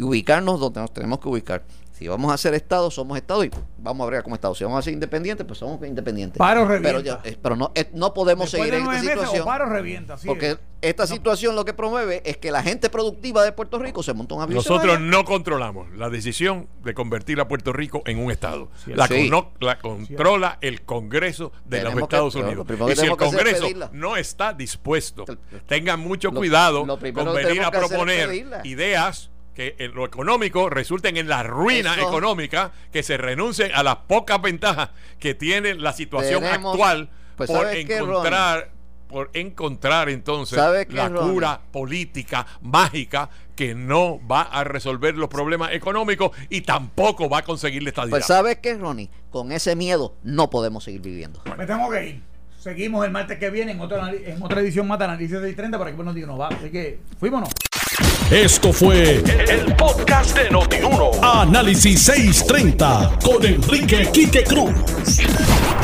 [0.00, 1.62] y ubicarnos donde nos tenemos que ubicar.
[1.92, 4.54] Si vamos a ser Estado, somos Estado y vamos a ver como Estado.
[4.54, 6.38] Si vamos a ser independientes, pues somos independientes.
[6.38, 6.88] Paro revienta.
[6.88, 9.44] Pero, ya, eh, pero no, eh, no podemos Después seguir de en esta situación.
[9.44, 10.16] paro revienta.
[10.24, 10.58] Porque es.
[10.80, 14.34] esta situación lo que promueve es que la gente productiva de Puerto Rico se monta
[14.34, 14.56] un avión.
[14.56, 18.70] Nosotros no controlamos la decisión de convertir a Puerto Rico en un Estado.
[18.86, 19.28] la, Sí.
[19.28, 22.66] cono- la controla el Congreso de Tenemos los Estados Unidos.
[22.92, 25.26] Y si el Congreso no está dispuesto,
[25.66, 29.30] tengan mucho lo- cuidado lo con venir a proponer ideas
[29.60, 32.08] que en lo económico resulten en la ruina Eso.
[32.08, 34.88] económica, que se renuncien a las pocas ventajas
[35.18, 38.70] que tiene la situación Tenemos- actual pues, por ¿sabes qué, encontrar
[39.06, 41.32] por encontrar entonces ¿Sabes qué, la Ronnie?
[41.32, 47.42] cura política mágica que no va a resolver los problemas económicos y tampoco va a
[47.42, 48.18] conseguir la estabilidad.
[48.18, 51.42] Pues sabes qué, Ronnie, con ese miedo no podemos seguir viviendo.
[51.58, 52.29] Me tengo que ir.
[52.60, 55.96] Seguimos el martes que viene en otra, en otra edición más de Análisis 630 para
[55.96, 56.48] que nos diga, nos va.
[56.48, 57.48] Así que, fuímonos.
[58.30, 61.10] Esto fue el podcast de Notiuno.
[61.22, 64.74] Análisis 630 con Enrique Quique Cruz.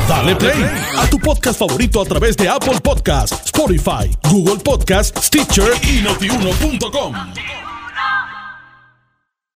[0.06, 0.64] Dale play
[0.98, 7.14] a tu podcast favorito a través de Apple Podcasts, Spotify, Google Podcasts, Stitcher y notiuno.com.